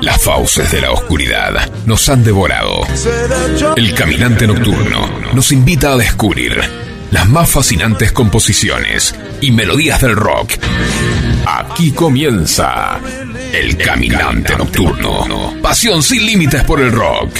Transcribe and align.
Las 0.00 0.22
fauces 0.22 0.70
de 0.72 0.80
la 0.80 0.92
oscuridad 0.92 1.70
nos 1.84 2.08
han 2.08 2.24
devorado. 2.24 2.82
El 3.76 3.94
caminante 3.94 4.46
nocturno 4.46 5.06
nos 5.34 5.52
invita 5.52 5.92
a 5.92 5.96
descubrir 5.96 6.58
las 7.10 7.28
más 7.28 7.50
fascinantes 7.50 8.12
composiciones 8.12 9.14
y 9.40 9.50
melodías 9.50 10.00
del 10.00 10.16
rock. 10.16 10.52
Aquí 11.46 11.92
comienza 11.92 12.98
El 13.52 13.76
Caminante 13.76 14.56
Nocturno. 14.56 15.54
Pasión 15.62 16.02
sin 16.02 16.24
límites 16.24 16.64
por 16.64 16.80
el 16.80 16.92
rock. 16.92 17.30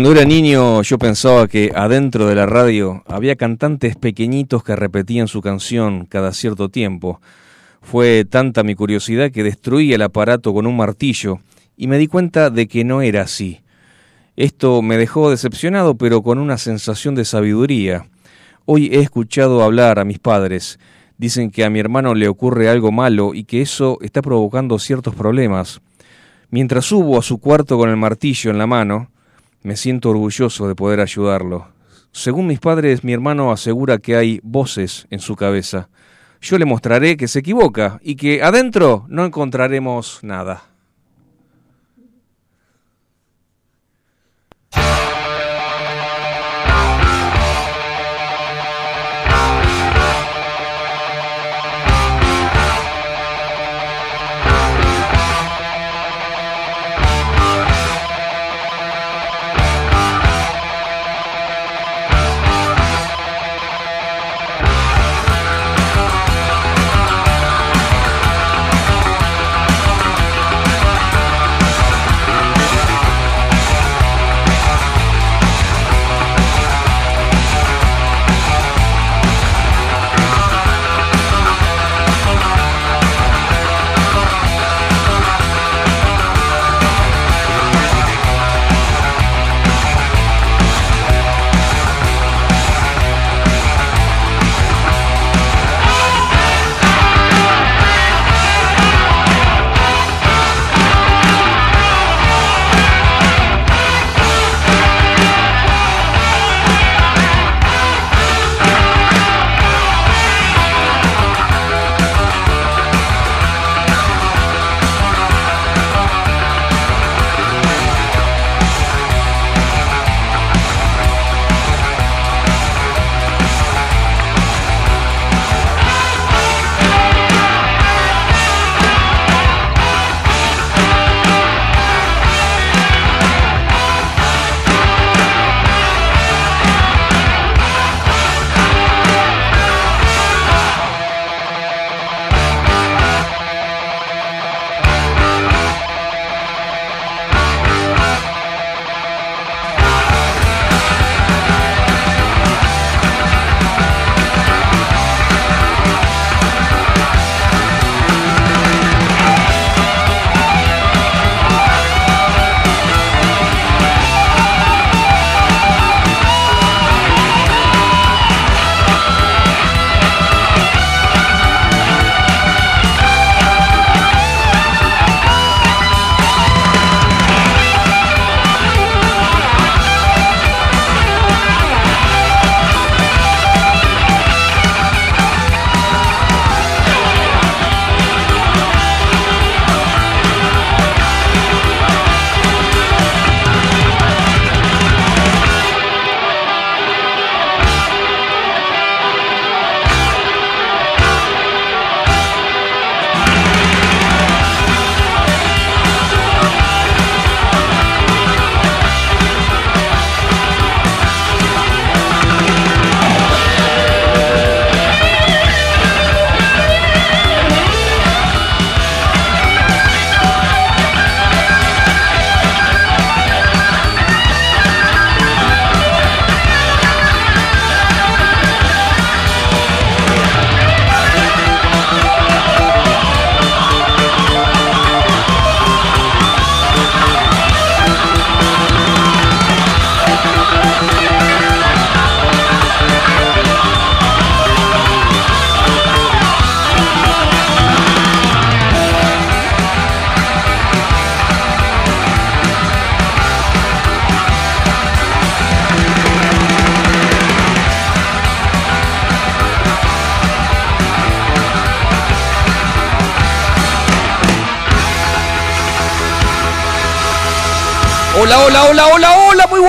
Cuando 0.00 0.18
era 0.18 0.24
niño 0.24 0.80
yo 0.80 0.96
pensaba 0.96 1.46
que 1.46 1.72
adentro 1.74 2.26
de 2.26 2.34
la 2.34 2.46
radio 2.46 3.04
había 3.06 3.36
cantantes 3.36 3.96
pequeñitos 3.96 4.64
que 4.64 4.74
repetían 4.74 5.28
su 5.28 5.42
canción 5.42 6.06
cada 6.06 6.32
cierto 6.32 6.70
tiempo. 6.70 7.20
Fue 7.82 8.24
tanta 8.24 8.62
mi 8.62 8.74
curiosidad 8.74 9.30
que 9.30 9.42
destruí 9.42 9.92
el 9.92 10.00
aparato 10.00 10.54
con 10.54 10.66
un 10.66 10.74
martillo 10.74 11.40
y 11.76 11.86
me 11.86 11.98
di 11.98 12.06
cuenta 12.06 12.48
de 12.48 12.66
que 12.66 12.82
no 12.82 13.02
era 13.02 13.20
así. 13.20 13.60
Esto 14.36 14.80
me 14.80 14.96
dejó 14.96 15.28
decepcionado 15.30 15.94
pero 15.96 16.22
con 16.22 16.38
una 16.38 16.56
sensación 16.56 17.14
de 17.14 17.26
sabiduría. 17.26 18.08
Hoy 18.64 18.86
he 18.86 19.00
escuchado 19.00 19.62
hablar 19.62 19.98
a 19.98 20.06
mis 20.06 20.18
padres. 20.18 20.78
Dicen 21.18 21.50
que 21.50 21.62
a 21.62 21.68
mi 21.68 21.78
hermano 21.78 22.14
le 22.14 22.28
ocurre 22.28 22.70
algo 22.70 22.90
malo 22.90 23.34
y 23.34 23.44
que 23.44 23.60
eso 23.60 23.98
está 24.00 24.22
provocando 24.22 24.78
ciertos 24.78 25.14
problemas. 25.14 25.82
Mientras 26.48 26.86
subo 26.86 27.18
a 27.18 27.22
su 27.22 27.36
cuarto 27.36 27.76
con 27.76 27.90
el 27.90 27.98
martillo 27.98 28.50
en 28.50 28.56
la 28.56 28.66
mano, 28.66 29.10
me 29.62 29.76
siento 29.76 30.10
orgulloso 30.10 30.68
de 30.68 30.74
poder 30.74 31.00
ayudarlo. 31.00 31.68
Según 32.12 32.46
mis 32.46 32.58
padres, 32.58 33.04
mi 33.04 33.12
hermano 33.12 33.52
asegura 33.52 33.98
que 33.98 34.16
hay 34.16 34.40
voces 34.42 35.06
en 35.10 35.20
su 35.20 35.36
cabeza. 35.36 35.88
Yo 36.40 36.58
le 36.58 36.64
mostraré 36.64 37.16
que 37.16 37.28
se 37.28 37.40
equivoca 37.40 38.00
y 38.02 38.16
que 38.16 38.42
adentro 38.42 39.04
no 39.08 39.24
encontraremos 39.24 40.20
nada. 40.22 40.62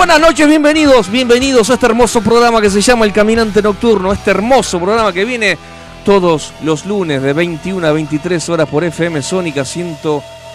Buenas 0.01 0.19
noches, 0.19 0.47
bienvenidos, 0.47 1.11
bienvenidos 1.11 1.69
a 1.69 1.75
este 1.75 1.85
hermoso 1.85 2.23
programa 2.23 2.59
que 2.59 2.71
se 2.71 2.81
llama 2.81 3.05
El 3.05 3.13
Caminante 3.13 3.61
Nocturno, 3.61 4.11
este 4.11 4.31
hermoso 4.31 4.79
programa 4.79 5.13
que 5.13 5.25
viene 5.25 5.59
todos 6.03 6.55
los 6.63 6.87
lunes 6.87 7.21
de 7.21 7.33
21 7.33 7.85
a 7.85 7.91
23 7.91 8.49
horas 8.49 8.67
por 8.67 8.83
FM 8.83 9.21
Sónica 9.21 9.63
100. 9.63 9.97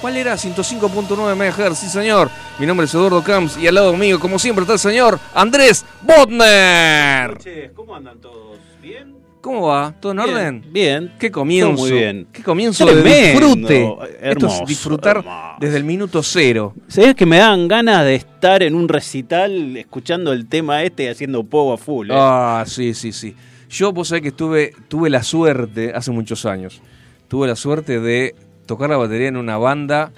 ¿Cuál 0.00 0.16
era? 0.16 0.34
105.9 0.34 1.36
MHz, 1.36 1.78
sí 1.78 1.88
señor. 1.88 2.28
Mi 2.58 2.66
nombre 2.66 2.86
es 2.86 2.94
Eduardo 2.94 3.22
Camps 3.22 3.56
y 3.56 3.68
al 3.68 3.76
lado 3.76 3.96
mío, 3.96 4.18
como 4.18 4.40
siempre, 4.40 4.62
está 4.62 4.72
el 4.72 4.80
señor 4.80 5.20
Andrés 5.32 5.84
Botner. 6.02 7.38
¿Cómo 7.76 7.94
andan 7.94 8.18
todos? 8.20 8.58
¿Bien? 8.82 9.14
¿Cómo 9.46 9.68
va? 9.68 9.94
¿Todo 10.00 10.10
en 10.10 10.18
Bien, 10.18 10.28
orden? 10.34 10.64
Bien. 10.72 11.12
Qué 11.20 11.30
comienzo. 11.30 11.68
Todo 11.76 11.78
muy 11.78 11.92
bien. 11.92 12.26
Qué 12.32 12.42
comienzo 12.42 12.84
Tremendo, 12.84 13.08
de 13.08 13.20
disfrute. 13.30 13.82
Esto 13.84 14.08
hermoso, 14.20 14.62
es 14.62 14.68
disfrutar 14.68 15.16
hermoso. 15.18 15.56
desde 15.60 15.76
el 15.76 15.84
minuto 15.84 16.20
cero. 16.24 16.74
¿Sabés 16.88 17.14
que 17.14 17.26
me 17.26 17.38
dan 17.38 17.68
ganas 17.68 18.04
de 18.04 18.16
estar 18.16 18.64
en 18.64 18.74
un 18.74 18.88
recital 18.88 19.76
escuchando 19.76 20.32
el 20.32 20.48
tema 20.48 20.82
este 20.82 21.04
y 21.04 21.06
haciendo 21.06 21.44
pogo 21.44 21.74
a 21.74 21.78
full? 21.78 22.10
eh? 22.10 22.14
Ah, 22.16 22.64
sí, 22.66 22.92
sí, 22.92 23.12
sí. 23.12 23.36
Yo, 23.70 23.92
vos 23.92 24.08
sabés 24.08 24.22
que 24.22 24.28
estuve, 24.30 24.72
tuve 24.88 25.10
la 25.10 25.22
suerte, 25.22 25.92
hace 25.94 26.10
muchos 26.10 26.44
años, 26.44 26.82
tuve 27.28 27.46
la 27.46 27.54
suerte 27.54 28.00
de 28.00 28.34
tocar 28.66 28.90
la 28.90 28.96
batería 28.96 29.28
en 29.28 29.36
una 29.36 29.58
banda 29.58 30.10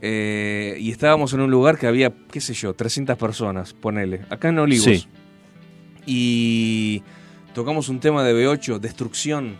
eh, 0.00 0.78
y 0.80 0.90
estábamos 0.92 1.34
en 1.34 1.40
un 1.40 1.50
lugar 1.50 1.76
que 1.78 1.86
había, 1.86 2.10
qué 2.30 2.40
sé 2.40 2.54
yo, 2.54 2.72
300 2.72 3.18
personas, 3.18 3.74
ponele, 3.74 4.22
acá 4.30 4.48
en 4.48 4.58
Olivos. 4.58 4.84
Sí. 4.86 5.06
Y 6.06 7.02
tocamos 7.54 7.88
un 7.88 8.00
tema 8.00 8.22
de 8.24 8.34
B8, 8.34 8.78
Destrucción, 8.78 9.56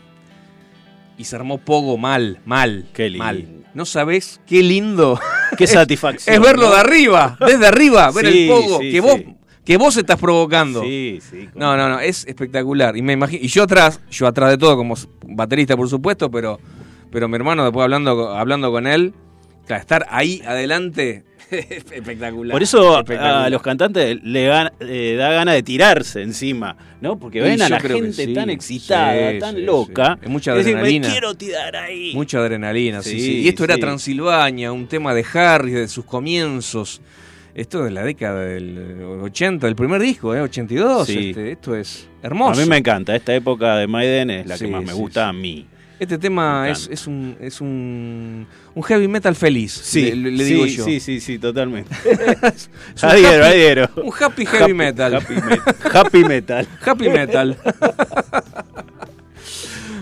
y 1.19 1.25
se 1.25 1.37
armó 1.37 1.59
pogo 1.59 1.99
mal, 1.99 2.41
mal, 2.45 2.87
Qué 2.93 3.09
lindo. 3.09 3.25
mal. 3.25 3.47
No 3.75 3.85
sabés 3.87 4.41
qué 4.47 4.63
lindo 4.63 5.19
Qué 5.57 5.67
satisfacción. 5.67 6.35
es 6.35 6.41
verlo 6.41 6.69
¿no? 6.69 6.75
de 6.75 6.81
arriba, 6.81 7.39
desde 7.41 7.67
arriba, 7.67 8.11
ver 8.11 8.27
Sí, 8.31 8.43
el 8.43 8.49
pogo 8.49 8.81
sí, 8.81 8.91
que 8.91 9.01
vos 9.01 9.21
que 9.65 9.77
vos 9.77 9.97
estás 9.97 10.19
provocando. 10.19 10.83
Sí, 10.83 11.21
sí. 11.31 11.49
No, 11.55 11.77
no, 11.77 11.89
no, 11.89 12.01
es 12.01 12.27
espectacular. 12.27 12.97
Y 12.97 13.03
me 13.03 13.13
imagino, 13.13 13.45
y 13.45 13.47
yo 13.47 13.63
atrás, 13.63 14.01
yo 14.11 14.27
atrás 14.27 14.51
de 14.51 14.59
todo 14.59 14.77
como 14.77 14.97
baterista 15.25 15.77
por 15.77 15.89
supuesto, 15.89 16.31
pero 16.31 16.59
pero 17.13 17.29
mi 17.29 17.37
hermano 17.37 17.63
después 17.63 17.85
hablando 17.85 18.31
hablando 18.35 18.73
con 18.73 18.87
él, 18.89 19.15
claro, 19.67 19.81
estar 19.81 20.07
ahí 20.11 20.43
adelante 20.45 21.25
espectacular. 21.91 22.53
Por 22.53 22.63
eso 22.63 22.99
espectacular. 22.99 23.45
a 23.47 23.51
los 23.51 23.63
cantantes 23.63 24.19
le 24.23 24.49
gan- 24.51 24.73
eh, 24.81 25.15
da 25.19 25.31
ganas 25.31 25.55
de 25.55 25.63
tirarse 25.63 26.23
encima, 26.23 26.77
¿no? 27.01 27.19
Porque 27.19 27.39
Y 27.39 27.43
ven 27.43 27.63
a 27.63 27.69
la 27.69 27.81
gente 27.81 28.13
sí. 28.27 28.35
tan 28.35 28.51
excitada, 28.51 29.33
Sí, 29.33 29.39
tan 29.39 29.57
sí, 29.57 29.63
loca. 29.63 30.19
Es 30.23 30.29
mucha 30.29 30.55
y 30.55 30.59
decir, 30.59 30.75
adrenalina. 30.77 31.09
Me 31.09 31.13
quiero 31.13 31.35
tirar 31.35 31.77
ahí. 31.77 32.13
mucha 32.15 32.39
adrenalina, 32.39 33.03
sí, 33.03 33.21
Sí. 33.21 33.41
Y 33.43 33.49
esto 33.49 33.65
era. 33.65 33.77
Transilvania, 33.79 34.73
un 34.73 34.87
tema 34.87 35.15
de 35.15 35.25
Harry 35.35 35.73
de 35.73 35.89
sus 35.89 36.05
comienzos. 36.05 37.01
Esto 37.55 37.81
es 37.81 37.85
de 37.87 37.91
la 37.91 38.03
década 38.05 38.45
del 38.47 39.03
80, 39.23 39.67
del 39.67 39.77
primer 39.77 40.01
disco, 40.01 40.35
¿eh? 40.35 40.41
82. 40.41 41.07
Sí. 41.07 41.29
este, 41.31 41.53
esto 41.53 41.77
es 41.77 42.09
A 42.23 42.27
hermoso. 42.29 42.61
mí 42.61 42.67
me 42.67 42.79
encanta. 42.79 43.15
Esta 43.15 43.35
época 43.35 43.77
de 43.77 43.87
Maiden 43.87 44.31
es 44.31 44.47
la 44.47 44.57
que 44.59 44.69
más 44.69 44.83
me 44.83 44.93
gusta 44.95 45.29
a 45.29 45.33
mí. 45.35 45.67
Este 46.03 46.19
tema 46.19 46.69
es, 46.69 47.07
un 47.07 47.37
es 47.41 47.61
un, 47.61 48.45
un 48.75 48.83
heavy 48.83 49.07
metal 49.07 49.37
feliz, 49.37 49.71
Sí, 49.73 50.11
le, 50.11 50.33
le 50.33 50.45
sí, 50.45 50.53
digo 50.55 50.67
yo. 50.67 50.85
Sí, 50.85 50.99
sí, 50.99 51.21
sí, 51.21 51.39
totalmente. 51.39 51.95
Adhiero, 53.03 53.45
happy- 53.45 53.53
adhiero. 53.55 53.89
Un 54.03 54.13
happy 54.21 54.45
heavy 54.47 54.75
metal. 54.75 55.15
Happy, 55.15 55.35
metal. 55.35 55.87
happy 55.95 56.25
metal. 56.25 56.69
Happy 56.85 57.09
metal. 57.09 57.57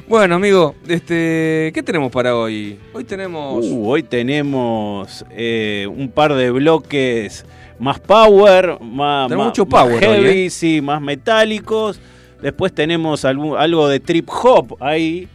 bueno, 0.09 0.37
amigo, 0.37 0.75
este, 0.89 1.71
¿qué 1.75 1.83
tenemos 1.85 2.11
para 2.11 2.35
hoy? 2.35 2.79
Hoy 2.95 3.05
tenemos 3.05 3.67
Uh, 3.67 3.89
hoy 3.91 4.03
tenemos 4.03 5.23
eh, 5.31 5.87
un 5.95 6.11
par 6.11 6.33
de 6.35 6.51
bloques 6.51 7.45
más 7.79 8.01
power, 8.01 8.79
más, 8.81 9.31
más- 9.31 9.39
mucho 9.47 9.67
más 9.67 9.83
power 9.85 10.01
heavy, 10.03 10.27
hoy, 10.27 10.47
¿eh? 10.47 10.51
sí, 10.51 10.81
más 10.81 11.03
metálicos. 11.03 12.01
Después 12.41 12.73
tenemos 12.73 13.27
algo 13.27 13.87
de 13.89 14.01
trip 14.01 14.27
hop 14.31 14.79
ahí. 14.81 15.29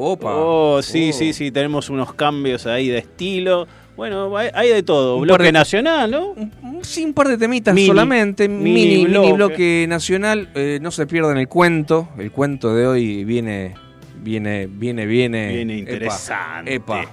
Opa. 0.00 0.32
Oh, 0.32 0.80
sí, 0.80 1.10
Oh. 1.10 1.12
sí, 1.12 1.32
sí, 1.32 1.50
tenemos 1.50 1.90
unos 1.90 2.14
cambios 2.14 2.66
ahí 2.66 2.86
de 2.88 2.98
estilo. 2.98 3.66
Bueno, 3.96 4.36
hay, 4.36 4.48
hay 4.54 4.68
de 4.68 4.82
todo. 4.84 5.16
Un 5.16 5.22
Bloque 5.22 5.42
de- 5.44 5.52
nacional, 5.52 6.08
¿no? 6.10 6.34
Sí, 6.82 7.04
un 7.04 7.12
par 7.14 7.26
de 7.26 7.36
temitas 7.36 7.74
Mini, 7.74 7.88
solamente, 7.88 8.48
mini 8.48 8.70
mini, 8.72 9.08
mini 9.08 9.32
bloque. 9.32 9.86
nacional. 9.88 10.50
Eh, 10.54 10.78
no 10.80 10.92
se 10.92 11.06
pierdan 11.08 11.36
el 11.36 11.48
cuento. 11.48 12.08
El 12.16 12.30
cuento 12.30 12.72
de 12.76 12.86
hoy 12.86 13.24
viene, 13.24 13.74
viene, 14.22 14.68
viene, 14.70 15.04
viene. 15.04 15.48
Viene 15.52 15.78
epa, 15.80 15.90
interesante. 15.90 16.74
Epa. 16.74 17.04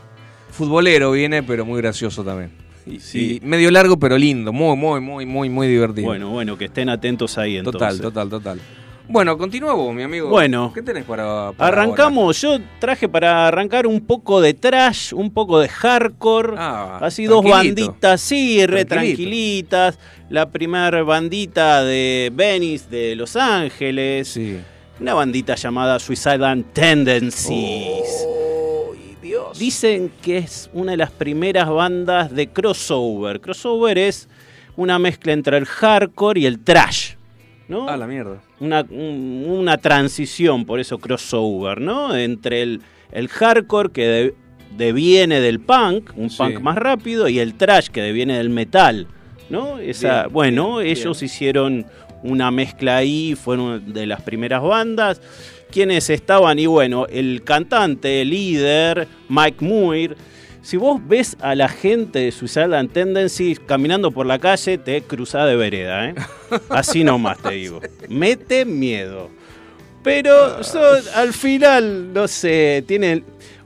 Futbolero 0.51 1.11
viene, 1.11 1.41
pero 1.41 1.65
muy 1.65 1.81
gracioso 1.81 2.23
también. 2.23 2.51
Y, 2.85 2.99
Sí. 2.99 3.39
y 3.41 3.45
medio 3.45 3.71
largo, 3.71 3.97
pero 3.97 4.15
lindo. 4.15 4.53
Muy, 4.53 4.77
muy, 4.77 5.01
muy, 5.01 5.25
muy, 5.25 5.49
muy 5.49 5.67
divertido. 5.67 6.05
Bueno, 6.05 6.29
bueno, 6.29 6.55
que 6.55 6.65
estén 6.65 6.89
atentos 6.89 7.35
ahí 7.39 7.57
entonces. 7.57 7.79
total, 7.79 7.99
total, 7.99 8.29
total. 8.29 8.59
Bueno, 9.07 9.37
continúa 9.37 9.73
vos, 9.73 9.93
mi 9.93 10.03
amigo. 10.03 10.29
Bueno. 10.29 10.71
¿Qué 10.73 10.81
tenés 10.81 11.03
para, 11.05 11.51
para 11.51 11.67
Arrancamos, 11.67 12.41
yo 12.41 12.57
traje 12.79 13.07
para 13.07 13.47
arrancar 13.47 13.85
un 13.85 14.01
poco 14.01 14.41
de 14.41 14.53
trash, 14.53 15.13
un 15.13 15.31
poco 15.31 15.59
de 15.59 15.69
hardcore. 15.69 16.55
Ah, 16.57 16.99
Así 17.01 17.25
dos 17.25 17.43
banditas, 17.43 18.19
sí, 18.21 18.65
re 18.65 18.85
tranquilitas. 18.85 19.99
La 20.29 20.49
primera 20.49 21.03
bandita 21.03 21.83
de 21.83 22.31
Venice 22.33 22.89
de 22.89 23.15
Los 23.15 23.35
Ángeles. 23.35 24.29
Sí. 24.29 24.57
Una 24.99 25.13
bandita 25.13 25.55
llamada 25.55 25.99
Suicidal 25.99 26.65
Tendencies. 26.73 28.25
¡Ay, 28.91 29.17
Dios! 29.21 29.59
Dicen 29.59 30.11
que 30.21 30.37
es 30.39 30.69
una 30.73 30.91
de 30.91 30.97
las 30.97 31.11
primeras 31.11 31.69
bandas 31.69 32.33
de 32.33 32.47
crossover. 32.47 33.39
Crossover 33.39 33.97
es 33.97 34.27
una 34.77 34.97
mezcla 34.97 35.33
entre 35.33 35.57
el 35.57 35.65
hardcore 35.65 36.39
y 36.39 36.45
el 36.45 36.59
trash. 36.59 37.15
¿no? 37.67 37.87
Ah, 37.89 37.97
la 37.97 38.07
mierda. 38.07 38.41
Una, 38.59 38.81
un- 38.89 39.45
una 39.47 39.77
transición, 39.77 40.65
por 40.65 40.79
eso 40.79 40.97
crossover, 40.97 41.81
¿no? 41.81 42.15
Entre 42.15 42.61
el, 42.61 42.81
el 43.11 43.27
hardcore 43.27 43.89
que 43.91 44.07
de- 44.07 44.33
deviene 44.77 45.39
del 45.41 45.59
punk, 45.59 46.11
un 46.15 46.29
Sí. 46.29 46.37
punk 46.37 46.59
más 46.61 46.75
rápido, 46.77 47.27
y 47.29 47.39
el 47.39 47.53
trash 47.55 47.87
que 47.87 48.01
deviene 48.01 48.37
del 48.37 48.49
metal, 48.49 49.07
¿no? 49.49 49.79
Esa, 49.79 50.23
Bien, 50.23 50.33
bueno, 50.33 50.77
bien, 50.77 50.91
ellos 50.91 51.19
bien. 51.19 51.25
hicieron 51.25 51.85
una 52.23 52.49
mezcla 52.51 52.97
ahí, 52.97 53.35
fueron 53.35 53.93
de 53.93 54.05
las 54.07 54.21
primeras 54.21 54.61
bandas. 54.63 55.21
Quienes 55.71 56.09
estaban, 56.09 56.57
y 56.59 56.65
bueno, 56.65 57.05
el 57.09 57.43
cantante, 57.43 58.21
el 58.21 58.29
líder, 58.29 59.07
Mike 59.29 59.63
Muir. 59.63 60.15
Si 60.65 60.77
vos 60.77 60.99
ves 61.07 61.37
a 61.41 61.53
la 61.53 61.69
gente 61.69 62.17
de 62.17 62.31
Suicidal 62.31 62.89
Tendencies 62.89 63.59
caminando 63.59 64.09
por 64.09 64.25
la 64.25 64.39
calle, 64.39 64.79
te 64.79 65.03
cruzás 65.03 65.45
de 65.45 65.55
vereda, 65.55 66.09
¿eh? 66.09 66.15
Así 66.69 67.03
nomás 67.03 67.37
te 67.37 67.51
digo. 67.51 67.81
Mete 68.09 68.65
miedo. 68.65 69.29
Pero 70.01 70.63
son- 70.63 71.03
al 71.13 71.33
final, 71.33 72.11
no 72.11 72.27
sé, 72.27 72.83
tienen 72.87 73.23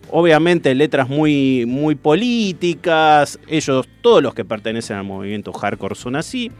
obviamente 0.09 0.75
letras 0.75 1.07
muy, 1.07 1.63
muy 1.65 1.95
políticas. 1.95 3.39
Ellos, 3.47 3.87
todos 4.01 4.21
los 4.21 4.33
que 4.33 4.43
pertenecen 4.43 4.97
al 4.97 5.05
movimiento 5.05 5.53
hardcore 5.53 5.95
son 5.95 6.17
así. 6.17 6.51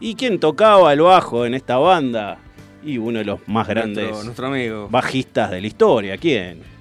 ¿Y 0.00 0.16
quién 0.16 0.40
tocaba 0.40 0.92
el 0.92 1.02
bajo 1.02 1.46
en 1.46 1.54
esta 1.54 1.76
banda? 1.78 2.38
Y 2.82 2.98
uno 2.98 3.20
de 3.20 3.24
los 3.26 3.38
más 3.46 3.68
grandes 3.68 4.04
Nuestro, 4.08 4.24
nuestro 4.24 4.46
amigo. 4.48 4.88
bajistas 4.90 5.52
de 5.52 5.60
la 5.60 5.66
historia. 5.68 6.16
¿Quién? 6.18 6.73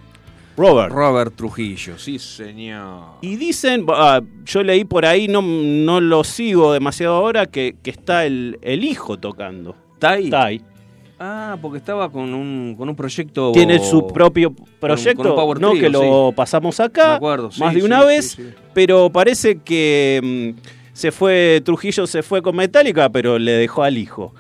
Robert. 0.56 0.94
Robert 0.94 1.36
Trujillo, 1.36 1.98
sí, 1.98 2.20
señor. 2.20 3.16
Y 3.22 3.36
dicen, 3.38 3.86
ah, 3.90 4.22
yo 4.46 4.64
leí 4.64 4.86
por 4.86 5.06
ahí, 5.06 5.28
no, 5.28 5.42
no 5.42 6.00
lo 6.00 6.24
sigo 6.24 6.74
demasiado 6.74 7.16
ahora, 7.16 7.48
que, 7.48 7.76
que 7.82 7.90
está 7.90 8.26
el, 8.26 8.60
el 8.62 8.84
hijo 8.84 9.18
tocando. 9.18 9.76
¿Tai? 10.00 10.30
Ahí. 10.34 10.62
Ah, 11.20 11.58
porque 11.62 11.78
estaba 11.78 12.10
con 12.10 12.34
un, 12.34 12.76
con 12.78 12.90
un 12.90 12.96
proyecto. 12.96 13.52
Tiene 13.54 13.80
su 13.80 14.08
propio 14.08 14.54
proyecto, 14.80 15.36
con 15.36 15.62
no 15.62 15.72
trio, 15.72 15.82
que 15.82 15.90
lo 15.90 16.34
pasamos 16.36 16.82
acá 16.82 17.10
Me 17.10 17.16
acuerdo, 17.16 17.50
sí, 17.50 17.62
más 17.62 17.74
de 17.74 17.84
una 17.84 18.02
sí, 18.02 18.08
vez, 18.08 18.40
pero 18.74 19.10
parece 19.10 19.60
que 19.60 20.54
mm, 20.58 20.60
se 20.92 21.12
fue 21.12 21.62
Trujillo 21.64 22.08
se 22.08 22.24
fue 22.24 22.42
con 22.42 22.56
Metallica, 22.56 23.10
pero 23.10 23.40
le 23.40 23.54
dejó 23.54 23.84
al 23.84 23.98
hijo. 23.98 24.34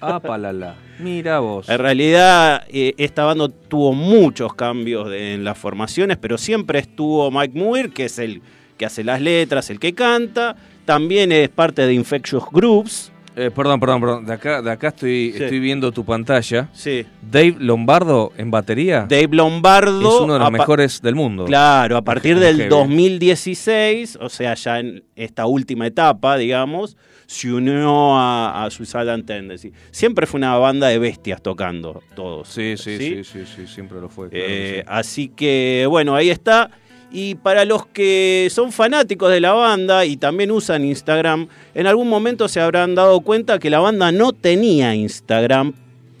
Ah, 0.00 0.20
palala. 0.20 0.76
Mira 0.98 1.40
vos. 1.40 1.68
En 1.68 1.78
realidad 1.78 2.64
eh, 2.68 2.94
esta 2.98 3.24
banda 3.24 3.48
tuvo 3.68 3.92
muchos 3.92 4.54
cambios 4.54 5.12
en 5.12 5.44
las 5.44 5.58
formaciones, 5.58 6.16
pero 6.16 6.38
siempre 6.38 6.78
estuvo 6.78 7.30
Mike 7.30 7.58
Muir, 7.58 7.92
que 7.92 8.06
es 8.06 8.18
el 8.18 8.42
que 8.76 8.86
hace 8.86 9.04
las 9.04 9.20
letras, 9.20 9.70
el 9.70 9.80
que 9.80 9.94
canta, 9.94 10.56
también 10.84 11.32
es 11.32 11.48
parte 11.48 11.86
de 11.86 11.92
Infectious 11.94 12.44
Groups. 12.50 13.12
Eh, 13.38 13.50
perdón, 13.50 13.78
perdón, 13.78 14.00
perdón. 14.00 14.26
De 14.26 14.32
acá, 14.32 14.60
de 14.62 14.70
acá 14.70 14.88
estoy, 14.88 15.32
Sí. 15.36 15.42
estoy 15.44 15.60
viendo 15.60 15.92
tu 15.92 16.04
pantalla. 16.04 16.68
Sí. 16.72 17.06
Dave 17.22 17.54
Lombardo 17.58 18.32
en 18.36 18.50
batería 18.50 19.06
Dave 19.08 19.28
Lombardo 19.30 20.16
es 20.16 20.20
uno 20.22 20.32
de 20.34 20.40
los 20.40 20.50
mejores 20.50 21.00
del 21.02 21.14
mundo. 21.14 21.44
Claro, 21.44 21.96
a 21.96 22.02
partir 22.02 22.38
del 22.38 22.56
heavy. 22.56 22.68
2016, 22.68 24.18
o 24.20 24.28
sea, 24.28 24.54
ya 24.54 24.80
en 24.80 25.04
esta 25.16 25.46
última 25.46 25.86
etapa, 25.86 26.36
digamos, 26.36 26.96
se 27.26 27.52
unió 27.52 28.16
a, 28.16 28.64
a 28.64 28.70
Suicidal 28.70 29.22
Tendency. 29.24 29.72
Siempre 29.90 30.26
fue 30.26 30.38
una 30.38 30.56
banda 30.56 30.88
de 30.88 30.98
bestias 30.98 31.42
tocando 31.42 32.02
todos. 32.14 32.48
Sí, 32.48 32.74
sí, 32.76 32.96
sí, 32.98 33.24
sí, 33.24 33.40
sí, 33.44 33.66
siempre 33.66 34.00
lo 34.00 34.08
fue. 34.08 34.30
claro 34.30 34.46
que 34.46 34.78
Eh, 34.78 34.80
sí. 34.80 34.84
Así 34.88 35.28
que, 35.28 35.86
bueno, 35.88 36.14
ahí 36.14 36.30
está. 36.30 36.70
Y 37.10 37.36
para 37.36 37.64
los 37.64 37.86
que 37.86 38.48
son 38.50 38.70
fanáticos 38.70 39.30
de 39.30 39.40
la 39.40 39.52
banda 39.52 40.04
y 40.04 40.16
también 40.16 40.50
usan 40.50 40.84
Instagram, 40.84 41.48
en 41.74 41.86
algún 41.86 42.08
momento 42.08 42.48
se 42.48 42.60
habrán 42.60 42.94
dado 42.94 43.20
cuenta 43.20 43.58
que 43.58 43.70
la 43.70 43.78
banda 43.78 44.12
no 44.12 44.32
tenía 44.32 44.94
Instagram, 44.94 45.72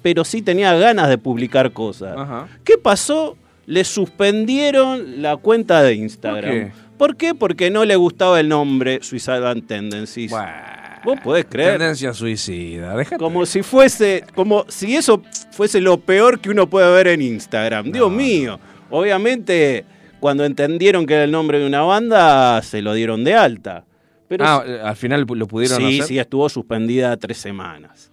pero 0.02 0.24
sí 0.24 0.40
tenía 0.40 0.74
ganas 0.74 1.08
de 1.08 1.18
publicar 1.18 1.72
cosas. 1.72 2.16
¿Qué 2.64 2.78
pasó? 2.78 3.36
Le 3.66 3.84
suspendieron 3.84 5.20
la 5.20 5.36
cuenta 5.36 5.82
de 5.82 5.94
Instagram. 5.94 6.72
¿Por 6.96 7.16
qué? 7.16 7.34
Porque 7.34 7.70
no 7.70 7.84
le 7.84 7.96
gustaba 7.96 8.40
el 8.40 8.48
nombre 8.48 9.00
Suicidal 9.02 9.62
Tendencies. 9.64 10.32
Vos 11.04 11.20
podés 11.22 11.44
creer. 11.44 11.78
Tendencia 11.78 12.12
suicida. 12.12 12.96
Como 13.18 13.46
si 13.46 13.62
fuese, 13.62 14.24
como 14.34 14.64
si 14.68 14.96
eso 14.96 15.22
fuese 15.52 15.80
lo 15.80 16.00
peor 16.00 16.40
que 16.40 16.50
uno 16.50 16.68
puede 16.68 16.90
ver 16.92 17.08
en 17.08 17.22
Instagram. 17.22 17.92
Dios 17.92 18.10
mío. 18.10 18.58
Obviamente, 18.90 19.84
cuando 20.20 20.44
entendieron 20.44 21.06
que 21.06 21.14
era 21.14 21.24
el 21.24 21.30
nombre 21.30 21.58
de 21.58 21.66
una 21.66 21.82
banda, 21.82 22.60
se 22.62 22.82
lo 22.82 22.94
dieron 22.94 23.24
de 23.24 23.34
alta. 23.34 23.84
Pero 24.28 24.44
ah, 24.44 24.64
al 24.84 24.96
final 24.96 25.26
lo 25.26 25.46
pudieron 25.46 25.78
sí, 25.78 26.02
Sí, 26.02 26.18
estuvo 26.18 26.48
suspendida 26.48 27.16
tres 27.16 27.38
semanas. 27.38 28.10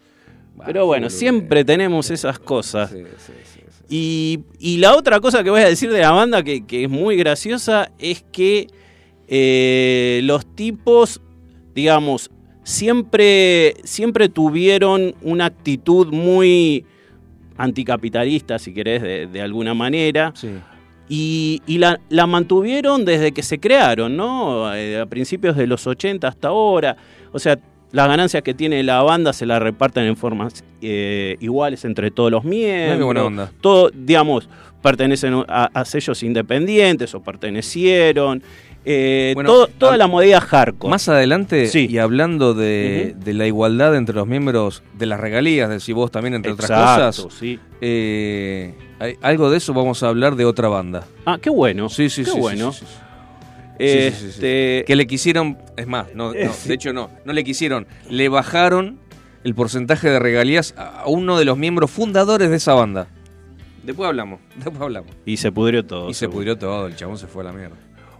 Pero 0.65 0.85
bueno, 0.85 1.09
siempre 1.09 1.65
tenemos 1.65 2.09
esas 2.09 2.39
cosas. 2.39 2.93
y, 3.89 4.39
la 4.79 4.95
otra 4.95 5.19
cosa 5.19 5.43
que 5.43 5.49
voy 5.49 5.61
a 5.61 5.67
decir 5.67 5.91
de 5.91 5.99
la 5.99 6.11
banda 6.11 6.43
que, 6.43 6.63
es 6.69 6.89
muy 6.89 7.17
graciosa 7.17 7.91
es 7.99 8.23
que 8.31 8.67
eh, 9.27 10.21
los 10.23 10.45
tipos, 10.55 11.21
digamos, 11.73 12.31
siempre, 12.63 13.75
siempre 13.83 14.29
tuvieron 14.29 15.15
una 15.21 15.45
actitud 15.45 16.07
muy 16.13 16.85
anticapitalista, 17.57 18.57
si 18.59 18.73
querés, 18.73 19.01
de, 19.31 19.41
alguna 19.41 19.73
manera. 19.73 20.33
Y, 21.07 21.61
la, 21.67 22.27
mantuvieron 22.27 23.05
desde 23.05 23.31
que 23.31 23.43
se 23.43 23.59
crearon, 23.59 24.17
¿no? 24.17 24.73
Eh, 24.73 24.99
a 24.99 25.05
principios 25.05 25.55
de 25.55 25.67
los 25.67 25.85
80 25.85 26.27
hasta 26.27 26.47
ahora. 26.47 26.97
O 27.31 27.39
sea, 27.39 27.59
las 27.91 28.07
ganancias 28.07 28.43
que 28.43 28.53
tiene 28.53 28.83
la 28.83 29.01
banda 29.03 29.31
se 29.31 29.45
las 29.45 29.61
reparten 29.61 30.05
en 30.05 30.17
formas 30.17 30.63
eh, 30.81 31.37
iguales 31.39 31.85
entre 31.85 32.11
todos 32.11 32.31
los 32.31 32.43
miembros. 32.43 33.05
buena 33.05 33.23
onda. 33.23 33.51
Todo, 33.61 33.89
digamos, 33.93 34.49
pertenecen 34.81 35.43
a, 35.47 35.85
sellos 35.85 36.21
independientes 36.21 37.15
o 37.15 37.23
pertenecieron. 37.23 38.43
Eh, 38.87 39.35
toda 39.79 39.97
la 39.97 40.05
modalidad 40.05 40.41
hardcore. 40.41 40.91
Más 40.91 41.09
adelante, 41.09 41.69
y 41.73 41.97
hablando 41.97 42.53
de, 42.53 43.15
la 43.25 43.47
igualdad 43.47 43.95
entre 43.95 44.15
los 44.15 44.27
miembros 44.27 44.83
de 44.93 45.07
las 45.07 45.19
regalías, 45.19 45.69
de 45.69 45.79
si 45.79 45.91
vos 45.91 46.11
también, 46.11 46.35
entre 46.35 46.51
otras 46.51 46.69
cosas, 46.69 47.27
sí. 47.39 47.59
Eh, 47.81 48.75
algo 49.21 49.49
de 49.49 49.57
eso 49.57 49.73
vamos 49.73 50.03
a 50.03 50.09
hablar 50.09 50.35
de 50.35 50.45
otra 50.45 50.67
banda. 50.67 51.07
Ah, 51.25 51.39
qué 51.41 51.49
bueno. 51.49 51.89
Sí, 51.89 52.09
sí, 52.09 52.23
qué 52.23 52.31
sí. 52.31 52.39
bueno. 52.39 52.71
Este... 53.77 54.85
Que 54.85 54.95
le 54.95 55.07
quisieron, 55.07 55.57
es 55.75 55.87
más, 55.87 56.13
no, 56.13 56.31
de 56.31 56.49
hecho 56.69 56.93
no, 56.93 57.09
no 57.25 57.33
le 57.33 57.43
quisieron, 57.43 57.87
le 58.09 58.29
bajaron 58.29 58.99
el 59.43 59.53
porcentaje 59.53 60.09
de 60.09 60.19
regalías 60.19 60.75
a 60.77 61.03
uno 61.07 61.37
de 61.37 61.45
los 61.45 61.57
miembros 61.57 61.91
fundadores 61.91 62.49
de 62.49 62.55
esa 62.55 62.73
banda. 62.73 63.07
Después 63.83 64.07
hablamos, 64.07 64.39
después 64.55 64.81
hablamos. 64.81 65.11
Y 65.25 65.37
se 65.37 65.51
pudrió 65.51 65.85
todo. 65.85 66.09
Y 66.09 66.13
se 66.13 66.29
pudrió 66.29 66.57
todo, 66.57 66.87
el 66.87 66.95
chabón 66.95 67.17
se 67.17 67.27
fue 67.27 67.43
a 67.43 67.45
la 67.45 67.53
mierda. 67.53 67.75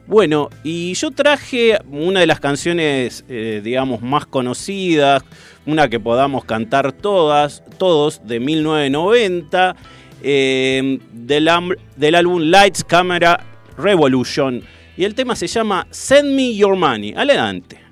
Bueno, 0.08 0.50
y 0.64 0.94
yo 0.94 1.10
traje 1.12 1.80
una 1.90 2.20
de 2.20 2.28
las 2.28 2.40
canciones, 2.40 3.26
eh, 3.28 3.62
digamos, 3.64 4.02
más 4.04 4.28
conocidas, 4.28 5.24
una 5.66 5.88
que 5.88 6.00
podamos 6.00 6.46
cantar 6.46 6.92
todas, 6.92 7.64
todos, 7.80 8.22
de 8.26 8.40
1990, 8.40 9.76
eh, 10.22 11.00
del, 11.12 11.50
del 11.96 12.16
álbum 12.16 12.42
Lights 12.44 12.84
Camera 12.84 13.44
Revolution. 13.78 14.62
Y 14.96 15.06
el 15.06 15.16
tema 15.16 15.36
se 15.36 15.48
llama 15.48 15.88
Send 15.90 16.36
Me 16.36 16.56
Your 16.56 16.76
Money. 16.76 17.14
Adelante. 17.18 17.85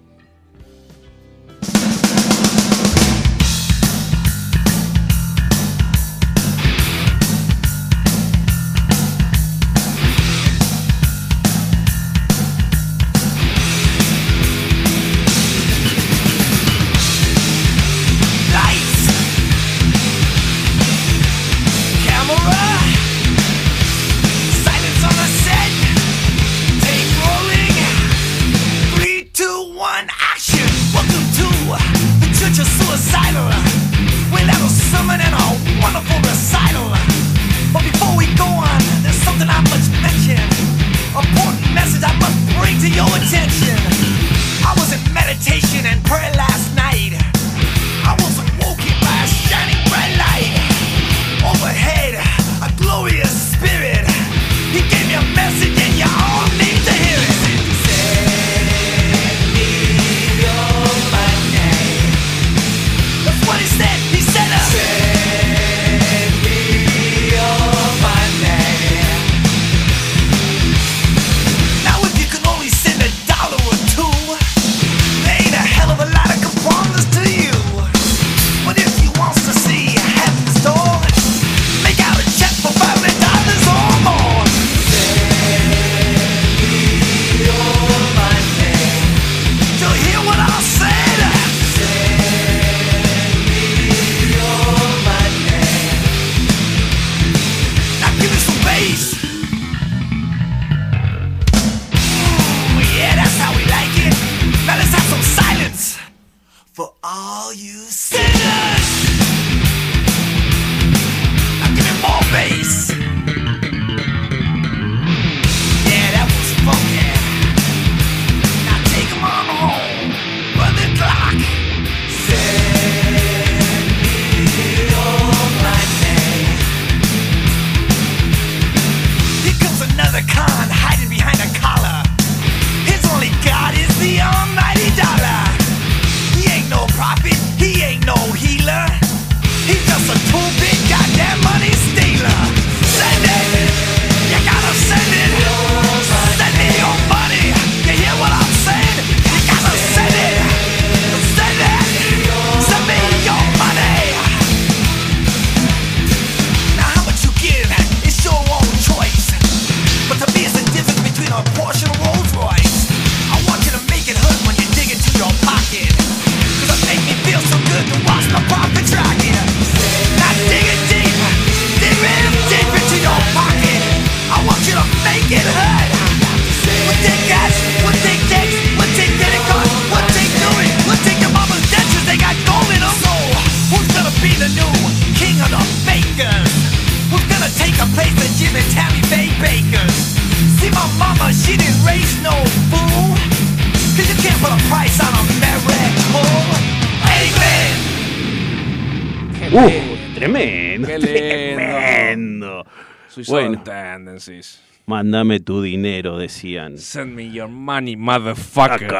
Mándame 204.85 205.39
tu 205.39 205.61
dinero, 205.61 206.17
decían. 206.17 206.77
Send 206.77 207.13
me 207.15 207.31
your 207.31 207.47
money, 207.47 207.95
motherfucker. 207.95 208.93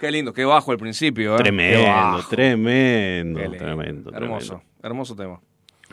Qué 0.00 0.12
lindo, 0.12 0.32
qué 0.32 0.44
bajo 0.44 0.70
al 0.70 0.78
principio, 0.78 1.34
¿eh? 1.34 1.38
Tremendo, 1.38 2.22
tremendo, 2.30 3.40
tremendo, 3.50 4.10
Hermoso, 4.14 4.46
tremendo. 4.46 4.62
hermoso 4.80 5.16
tema. 5.16 5.40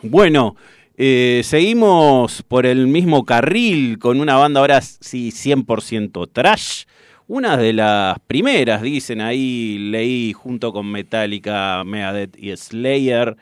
Bueno, 0.02 0.54
eh, 0.96 1.40
seguimos 1.42 2.42
por 2.44 2.66
el 2.66 2.86
mismo 2.86 3.24
carril 3.24 3.98
con 3.98 4.20
una 4.20 4.36
banda 4.36 4.60
ahora 4.60 4.80
sí 4.80 5.30
100% 5.32 6.28
trash. 6.32 6.84
Una 7.26 7.56
de 7.56 7.72
las 7.72 8.20
primeras, 8.28 8.80
dicen 8.82 9.20
ahí, 9.20 9.78
leí 9.90 10.32
junto 10.32 10.72
con 10.72 10.88
Metallica, 10.88 11.82
Megadeth 11.84 12.36
y 12.38 12.56
Slayer, 12.56 13.36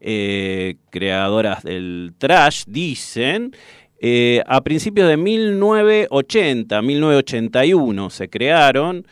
eh, 0.00 0.76
creadoras 0.90 1.62
del 1.62 2.12
trash, 2.18 2.64
dicen. 2.66 3.52
eh, 4.00 4.42
a 4.46 4.60
principios 4.62 5.08
de 5.08 5.16
1980, 5.16 6.82
1981 6.82 8.10
se 8.10 8.28
crearon. 8.28 9.06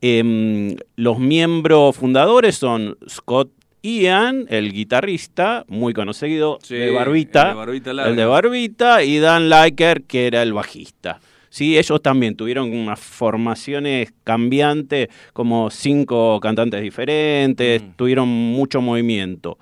Em, 0.00 0.76
los 0.96 1.18
miembros 1.18 1.96
fundadores 1.96 2.56
son 2.56 2.96
Scott 3.08 3.50
Ian, 3.82 4.46
el 4.48 4.72
guitarrista, 4.72 5.64
muy 5.68 5.92
conocido, 5.94 6.58
Sí, 6.62 6.74
de 6.74 6.90
Barbita, 6.90 7.42
el 7.42 7.48
de 7.48 7.54
Barbita 7.54 7.90
el 8.08 8.16
de 8.16 8.24
Barbita, 8.24 9.04
y 9.04 9.18
Dan 9.18 9.48
Liker, 9.48 10.02
que 10.04 10.26
era 10.26 10.42
el 10.42 10.52
bajista. 10.52 11.20
Sí, 11.50 11.78
ellos 11.78 12.02
también 12.02 12.34
tuvieron 12.34 12.72
unas 12.74 12.98
formaciones 12.98 14.12
cambiantes, 14.24 15.08
como 15.32 15.70
cinco 15.70 16.40
cantantes 16.40 16.82
diferentes, 16.82 17.80
Mm. 17.82 17.90
tuvieron 17.96 18.28
mucho 18.28 18.80
movimiento. 18.80 19.58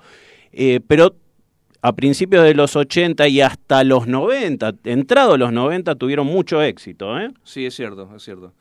Eh, 0.53 0.79
pero 0.87 1.15
a 1.81 1.93
principios 1.95 2.43
de 2.45 2.53
los 2.53 2.75
80 2.75 3.27
y 3.27 3.41
hasta 3.41 3.83
los 3.83 4.07
90, 4.07 4.75
entrados 4.85 5.37
los 5.37 5.51
90, 5.51 5.95
tuvieron 5.95 6.27
mucho 6.27 6.61
éxito. 6.61 7.19
¿eh? 7.19 7.31
Sí, 7.43 7.65
es 7.65 7.75
cierto, 7.75 8.09
es 8.15 8.23
cierto. 8.23 8.53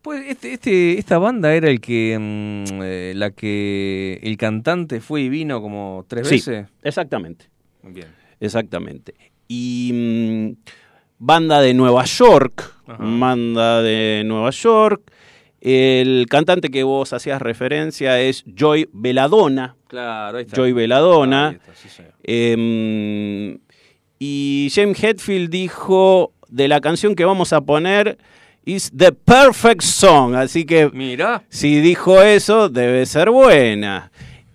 Pues 0.00 0.24
este, 0.26 0.54
este, 0.54 0.98
esta 0.98 1.18
banda 1.18 1.54
era 1.54 1.68
el 1.68 1.80
que, 1.80 2.16
mm, 2.18 2.80
eh, 2.82 3.12
la 3.14 3.30
que 3.30 4.18
el 4.22 4.36
cantante 4.36 5.00
fue 5.00 5.20
y 5.22 5.28
vino 5.28 5.60
como 5.60 6.04
tres 6.08 6.26
Sí. 6.28 6.36
veces. 6.36 6.66
Exactamente. 6.82 7.44
Bien. 7.82 8.08
Exactamente. 8.40 9.14
Y 9.48 9.90
mm, 9.92 10.70
banda 11.18 11.60
de 11.60 11.74
Nueva 11.74 12.04
York, 12.04 12.74
Ajá. 12.86 12.96
banda 13.00 13.82
de 13.82 14.22
Nueva 14.24 14.50
York. 14.50 15.11
El 15.64 16.26
cantante 16.28 16.70
que 16.70 16.82
vos 16.82 17.12
hacías 17.12 17.40
referencia 17.40 18.20
es 18.20 18.42
Joy 18.52 18.88
Veladona. 18.92 19.76
Claro, 19.86 20.38
ahí 20.38 20.44
está. 20.44 20.56
Joy 20.56 20.72
Veladona. 20.72 21.50
Ahí 21.50 21.54
está, 21.54 21.74
sí, 21.76 21.88
señor. 21.88 22.12
Em, 22.24 23.58
y 24.18 24.72
James 24.74 25.00
Hetfield 25.00 25.50
dijo 25.50 26.32
de 26.48 26.66
la 26.66 26.80
canción 26.80 27.14
que 27.14 27.24
vamos 27.24 27.52
a 27.52 27.60
poner 27.60 28.18
is 28.64 28.90
the 28.90 29.12
perfect 29.12 29.82
song. 29.82 30.34
Así 30.34 30.64
que 30.64 30.90
Mira, 30.92 31.44
si 31.48 31.80
dijo 31.80 32.20
eso, 32.20 32.68
debe 32.68 33.06
ser 33.06 33.30
buena. 33.30 34.10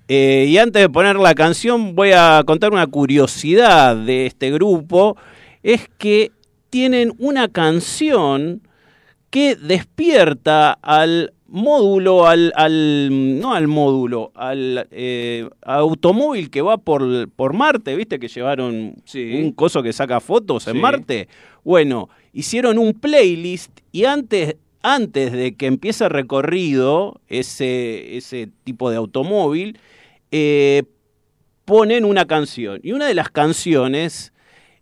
Eh, 0.09 0.47
y 0.49 0.57
antes 0.57 0.81
de 0.81 0.89
poner 0.89 1.15
la 1.15 1.35
canción, 1.35 1.95
voy 1.95 2.11
a 2.11 2.43
contar 2.45 2.73
una 2.73 2.87
curiosidad 2.87 3.95
de 3.95 4.25
este 4.25 4.51
grupo. 4.51 5.15
Es 5.63 5.87
que 5.97 6.33
tienen 6.69 7.13
una 7.17 7.47
canción 7.47 8.66
que 9.29 9.55
despierta 9.55 10.71
al 10.81 11.33
módulo, 11.47 12.25
al, 12.27 12.51
al- 12.55 13.39
no 13.39 13.53
al 13.53 13.67
módulo, 13.67 14.31
al 14.35 14.87
eh, 14.91 15.47
automóvil 15.61 16.49
que 16.49 16.61
va 16.61 16.77
por, 16.77 17.29
por 17.29 17.53
Marte, 17.53 17.95
¿viste? 17.95 18.19
Que 18.19 18.27
llevaron 18.27 18.95
Sí. 19.05 19.33
un 19.41 19.51
coso 19.51 19.81
que 19.83 19.93
saca 19.93 20.19
fotos 20.19 20.67
en. 20.67 20.79
Marte. 20.79 21.27
Bueno, 21.63 22.09
hicieron 22.33 22.77
un 22.77 22.93
playlist 22.93 23.71
y 23.91 24.05
antes, 24.05 24.55
antes 24.81 25.31
de 25.31 25.55
que 25.55 25.65
empiece 25.67 26.03
el 26.05 26.09
recorrido, 26.09 27.19
ese, 27.27 28.17
ese 28.17 28.49
tipo 28.63 28.89
de 28.89 28.97
automóvil, 28.97 29.79
eh, 30.31 30.83
ponen 31.65 32.05
una 32.05 32.25
canción. 32.25 32.79
Y 32.83 32.91
una 32.93 33.07
de 33.07 33.13
las 33.15 33.29
canciones 33.29 34.33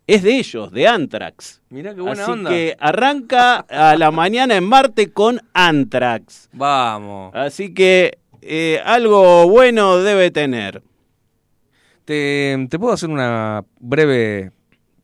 es 0.08 0.22
de 0.24 0.38
ellos, 0.38 0.72
de 0.72 0.88
Anthrax. 0.88 1.62
mira 1.70 1.96
qué 1.96 2.02
buena 2.02 2.24
Así 2.24 2.32
onda. 2.32 2.50
que 2.50 2.76
arranca 2.80 3.58
a 3.70 3.96
la 3.96 4.12
mañana 4.12 4.56
en 4.56 4.64
Marte 4.64 5.12
con 5.12 5.42
Anthrax. 5.54 6.50
Vamos. 6.54 7.34
Así 7.34 7.74
que 7.74 8.20
eh, 8.42 8.80
algo 8.86 9.50
bueno 9.50 9.98
debe 9.98 10.30
tener. 10.32 10.84
¿Te, 12.06 12.68
te 12.70 12.78
puedo 12.78 12.94
hacer 12.94 13.10
una 13.10 13.64
breve 13.80 14.52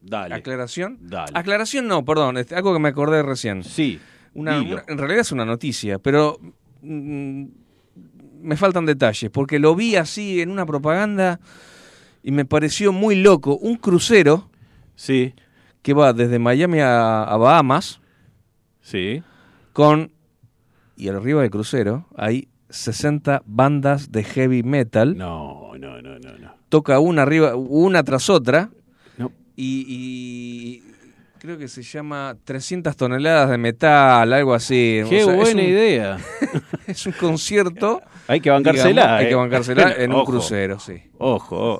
Dale. 0.01 0.35
aclaración? 0.35 0.99
Dale. 1.01 1.31
Aclaración 1.33 1.87
no, 1.87 2.05
perdón, 2.05 2.37
este, 2.37 2.55
algo 2.55 2.73
que 2.73 2.79
me 2.79 2.89
acordé 2.89 3.23
recién. 3.23 3.63
Sí. 3.63 3.99
Una- 4.33 4.57
en 4.59 4.97
realidad 4.97 5.21
es 5.21 5.31
una 5.31 5.45
noticia, 5.45 5.97
pero 5.97 6.37
mm, 6.81 7.43
me 8.43 8.55
faltan 8.55 8.85
detalles, 8.85 9.31
porque 9.31 9.57
lo 9.57 9.75
vi 9.75 9.95
así 9.95 10.41
en 10.41 10.51
una 10.51 10.65
propaganda 10.65 11.39
y 12.23 12.31
me 12.31 12.45
pareció 12.45 12.91
muy 12.93 13.15
loco. 13.15 13.57
Un 13.57 13.77
crucero 13.77 14.50
Sí. 15.01 15.33
que 15.81 15.93
va 15.95 16.13
desde 16.13 16.37
Miami 16.37 16.79
a, 16.79 17.23
a 17.23 17.37
Bahamas 17.37 17.99
Sí. 18.81 19.23
con, 19.73 20.11
y 20.95 21.07
arriba 21.09 21.41
del 21.41 21.49
crucero 21.49 22.05
hay 22.15 22.47
60 22.69 23.41
bandas 23.45 24.11
de 24.11 24.23
heavy 24.23 24.61
metal. 24.63 25.17
No, 25.17 25.71
no, 25.79 26.01
no, 26.01 26.19
no, 26.19 26.37
no. 26.37 26.53
Toca 26.69 26.99
una 26.99 27.23
arriba, 27.23 27.55
una 27.55 28.03
tras 28.03 28.29
otra 28.29 28.69
No. 29.17 29.31
y, 29.55 29.85
y 29.87 30.83
creo 31.39 31.57
que 31.57 31.67
se 31.67 31.81
llama 31.81 32.37
300 32.43 32.95
toneladas 32.95 33.49
de 33.49 33.57
metal, 33.57 34.31
algo 34.31 34.53
así. 34.53 35.01
Qué 35.09 35.23
O 35.23 35.25
sea, 35.25 35.33
es 35.33 35.39
buena 35.39 35.61
un- 35.63 35.67
idea. 35.67 36.17
Es 36.87 37.05
un 37.05 37.13
concierto 37.13 38.01
Hay 38.27 38.39
que 38.41 38.49
bancársela. 38.49 39.01
digamos, 39.01 39.19
hay 39.19 39.25
eh. 39.25 39.29
que 39.29 39.35
bancársela 39.35 39.93
en 39.97 40.11
un 40.11 40.17
Ojo, 40.17 40.25
crucero, 40.31 40.79
sí. 40.79 41.01
Ojo. 41.17 41.79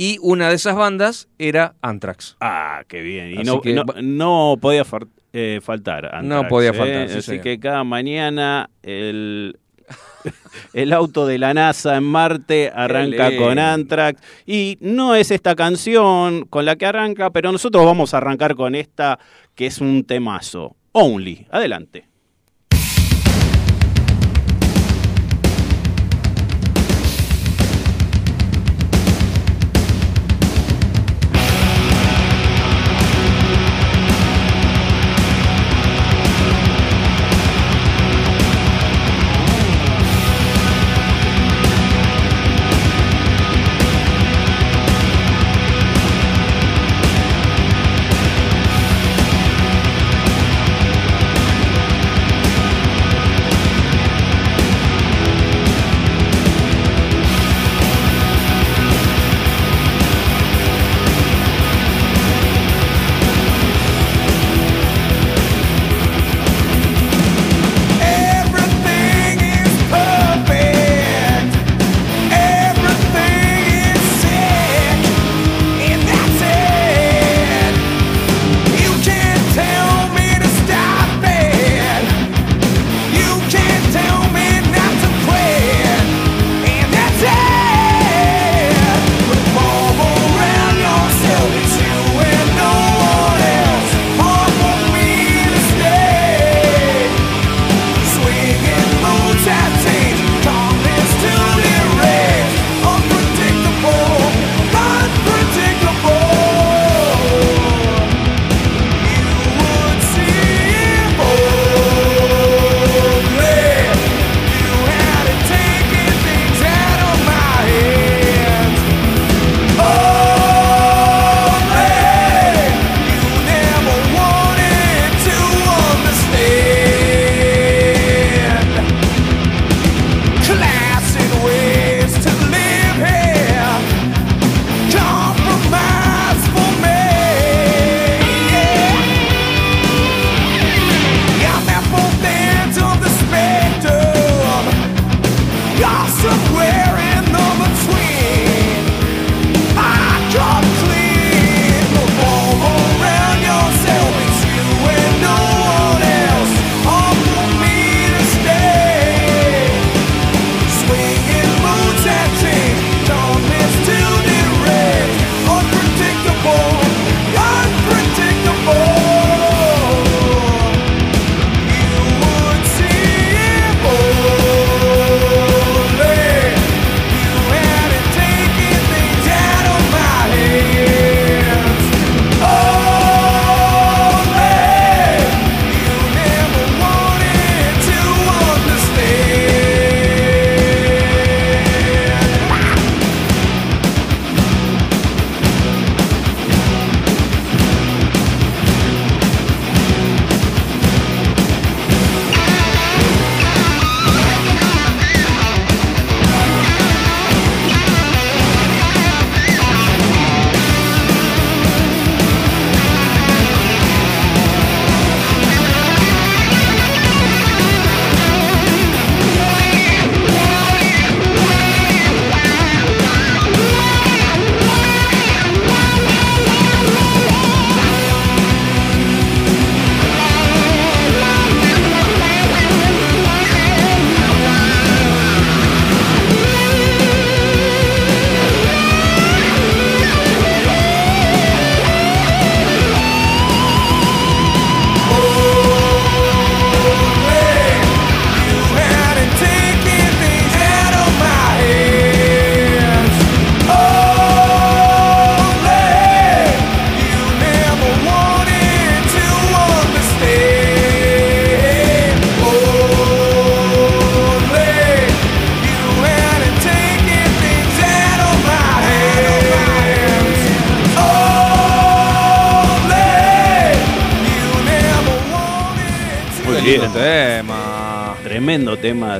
Y 0.00 0.16
una 0.22 0.48
de 0.48 0.54
esas 0.54 0.76
bandas 0.76 1.28
era 1.38 1.74
Anthrax. 1.82 2.36
Ah, 2.40 2.84
qué 2.86 3.02
bien. 3.02 3.32
Y 3.32 3.42
no, 3.42 3.60
que 3.60 3.72
no, 3.72 3.84
va- 3.84 3.96
no 4.00 4.56
podía 4.60 4.84
eh, 5.32 5.58
faltar. 5.60 6.04
Anthrax, 6.06 6.24
No 6.24 6.46
podía 6.46 6.70
¿eh? 6.70 6.72
faltar, 6.72 7.08
sí, 7.08 7.14
Así 7.18 7.22
señor. 7.22 7.42
que 7.42 7.58
cada 7.58 7.82
mañana 7.82 8.70
el, 8.84 9.58
el 10.72 10.92
auto 10.92 11.26
de 11.26 11.38
la 11.38 11.52
NASA 11.52 11.96
en 11.96 12.04
Marte 12.04 12.70
arranca 12.72 13.36
con 13.36 13.58
Anthrax. 13.58 14.22
Y 14.46 14.78
no 14.80 15.16
es 15.16 15.32
esta 15.32 15.56
canción 15.56 16.44
con 16.46 16.64
la 16.64 16.76
que 16.76 16.86
arranca, 16.86 17.30
pero 17.30 17.50
nosotros 17.50 17.84
vamos 17.84 18.14
a 18.14 18.18
arrancar 18.18 18.54
con 18.54 18.76
esta 18.76 19.18
que 19.56 19.66
es 19.66 19.80
un 19.80 20.04
temazo. 20.04 20.76
Only. 20.92 21.46
Adelante. 21.50 22.06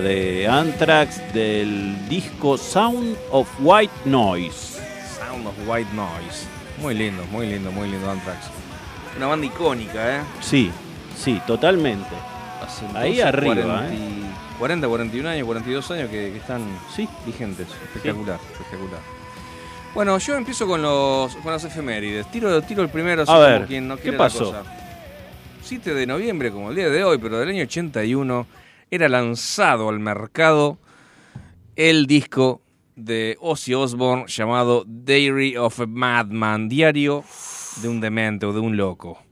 De 0.01 0.47
Anthrax 0.47 1.33
del 1.35 2.09
disco 2.09 2.57
Sound 2.57 3.17
of 3.31 3.49
White 3.61 3.93
Noise. 4.05 4.81
Sound 5.19 5.47
of 5.47 5.55
White 5.67 5.91
Noise. 5.93 6.47
Muy 6.81 6.95
lindo, 6.95 7.25
muy 7.33 7.47
lindo, 7.47 7.73
muy 7.73 7.89
lindo 7.89 8.11
Anthrax. 8.11 8.47
Una 9.17 9.27
banda 9.27 9.47
icónica, 9.47 10.19
¿eh? 10.19 10.21
Sí, 10.41 10.71
sí, 11.17 11.41
totalmente. 11.47 12.15
Ahí 12.95 13.21
arriba, 13.21 13.55
40, 13.55 13.95
¿eh? 13.95 13.99
40, 14.59 14.89
41 14.89 15.29
años, 15.29 15.47
42 15.47 15.91
años 15.91 16.11
que, 16.11 16.37
están 16.37 16.63
sí. 16.95 17.09
vigentes. 17.27 17.67
Espectacular, 17.69 18.39
espectacular. 18.53 19.01
Bueno, 19.95 20.19
yo 20.19 20.37
empiezo 20.37 20.67
con 20.67 20.83
los 20.83 21.35
con 21.37 21.53
las 21.53 21.65
efemérides. 21.65 22.31
Tiro, 22.31 22.63
tiro 22.63 22.83
el 22.83 22.89
primero, 22.89 23.23
así 23.23 23.33
A 23.33 23.39
ver, 23.39 23.67
quien 23.67 23.89
no 23.89 23.97
quiere 23.97 24.13
¿qué 24.13 24.17
pasó? 24.19 24.55
7 25.63 25.95
de 25.95 26.07
noviembre, 26.07 26.51
como 26.51 26.71
el 26.71 26.77
día 26.77 26.89
de 26.89 27.03
hoy, 27.05 27.19
pero 27.19 27.39
del 27.39 27.49
año 27.49 27.63
81, 27.65 28.47
era 28.91 29.09
lanzado 29.09 29.89
al 29.89 30.01
mercado 30.01 30.79
el 31.77 32.07
disco 32.07 32.63
de 32.97 33.37
Ozzy 33.41 33.75
Osbourne 33.75 34.25
llamado 34.27 34.85
Diary 34.87 35.57
of 35.57 35.81
a 35.81 35.87
Madman, 35.87 36.69
diario 36.69 37.25
de 37.81 37.89
un 37.89 38.01
demente 38.01 38.47
o 38.47 38.53
de 38.53 38.61
un 38.61 38.77
loco. 38.77 39.23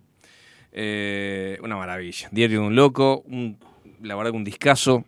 Eh, 0.72 1.58
una 1.62 1.76
maravilla. 1.76 2.28
Diario 2.30 2.60
de 2.60 2.66
un 2.66 2.76
loco, 2.76 3.24
la 4.02 4.14
verdad 4.14 4.30
que 4.30 4.36
un 4.36 4.44
discazo. 4.44 5.04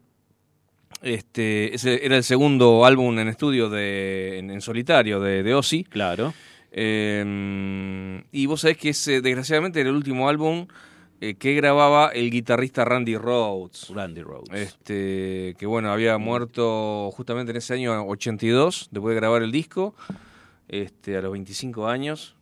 Este, 1.03 1.73
ese 1.75 2.05
era 2.05 2.17
el 2.17 2.25
segundo 2.25 2.85
álbum 2.85 3.17
en 3.19 3.29
estudio 3.29 3.71
de, 3.71 4.39
en, 4.39 4.61
solitario 4.61 5.21
de, 5.21 5.45
de, 5.45 5.55
Ozzy. 5.55 5.85
Claro. 5.85 6.35
Em, 6.73 8.25
y 8.33 8.47
vos 8.47 8.63
sabés 8.63 8.79
que 8.79 8.89
ese, 8.91 9.21
desgraciadamente, 9.21 9.81
era 9.81 9.91
el 9.91 9.97
último 9.97 10.29
álbum 10.29 10.67
eh, 11.21 11.35
que 11.35 11.55
grababa 11.55 12.09
el 12.09 12.31
guitarrista 12.31 12.85
Randy 12.85 13.17
Rhodes. 13.17 13.89
Randy 13.91 14.23
Rhodes. 14.23 14.51
Este, 14.53 15.57
que 15.59 15.67
bueno, 15.67 15.91
había 15.91 16.17
muerto 16.19 17.11
justamente 17.13 17.51
en 17.51 17.57
ese 17.57 17.75
año 17.75 18.07
82, 18.07 18.89
después 18.93 19.15
de 19.15 19.21
grabar 19.21 19.43
el 19.43 19.51
disco, 19.51 19.95
este, 20.69 21.17
a 21.17 21.23
los 21.23 21.33
25 21.33 21.89
años. 21.89 22.37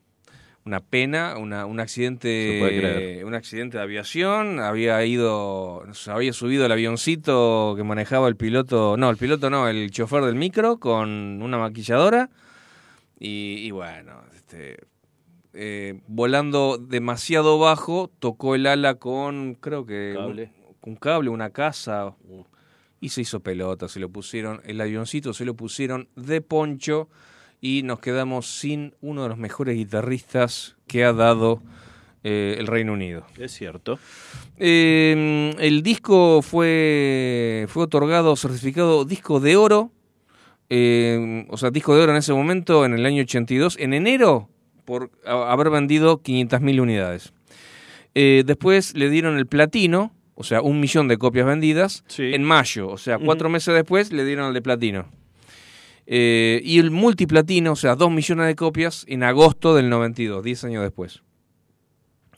Una 0.67 0.81
pena, 0.81 1.37
una, 1.39 1.65
un 1.65 1.79
accidente, 1.79 3.23
un 3.25 3.35
accidente 3.35 3.77
de 3.79 3.85
aviación, 3.85 4.59
había 4.59 5.03
ido, 5.05 5.85
había 6.09 6.33
subido 6.33 6.67
el 6.67 6.73
avioncito 6.73 7.75
que 7.77 7.85
manejaba 7.85 8.27
el 8.27 8.35
piloto, 8.35 8.97
no, 8.97 9.09
el 9.09 9.17
piloto 9.17 9.49
no, 9.49 9.69
el 9.69 9.93
chofer 9.93 10.25
del 10.25 10.35
micro 10.35 10.79
con 10.79 11.41
una 11.41 11.57
maquilladora. 11.57 12.31
Y, 13.19 13.71
bueno, 13.71 14.23
este, 14.35 14.77
eh, 15.57 16.01
volando 16.07 16.79
demasiado 16.79 17.59
bajo, 17.59 18.11
tocó 18.19 18.55
el 18.55 18.67
ala 18.67 18.97
con, 18.97 19.55
creo 19.55 19.87
que 19.87 20.17
Un, 20.19 20.51
un 20.83 20.97
cable, 20.97 21.31
una 21.31 21.51
casa. 21.51 22.15
Y 23.01 23.11
se 23.11 23.23
hizo 23.23 23.41
pelota, 23.41 23.89
se 23.89 24.01
lo 24.01 24.09
pusieron, 24.09 24.61
el 24.65 24.81
avioncito 24.81 25.33
se 25.35 25.45
lo 25.45 25.55
pusieron 25.55 26.09
de 26.17 26.41
poncho 26.41 27.09
y 27.61 27.83
nos 27.83 28.01
quedamos 28.01 28.47
sin 28.47 28.95
uno 29.01 29.25
de 29.25 29.29
los 29.31 29.39
mejores 29.39 29.77
guitarristas 29.77 30.77
que 30.87 31.05
ha 31.05 31.13
dado 31.13 31.63
eh, 32.29 32.57
el 32.59 32.67
Reino 32.67 32.93
Unido. 32.93 33.25
Es 33.39 33.53
cierto. 33.53 33.99
Em, 34.57 35.51
el 35.59 35.83
disco 35.83 36.43
fue, 36.43 37.67
fue 37.69 37.85
otorgado, 37.85 38.35
certificado 38.37 39.05
disco 39.05 39.41
de 39.41 39.57
oro, 39.57 39.93
em, 40.69 41.47
o 41.51 41.57
sea, 41.57 41.71
disco 41.71 41.95
de 41.95 42.03
oro 42.03 42.13
en 42.13 42.19
ese 42.19 42.33
momento, 42.33 42.85
en 42.85 42.95
el 42.95 43.07
año 43.07 43.23
82, 43.23 43.77
en 43.79 43.95
enero, 43.95 44.49
por 44.87 45.11
haber 45.27 45.69
vendido 45.69 46.23
500.000 46.23 46.81
unidades. 46.81 47.35
Eh, 48.15 48.45
después 48.47 48.95
le 48.95 49.11
dieron 49.11 49.37
el 49.37 49.47
platino, 49.47 50.15
o 50.35 50.45
sea, 50.45 50.63
un 50.63 50.81
millón 50.81 51.09
de 51.09 51.19
copias 51.19 51.45
vendidas, 51.45 52.05
en 52.17 52.43
mayo, 52.43 52.89
o 52.89 52.97
sea, 52.97 53.19
cuatro 53.19 53.51
meses 53.51 53.75
después 53.75 54.11
le 54.11 54.25
dieron 54.25 54.49
el 54.49 54.55
de 54.55 54.63
platino. 54.63 55.07
Eh, 56.07 56.63
y 56.65 56.79
el 56.79 56.91
multiplatino, 56.91 57.73
o 57.73 57.77
sea, 57.77 57.97
dos 57.97 58.11
millones 58.11 58.47
de 58.47 58.55
copias 58.55 59.05
en 59.09 59.25
agosto 59.25 59.75
del 59.75 59.91
92, 59.91 60.43
10 60.43 60.65
años 60.65 60.83
después. 60.83 61.23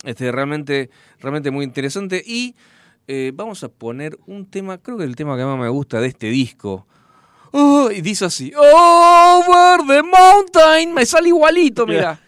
Este, 0.05 0.33
realmente, 0.33 0.91
realmente 1.21 1.51
muy 1.51 1.65
interesante. 1.65 2.23
Y 2.25 2.57
eh, 3.07 3.33
vamos 3.35 3.63
a 3.63 3.69
poner 3.69 4.19
un 4.27 4.47
tema, 4.47 4.79
creo 4.79 4.97
que 4.97 5.05
el 5.05 5.17
tema 5.17 5.37
que 5.37 5.45
más 5.45 5.59
me 5.59 5.69
gusta 5.69 6.01
de 6.01 6.09
este 6.09 6.29
disco. 6.29 6.87
Oh, 7.53 7.91
y 7.91 8.01
dice 8.01 8.25
así: 8.25 8.53
Over 8.55 9.81
the 9.87 10.03
mountain. 10.03 10.95
Me 10.95 11.05
sale 11.07 11.29
igualito, 11.29 11.87
mira. 11.87 12.21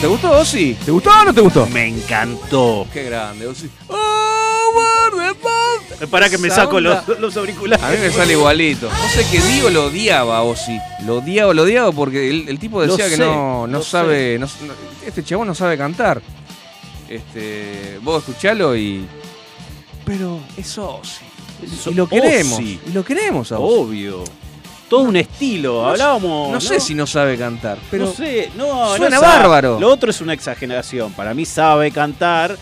¿Te 0.00 0.06
gustó, 0.06 0.30
Ozzy? 0.32 0.74
¿Te 0.84 0.90
gustó 0.90 1.10
o 1.10 1.24
no 1.24 1.32
te 1.34 1.40
gustó? 1.40 1.66
Me 1.66 1.86
encantó. 1.88 2.86
Qué 2.92 3.04
grande, 3.04 3.46
Ozzy. 3.46 3.70
Over 3.88 5.34
the 5.98 6.06
Para 6.06 6.28
que 6.28 6.38
me 6.38 6.50
saco 6.50 6.80
los, 6.80 7.06
los 7.18 7.36
auriculares. 7.36 7.84
A 7.84 7.90
mí 7.90 7.98
me 7.98 8.10
sale 8.10 8.32
igualito. 8.32 8.88
No 8.90 9.08
sé 9.10 9.24
que 9.30 9.40
Dio 9.40 9.70
lo 9.70 9.86
odiaba, 9.86 10.42
Ozzy. 10.42 10.78
Lo 11.06 11.16
odiaba, 11.18 11.54
lo 11.54 11.62
odiaba 11.62 11.92
porque 11.92 12.28
el, 12.30 12.48
el 12.48 12.58
tipo 12.58 12.80
Lo 12.84 12.96
decía 12.96 13.08
que 13.08 13.16
sé, 13.16 13.24
no, 13.24 13.66
no 13.66 13.78
lo 13.78 13.84
sabe. 13.84 14.38
no- 14.38 14.46
no- 14.46 14.72
este 15.06 15.22
chabón 15.22 15.46
no 15.46 15.54
sabe 15.54 15.78
cantar. 15.78 16.20
Este, 17.08 17.98
vos 18.02 18.26
escuchalo 18.26 18.76
y. 18.76 19.06
Pero 20.04 20.40
es 20.56 20.76
Ozzy. 20.78 21.24
Y 21.90 21.94
lo 21.94 22.06
queremos. 22.08 22.58
Ozzy. 22.58 22.80
Y 22.86 22.92
lo 22.92 23.04
queremos 23.04 23.52
a 23.52 23.58
Ozzy. 23.58 23.78
Obvio. 23.80 24.24
Todo 24.94 25.08
un 25.08 25.16
estilo. 25.16 25.88
Hablábamos. 25.88 26.52
No 26.52 26.60
sé 26.60 26.78
si 26.78 26.94
no 26.94 27.04
sabe 27.04 27.36
cantar, 27.36 27.78
pero 27.90 28.04
no 28.04 28.12
sé, 28.12 28.52
no, 28.56 28.96
suena 28.96 29.16
no 29.16 29.20
sabe. 29.22 29.38
bárbaro. 29.38 29.80
Lo 29.80 29.88
otro 29.88 30.10
es 30.10 30.20
una 30.20 30.32
exageración. 30.34 31.12
Para 31.14 31.34
mí 31.34 31.44
sabe 31.44 31.90
cantar. 31.90 32.56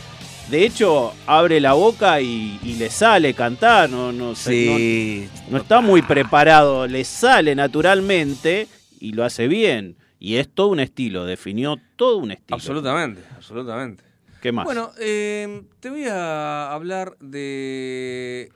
De 0.48 0.64
hecho, 0.64 1.12
abre 1.26 1.60
la 1.60 1.74
boca 1.74 2.22
y, 2.22 2.58
y 2.62 2.76
le 2.76 2.88
sale 2.88 3.34
cantar. 3.34 3.90
No, 3.90 4.12
no, 4.12 4.34
sé, 4.34 4.50
sí. 4.50 5.28
no, 5.44 5.50
no 5.50 5.58
está 5.58 5.82
muy 5.82 6.00
preparado. 6.00 6.86
Le 6.86 7.04
sale 7.04 7.54
naturalmente 7.54 8.66
y 8.98 9.12
lo 9.12 9.24
hace 9.26 9.46
bien. 9.46 9.98
Y 10.18 10.36
es 10.36 10.48
todo 10.48 10.68
un 10.68 10.80
estilo. 10.80 11.26
Definió 11.26 11.78
todo 11.96 12.16
un 12.16 12.30
estilo. 12.30 12.54
Absolutamente, 12.54 13.22
absolutamente. 13.36 14.04
¿Qué 14.40 14.52
más? 14.52 14.64
Bueno, 14.64 14.90
eh, 14.98 15.64
te 15.80 15.90
voy 15.90 16.06
a 16.06 16.72
hablar 16.72 17.14
de 17.20 18.50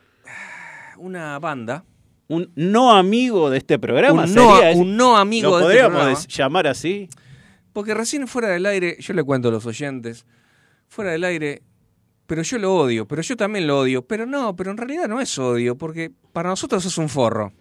una 0.96 1.38
banda. 1.38 1.84
Un 2.28 2.50
no 2.56 2.92
amigo 2.96 3.50
de 3.50 3.58
este 3.58 3.78
programa 3.78 4.24
Un 4.24 4.34
no, 4.34 4.60
un 4.74 4.96
no 4.96 5.16
amigo 5.16 5.58
¿Lo 5.58 5.68
de 5.68 5.74
este 5.76 5.86
programa. 5.88 6.18
llamar 6.28 6.66
así? 6.66 7.08
Porque 7.72 7.94
recién 7.94 8.26
fuera 8.26 8.48
del 8.48 8.66
aire, 8.66 8.96
yo 9.00 9.12
le 9.14 9.22
cuento 9.22 9.48
a 9.48 9.52
los 9.52 9.66
oyentes, 9.66 10.26
fuera 10.88 11.12
del 11.12 11.24
aire, 11.24 11.62
pero 12.26 12.42
yo 12.42 12.58
lo 12.58 12.74
odio, 12.74 13.06
pero 13.06 13.22
yo 13.22 13.36
también 13.36 13.66
lo 13.66 13.78
odio. 13.80 14.02
Pero 14.06 14.26
no, 14.26 14.56
pero 14.56 14.70
en 14.70 14.76
realidad 14.78 15.06
no 15.08 15.20
es 15.20 15.38
odio, 15.38 15.76
porque 15.76 16.10
para 16.32 16.48
nosotros 16.48 16.84
es 16.84 16.98
un 16.98 17.08
forro. 17.08 17.52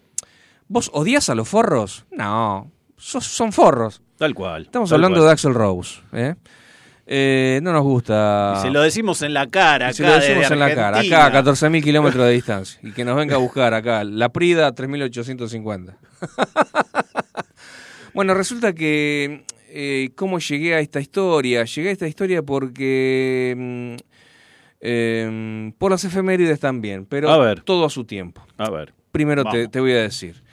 ¿Vos 0.67 0.89
odias 0.93 1.30
a 1.30 1.36
los 1.36 1.47
forros? 1.47 2.06
No, 2.12 2.71
sos- 2.97 3.25
son 3.28 3.51
forros. 3.51 4.01
Tal 4.17 4.34
cual. 4.34 4.63
Estamos 4.63 4.89
tal 4.89 4.95
hablando 4.97 5.17
cual. 5.19 5.28
de 5.28 5.32
Axel 5.34 5.54
Rose. 5.54 5.99
¿eh? 6.13 6.36
Eh, 7.08 7.60
no 7.62 7.72
nos 7.72 7.84
gusta. 7.84 8.56
Y 8.58 8.62
se 8.63 8.70
lo 8.72 8.82
decimos 8.82 9.22
en 9.22 9.34
la 9.34 9.48
cara, 9.48 9.86
Y 9.86 9.89
acá 9.89 9.94
se 9.94 10.04
lo 10.04 10.13
decimos 10.13 10.50
en 10.52 10.60
la 10.60 10.70
cara, 10.74 10.88
Argentina. 10.98 11.26
acá 11.26 11.39
a 11.39 11.44
14.000 11.44 11.84
kilómetros 11.84 12.26
de 12.26 12.32
distancia. 12.34 12.80
Y 12.82 12.91
que 12.94 13.06
nos 13.06 13.15
venga 13.15 13.36
a 13.36 13.38
buscar 13.38 13.74
acá, 13.76 14.04
la 14.04 14.30
Prida 14.30 14.74
3.850. 14.74 15.96
bueno, 18.13 18.34
resulta 18.34 18.74
que, 18.74 19.44
eh, 19.70 20.10
¿cómo 20.15 20.39
llegué 20.39 20.74
a 20.76 20.80
esta 20.80 21.00
historia? 21.00 21.63
Llegué 21.65 21.89
a 21.89 21.91
esta 21.91 22.08
historia 22.08 22.41
porque... 22.41 23.54
mm, 23.56 23.96
em, 24.82 25.72
por 25.74 25.91
las 25.91 26.04
efemérides 26.06 26.60
también, 26.60 27.06
pero 27.06 27.30
A 27.32 27.38
ver. 27.38 27.62
todo 27.62 27.86
a 27.86 27.89
su 27.89 28.06
tiempo. 28.06 28.46
A 28.58 28.70
ver. 28.70 28.94
Primero 29.12 29.44
te, 29.46 29.68
te 29.68 29.80
voy 29.80 29.91
a 29.91 30.02
decir. 30.02 30.44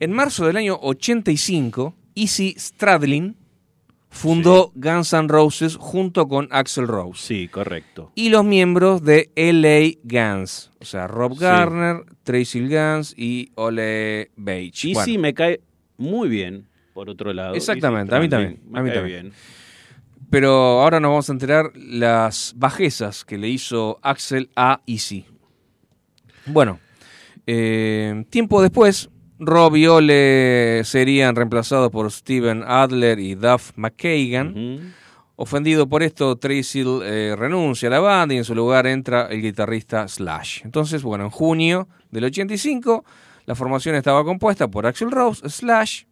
En 0.00 0.12
marzo 0.12 0.46
del 0.46 0.56
año 0.56 0.78
85, 0.80 1.94
Easy 2.14 2.54
Stradlin 2.58 3.36
fundó 4.14 4.70
Guns 4.76 5.12
N' 5.12 5.28
Roses 5.28 5.76
junto 5.76 6.28
con 6.28 6.48
Axel 6.50 6.86
Rose 6.86 7.20
Sí, 7.26 7.48
correcto. 7.48 8.12
y 8.14 8.28
los 8.30 8.44
miembros 8.44 9.02
de 9.02 9.30
LA 9.34 9.98
Guns, 10.04 10.70
o 10.80 10.84
sea, 10.84 11.06
Rob 11.06 11.34
Sí. 11.34 11.40
Garner, 11.40 12.04
Tracy 12.22 12.60
Guns 12.68 13.14
y 13.16 13.50
Ole 13.56 14.30
Beige. 14.36 14.88
Y 14.88 14.94
Bueno, 14.94 15.04
sí, 15.04 15.18
me 15.18 15.34
cae 15.34 15.60
muy 15.96 16.28
bien, 16.28 16.68
por 16.94 17.10
otro 17.10 17.32
lado. 17.32 17.54
Exactamente, 17.54 18.14
a 18.14 18.20
mí 18.20 18.28
también, 18.28 18.60
Me 18.68 18.78
a 18.78 18.82
mí 18.82 18.88
cae 18.90 18.98
también. 19.00 19.22
bien. 19.24 19.34
Pero 20.30 20.50
ahora 20.82 21.00
nos 21.00 21.10
vamos 21.10 21.28
a 21.28 21.32
enterar 21.32 21.70
las 21.76 22.54
bajezas 22.56 23.24
que 23.24 23.36
le 23.38 23.48
hizo 23.48 23.98
Axel 24.02 24.50
a 24.56 24.80
Easy. 24.86 25.26
Bueno, 26.46 26.78
eh, 27.46 28.24
tiempo 28.30 28.60
después, 28.62 29.10
Rob 29.38 29.76
y 29.76 29.86
Ole 29.86 30.82
serían 30.84 31.34
reemplazados 31.34 31.90
por 31.90 32.10
Steven 32.10 32.62
Adler 32.66 33.18
y 33.18 33.34
Duff 33.34 33.72
McKagan. 33.76 34.94
Ofendido 35.36 35.88
por 35.88 36.04
esto, 36.04 36.36
Tracy 36.36 36.84
eh, 37.02 37.34
renuncia 37.36 37.88
a 37.88 37.90
la 37.90 37.98
banda 37.98 38.34
y 38.34 38.38
en 38.38 38.44
su 38.44 38.54
lugar 38.54 38.86
entra 38.86 39.26
el 39.26 39.42
guitarrista 39.42 40.06
Slash. 40.06 40.60
Entonces, 40.64 41.02
bueno, 41.02 41.24
en 41.24 41.30
junio 41.30 41.88
del 42.12 42.24
85, 42.24 43.04
la 43.46 43.56
formación 43.56 43.96
estaba 43.96 44.24
compuesta 44.24 44.68
por 44.68 44.86
Axel 44.86 45.10
Rose, 45.10 45.48
Slash, 45.48 46.04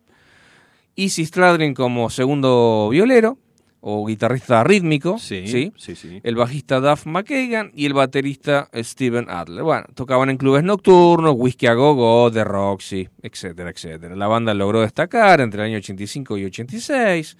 Easy 0.96 1.24
Stradlin 1.24 1.72
como 1.72 2.10
segundo 2.10 2.88
violero 2.90 3.38
o 3.84 4.06
guitarrista 4.06 4.62
rítmico, 4.62 5.18
Sí, 5.18 5.46
¿sí? 5.48 5.72
sí, 5.76 5.96
sí. 5.96 6.20
el 6.22 6.36
bajista 6.36 6.78
Duff 6.78 7.04
McKagan 7.04 7.72
y 7.74 7.86
el 7.86 7.94
baterista 7.94 8.68
Steven 8.72 9.26
Adler. 9.28 9.64
Bueno, 9.64 9.86
tocaban 9.94 10.30
en 10.30 10.36
clubes 10.36 10.62
nocturnos, 10.62 11.34
Whisky 11.36 11.66
a 11.66 11.74
Go 11.74 11.94
Go, 11.94 12.30
The 12.30 12.44
Roxy, 12.44 13.08
etcétera, 13.22 13.70
etcétera. 13.70 14.14
La 14.14 14.28
banda 14.28 14.54
logró 14.54 14.82
destacar 14.82 15.40
entre 15.40 15.62
el 15.62 15.66
año 15.70 15.78
85 15.78 16.38
y 16.38 16.44
86. 16.44 17.36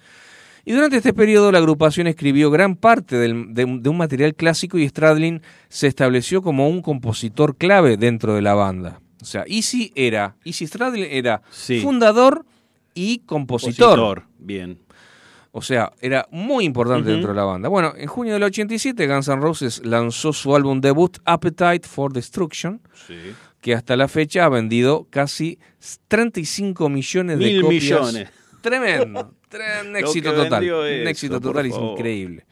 Y 0.65 0.71
durante 0.73 0.97
este 0.97 1.13
periodo 1.13 1.51
la 1.51 1.59
agrupación 1.59 2.07
escribió 2.07 2.51
gran 2.51 2.75
parte 2.75 3.17
del- 3.17 3.53
de, 3.53 3.63
un- 3.65 3.81
de 3.83 3.89
un 3.89 3.97
material 3.97 4.33
clásico 4.35 4.77
y 4.77 4.87
Stradlin 4.87 5.41
se 5.69 5.87
estableció 5.87 6.41
como 6.41 6.67
un 6.69 6.81
compositor 6.81 7.55
clave 7.57 7.95
dentro 7.97 8.33
de 8.35 8.41
la 8.41 8.53
banda. 8.53 8.99
O 9.21 9.25
sea, 9.25 9.45
Easy 9.47 9.93
era, 9.95 10.35
Easy 10.43 10.67
Stradlin 10.67 11.07
era 11.09 11.41
fundador 11.81 12.45
y 12.93 13.19
compositor. 13.19 13.97
Compositor, 13.97 14.23
Bien. 14.39 14.77
O 15.55 15.61
sea, 15.61 15.93
era 16.01 16.27
muy 16.31 16.65
importante 16.65 17.11
dentro 17.11 17.29
de 17.29 17.35
la 17.35 17.43
banda. 17.43 17.69
Bueno, 17.69 17.93
en 17.95 18.07
junio 18.07 18.33
del 18.33 18.41
87 18.43 19.05
Guns 19.07 19.27
N' 19.27 19.39
Roses 19.39 19.85
lanzó 19.85 20.33
su 20.33 20.55
álbum 20.55 20.81
debut 20.81 21.19
Appetite 21.25 21.87
for 21.87 22.11
Destruction, 22.11 22.81
Sí. 23.07 23.13
que 23.61 23.75
hasta 23.75 23.95
la 23.95 24.07
fecha 24.07 24.45
ha 24.45 24.49
vendido 24.49 25.05
casi 25.11 25.59
35 26.07 26.89
millones 26.89 27.37
de 27.37 27.45
Mil 27.45 27.61
copias. 27.61 27.83
millones. 27.83 28.29
Tremendo, 28.61 29.31
tre- 29.51 29.87
un 29.87 29.95
éxito 29.95 30.33
total, 30.33 30.63
un 30.63 31.07
éxito 31.07 31.39
total 31.39 31.65
es 31.67 31.75
increíble. 31.77 32.45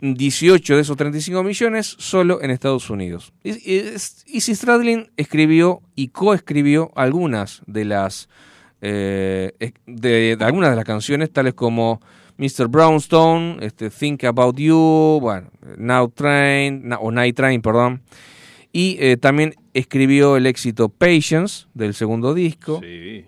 18 0.00 0.76
de 0.76 0.80
esos 0.82 0.96
35 0.96 1.42
millones 1.42 1.94
solo 1.98 2.42
en 2.42 2.50
Estados 2.50 2.90
Unidos. 2.90 3.32
Izzy 3.44 4.54
Stradlin 4.54 5.10
escribió 5.16 5.82
y 5.94 6.08
coescribió 6.08 6.90
algunas 6.94 7.62
de 7.66 7.86
las 7.86 8.28
eh, 8.80 9.52
de, 9.86 10.36
de 10.36 10.44
algunas 10.44 10.70
de 10.70 10.76
las 10.76 10.84
canciones, 10.84 11.32
tales 11.32 11.54
como 11.54 12.00
Mr. 12.38 12.68
Brownstone, 12.68 13.58
este, 13.60 13.90
Think 13.90 14.24
About 14.24 14.56
You, 14.58 15.18
bueno, 15.20 15.50
Now 15.78 16.08
Train, 16.08 16.92
o 17.00 17.10
Night 17.10 17.36
Train, 17.36 17.62
perdón. 17.62 18.02
Y 18.72 18.98
eh, 19.00 19.16
también 19.16 19.54
escribió 19.72 20.36
el 20.36 20.46
éxito 20.46 20.90
Patience 20.90 21.66
del 21.72 21.94
segundo 21.94 22.34
disco. 22.34 22.80
Sí. 22.82 23.24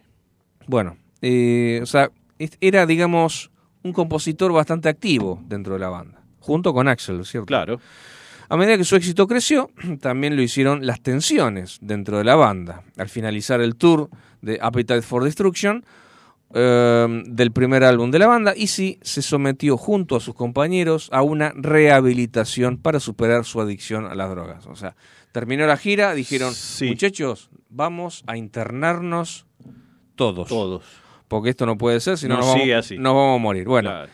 Bueno, 0.67 0.99
eh, 1.23 1.81
o 1.83 1.87
sea, 1.87 2.11
era, 2.61 2.85
digamos, 2.85 3.51
un 3.83 3.93
compositor 3.93 4.53
bastante 4.53 4.91
activo 4.91 5.43
dentro 5.47 5.75
de 5.75 5.81
la 5.81 5.89
banda, 5.89 6.21
junto 6.41 6.75
con 6.75 6.87
Axel, 6.89 7.25
¿cierto? 7.25 7.47
Claro. 7.47 7.81
A 8.51 8.57
medida 8.57 8.77
que 8.77 8.85
su 8.85 8.97
éxito 8.97 9.27
creció, 9.27 9.71
también 10.01 10.37
lo 10.37 10.43
hicieron 10.43 10.87
las 10.87 11.01
tensiones 11.01 11.79
dentro 11.81 12.19
de 12.19 12.25
la 12.25 12.35
banda. 12.35 12.83
Al 12.99 13.09
finalizar 13.09 13.63
el 13.63 13.77
tour 13.77 14.11
de 14.43 14.59
Appetite 14.61 15.03
for 15.03 15.25
Destruction, 15.25 15.85
eh, 16.55 17.23
del 17.27 17.53
primer 17.53 17.85
álbum 17.85 18.11
de 18.11 18.19
la 18.19 18.27
banda, 18.27 18.53
Easy 18.57 18.99
se 19.03 19.21
sometió 19.23 19.77
junto 19.77 20.17
a 20.17 20.21
sus 20.21 20.35
compañeros 20.35 21.09
a 21.13 21.23
una 21.23 21.53
rehabilitación 21.55 22.79
para 22.79 23.01
superar 23.01 23.45
su 23.45 23.61
adicción 23.61 24.07
a 24.07 24.15
las 24.15 24.31
drogas. 24.31 24.67
O 24.67 24.77
sea, 24.77 24.97
terminó 25.33 25.67
la 25.67 25.77
gira, 25.77 26.15
dijeron, 26.15 26.55
Sí. 26.55 26.87
muchachos, 26.89 27.51
vamos 27.69 28.25
a 28.27 28.37
internarnos 28.37 29.47
todos. 30.15 30.49
Todos. 30.49 30.85
Porque 31.29 31.51
esto 31.51 31.67
no 31.67 31.77
puede 31.77 32.01
ser, 32.01 32.17
si 32.17 32.27
no 32.29 32.35
No 32.37 32.41
nos, 32.41 32.49
vamos, 32.55 32.69
así. 32.79 32.97
nos 32.97 33.15
vamos 33.15 33.39
a 33.39 33.43
morir. 33.43 33.65
Bueno, 33.67 33.91
Claro. 33.91 34.11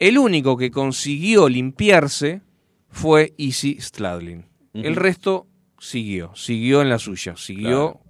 el 0.00 0.18
único 0.18 0.56
que 0.56 0.70
consiguió 0.72 1.48
limpiarse 1.48 2.42
fue 2.90 3.34
Easy 3.38 3.80
Stradlin. 3.80 4.46
El 4.74 4.96
resto 4.96 5.46
siguió, 5.78 6.32
siguió 6.34 6.82
en 6.82 6.88
la 6.88 6.98
suya, 6.98 7.36
siguió 7.36 8.00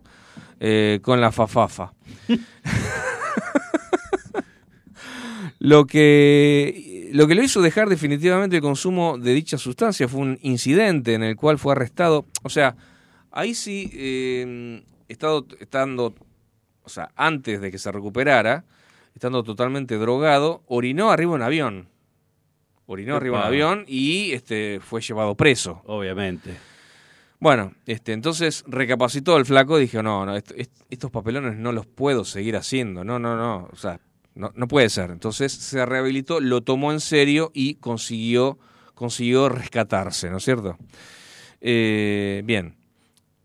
eh, 0.60 1.00
con 1.02 1.20
la 1.20 1.32
fafafa. 1.32 1.92
lo, 5.58 5.86
que, 5.86 7.10
lo 7.12 7.26
que 7.26 7.34
lo 7.34 7.42
hizo 7.42 7.62
dejar 7.62 7.88
definitivamente 7.88 8.56
el 8.56 8.62
consumo 8.62 9.18
de 9.18 9.34
dicha 9.34 9.58
sustancia 9.58 10.08
fue 10.08 10.20
un 10.20 10.38
incidente 10.42 11.14
en 11.14 11.22
el 11.22 11.36
cual 11.36 11.58
fue 11.58 11.72
arrestado. 11.72 12.26
O 12.42 12.48
sea, 12.48 12.76
ahí 13.30 13.54
sí, 13.54 13.90
eh, 13.94 14.82
estado, 15.08 15.46
estando, 15.60 16.14
o 16.82 16.88
sea, 16.88 17.10
antes 17.16 17.60
de 17.60 17.70
que 17.70 17.78
se 17.78 17.92
recuperara, 17.92 18.64
estando 19.14 19.42
totalmente 19.42 19.96
drogado, 19.96 20.62
orinó 20.66 21.10
arriba 21.10 21.32
de 21.32 21.36
un 21.36 21.42
avión. 21.42 21.88
Orinó 22.86 23.16
arriba 23.16 23.36
de 23.36 23.42
un 23.42 23.46
avión 23.46 23.84
y 23.86 24.32
este, 24.32 24.80
fue 24.80 25.00
llevado 25.00 25.34
preso. 25.34 25.82
Obviamente. 25.84 26.56
Bueno, 27.40 27.72
este, 27.86 28.12
entonces 28.12 28.64
recapacitó 28.66 29.36
el 29.36 29.46
flaco 29.46 29.78
y 29.78 29.82
dijo, 29.82 30.02
no, 30.02 30.26
no, 30.26 30.34
est- 30.36 30.52
estos 30.90 31.10
papelones 31.10 31.56
no 31.56 31.70
los 31.72 31.86
puedo 31.86 32.24
seguir 32.24 32.56
haciendo, 32.56 33.04
no, 33.04 33.18
no, 33.18 33.36
no, 33.36 33.68
o 33.72 33.76
sea, 33.76 34.00
no, 34.34 34.50
no 34.56 34.66
puede 34.66 34.88
ser. 34.90 35.10
Entonces 35.10 35.52
se 35.52 35.86
rehabilitó, 35.86 36.40
lo 36.40 36.62
tomó 36.62 36.92
en 36.92 37.00
serio 37.00 37.52
y 37.54 37.74
consiguió, 37.74 38.58
consiguió 38.94 39.48
rescatarse, 39.48 40.30
¿no 40.30 40.38
es 40.38 40.44
cierto? 40.44 40.76
Eh, 41.60 42.42
bien, 42.44 42.74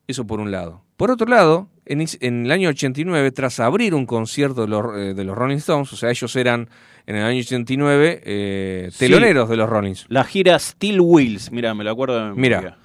eso 0.07 0.25
por 0.25 0.39
un 0.39 0.51
lado. 0.51 0.83
Por 0.97 1.11
otro 1.11 1.27
lado, 1.27 1.69
en, 1.85 2.05
en, 2.21 2.45
el 2.45 2.51
año 2.51 2.69
89, 2.69 3.31
tras 3.31 3.59
abrir 3.59 3.93
un 3.93 4.05
concierto 4.05 4.61
de 4.61 4.67
los, 4.67 4.85
eh, 4.95 5.13
de 5.13 5.23
los, 5.23 5.37
Rolling 5.37 5.57
Stones, 5.57 5.91
o 5.93 5.95
sea, 5.95 6.09
ellos 6.09 6.35
eran 6.35 6.69
en 7.05 7.15
el 7.17 7.23
año 7.23 7.39
89 7.39 8.21
eh, 8.23 8.91
teloneros 8.97 9.47
sí, 9.47 9.51
de 9.51 9.57
los 9.57 9.69
Rollings. 9.69 10.05
La 10.09 10.23
gira 10.23 10.57
Steel 10.57 11.01
Wheels, 11.01 11.51
mira, 11.51 11.73
me 11.73 11.83
lo 11.83 11.91
acuerdo 11.91 12.29
de 12.29 12.33
Mira, 12.35 12.77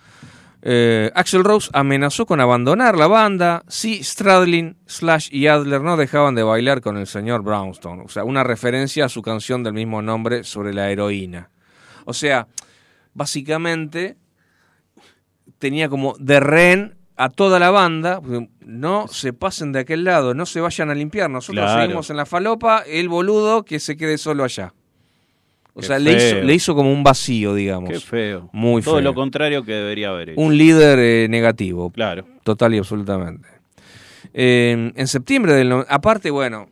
eh, 0.71 1.11
Axel 1.15 1.45
Rose 1.45 1.71
amenazó 1.73 2.27
con 2.27 2.41
abandonar 2.43 2.99
la 2.99 3.07
banda 3.07 3.63
si 3.69 4.05
Stradlin, 4.05 4.77
Slash 4.87 5.29
y 5.33 5.47
Adler 5.47 5.81
no 5.81 5.97
dejaban 5.97 6.35
de 6.35 6.43
bailar 6.43 6.83
con 6.83 6.99
el 6.99 7.07
señor 7.07 7.43
Brownstone. 7.43 8.03
O 8.05 8.09
sea, 8.09 8.25
una 8.25 8.45
referencia 8.45 9.07
a 9.07 9.09
su 9.09 9.23
canción 9.23 9.63
del 9.63 9.73
mismo 9.73 10.03
nombre 10.03 10.45
sobre 10.45 10.75
la 10.75 10.91
heroína. 10.91 11.49
O 12.05 12.13
sea, 12.13 12.49
básicamente 13.15 14.19
tenía 15.59 15.89
como 15.89 16.15
de 16.19 16.39
rehén 16.41 16.95
a 17.17 17.31
toda 17.31 17.59
la 17.59 17.71
banda, 17.71 18.21
no 18.61 19.09
se 19.09 19.33
pasen 19.33 19.73
de 19.73 19.81
aquel 19.81 20.05
lado, 20.05 20.35
no 20.35 20.45
se 20.47 20.61
vayan 20.61 20.91
a 20.91 20.95
limpiar, 20.95 21.29
nosotros 21.31 21.65
Claro. 21.65 21.81
seguimos 21.81 22.11
en 22.11 22.17
la 22.19 22.27
falopa, 22.27 22.85
el 22.87 23.09
boludo 23.09 23.65
que 23.65 23.81
se 23.81 23.97
quede 23.97 24.19
solo 24.19 24.45
allá. 24.45 24.75
O 25.79 25.81
Qué 25.81 25.87
sea, 25.87 25.99
le 26.01 26.11
hizo, 26.11 26.19
feo. 26.35 26.43
le 26.45 26.55
hizo 26.55 26.75
como 26.75 26.93
un 26.93 27.05
vacío, 27.05 27.55
digamos. 27.55 27.89
Qué 27.91 28.01
feo. 28.01 28.51
Muy 28.53 28.83
Todo 28.83 28.95
feo. 28.97 29.01
lo 29.05 29.15
contrario 29.15 29.63
que 29.63 29.71
debería 29.73 30.09
haber 30.09 30.31
hecho. 30.31 30.41
Un 30.41 30.59
líder 30.59 30.99
eh, 30.99 31.29
negativo, 31.31 31.93
Claro. 31.93 32.27
total 32.43 32.75
y 32.75 32.79
absolutamente. 32.79 33.49
Eh, 34.35 34.93
en 34.97 35.07
septiembre 35.07 35.53
del... 35.55 35.69
no- 35.69 35.87
Aparte, 35.89 36.31
bueno, 36.33 36.69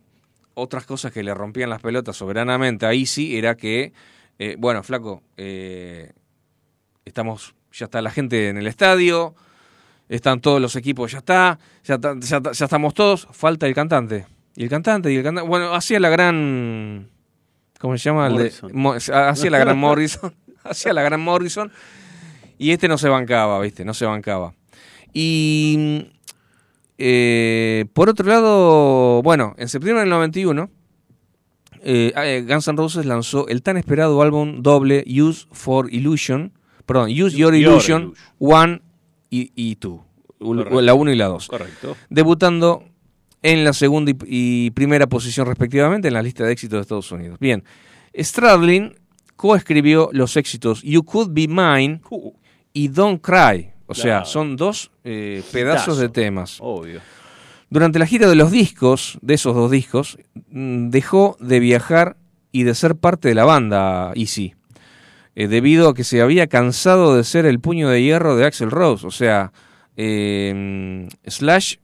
otras 0.54 0.86
cosas 0.86 1.12
que 1.12 1.22
le 1.22 1.32
rompían 1.34 1.70
las 1.70 1.80
pelotas 1.80 2.16
soberanamente 2.16 2.84
a 2.84 2.92
Easy 2.94 3.36
era 3.36 3.56
que, 3.56 3.92
eh, 4.40 4.56
bueno, 4.58 4.82
flaco, 4.82 5.22
eh, 5.36 6.10
estamos, 7.04 7.54
ya 7.72 7.84
está 7.84 8.02
la 8.02 8.10
gente 8.10 8.48
en 8.48 8.56
el 8.58 8.66
estadio, 8.66 9.36
están 10.08 10.40
todos 10.40 10.60
los 10.60 10.74
equipos, 10.74 11.12
ya 11.12 11.18
está, 11.18 11.60
ya, 11.84 11.94
está- 11.94 12.16
ya, 12.18 12.36
está- 12.38 12.50
ya 12.52 12.64
estamos 12.64 12.92
todos, 12.92 13.28
falta 13.30 13.68
el 13.68 13.74
cantante. 13.74 14.26
Y 14.56 14.64
el 14.64 14.68
cantante, 14.68 15.12
y 15.12 15.16
el 15.16 15.22
cantante, 15.22 15.48
bueno, 15.48 15.74
hacía 15.74 16.00
la 16.00 16.08
gran... 16.08 17.08
¿Cómo 17.78 17.96
se 17.98 18.04
llama? 18.04 18.28
Morrison. 18.30 18.70
Mo- 18.74 18.92
hacía 18.94 19.50
la 19.50 19.58
gran 19.58 19.78
Morrison, 19.78 20.34
hacía 20.64 20.92
la 20.92 21.02
gran 21.02 21.20
Morrison, 21.20 21.70
y 22.58 22.70
este 22.70 22.88
no 22.88 22.96
se 22.98 23.08
bancaba, 23.08 23.60
¿viste? 23.60 23.84
No 23.84 23.92
se 23.94 24.06
bancaba. 24.06 24.54
Y 25.12 26.06
eh, 26.98 27.84
por 27.92 28.08
otro 28.08 28.26
lado, 28.28 29.22
bueno, 29.22 29.54
en 29.58 29.68
septiembre 29.68 30.00
del 30.00 30.10
91, 30.10 30.70
eh, 31.82 32.12
eh, 32.16 32.44
Guns 32.48 32.68
N' 32.68 32.76
Roses 32.76 33.04
lanzó 33.06 33.46
el 33.48 33.62
tan 33.62 33.76
esperado 33.76 34.20
álbum 34.22 34.62
doble 34.62 35.04
Use 35.06 35.46
for 35.52 35.92
Illusion, 35.92 36.52
perdón, 36.86 37.10
Use 37.10 37.36
Your 37.36 37.54
Your 37.54 37.54
Illusion 37.54 38.02
Illusion. 38.02 38.26
1 38.38 38.80
y, 39.30 39.52
y 39.54 39.74
2, 39.74 40.00
Correcto. 40.38 40.80
la 40.80 40.94
1 40.94 41.12
y 41.12 41.16
la 41.16 41.26
2, 41.26 41.48
Correcto. 41.48 41.96
debutando 42.08 42.84
en 43.42 43.64
la 43.64 43.72
segunda 43.72 44.10
y, 44.10 44.16
y 44.26 44.70
primera 44.70 45.06
posición 45.06 45.46
respectivamente 45.46 46.08
en 46.08 46.14
la 46.14 46.22
lista 46.22 46.44
de 46.44 46.52
éxitos 46.52 46.78
de 46.78 46.82
Estados 46.82 47.12
Unidos. 47.12 47.38
Bien, 47.38 47.62
Stradlin 48.18 48.94
coescribió 49.36 50.08
los 50.12 50.36
éxitos 50.36 50.82
You 50.82 51.04
Could 51.04 51.30
Be 51.32 51.46
Mine 51.46 52.00
y 52.72 52.88
Don't 52.88 53.20
Cry, 53.20 53.70
o 53.86 53.94
sea, 53.94 54.24
son 54.24 54.56
dos 54.56 54.90
eh, 55.04 55.42
pedazos 55.52 55.96
Hitazo. 55.96 56.00
de 56.00 56.08
temas. 56.08 56.58
Obvio. 56.60 57.00
Durante 57.68 57.98
la 57.98 58.06
gira 58.06 58.28
de 58.28 58.36
los 58.36 58.50
discos, 58.50 59.18
de 59.22 59.34
esos 59.34 59.54
dos 59.54 59.70
discos, 59.70 60.18
mm, 60.50 60.88
dejó 60.88 61.36
de 61.40 61.60
viajar 61.60 62.16
y 62.52 62.62
de 62.62 62.74
ser 62.74 62.96
parte 62.96 63.28
de 63.28 63.34
la 63.34 63.44
banda 63.44 64.12
Easy, 64.14 64.54
eh, 65.34 65.48
debido 65.48 65.88
a 65.88 65.94
que 65.94 66.04
se 66.04 66.22
había 66.22 66.46
cansado 66.46 67.16
de 67.16 67.24
ser 67.24 67.44
el 67.44 67.60
puño 67.60 67.88
de 67.88 68.02
hierro 68.02 68.36
de 68.36 68.46
Axel 68.46 68.70
Rose. 68.70 69.06
O 69.06 69.10
sea, 69.10 69.52
eh, 69.96 71.08
Slash 71.26 71.76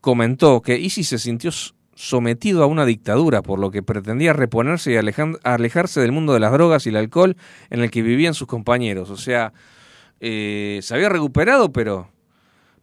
comentó 0.00 0.62
que 0.62 0.76
Easy 0.76 1.04
se 1.04 1.18
sintió 1.18 1.50
sometido 1.94 2.62
a 2.62 2.66
una 2.66 2.86
dictadura, 2.86 3.42
por 3.42 3.58
lo 3.58 3.70
que 3.70 3.82
pretendía 3.82 4.32
reponerse 4.32 4.92
y 4.92 4.96
alejarse 4.96 6.00
del 6.00 6.12
mundo 6.12 6.32
de 6.32 6.40
las 6.40 6.52
drogas 6.52 6.86
y 6.86 6.88
el 6.88 6.96
alcohol 6.96 7.36
en 7.68 7.80
el 7.80 7.90
que 7.90 8.02
vivían 8.02 8.34
sus 8.34 8.48
compañeros. 8.48 9.10
O 9.10 9.16
sea, 9.16 9.52
eh, 10.20 10.80
se 10.82 10.94
había 10.94 11.08
recuperado, 11.08 11.72
pero 11.72 12.08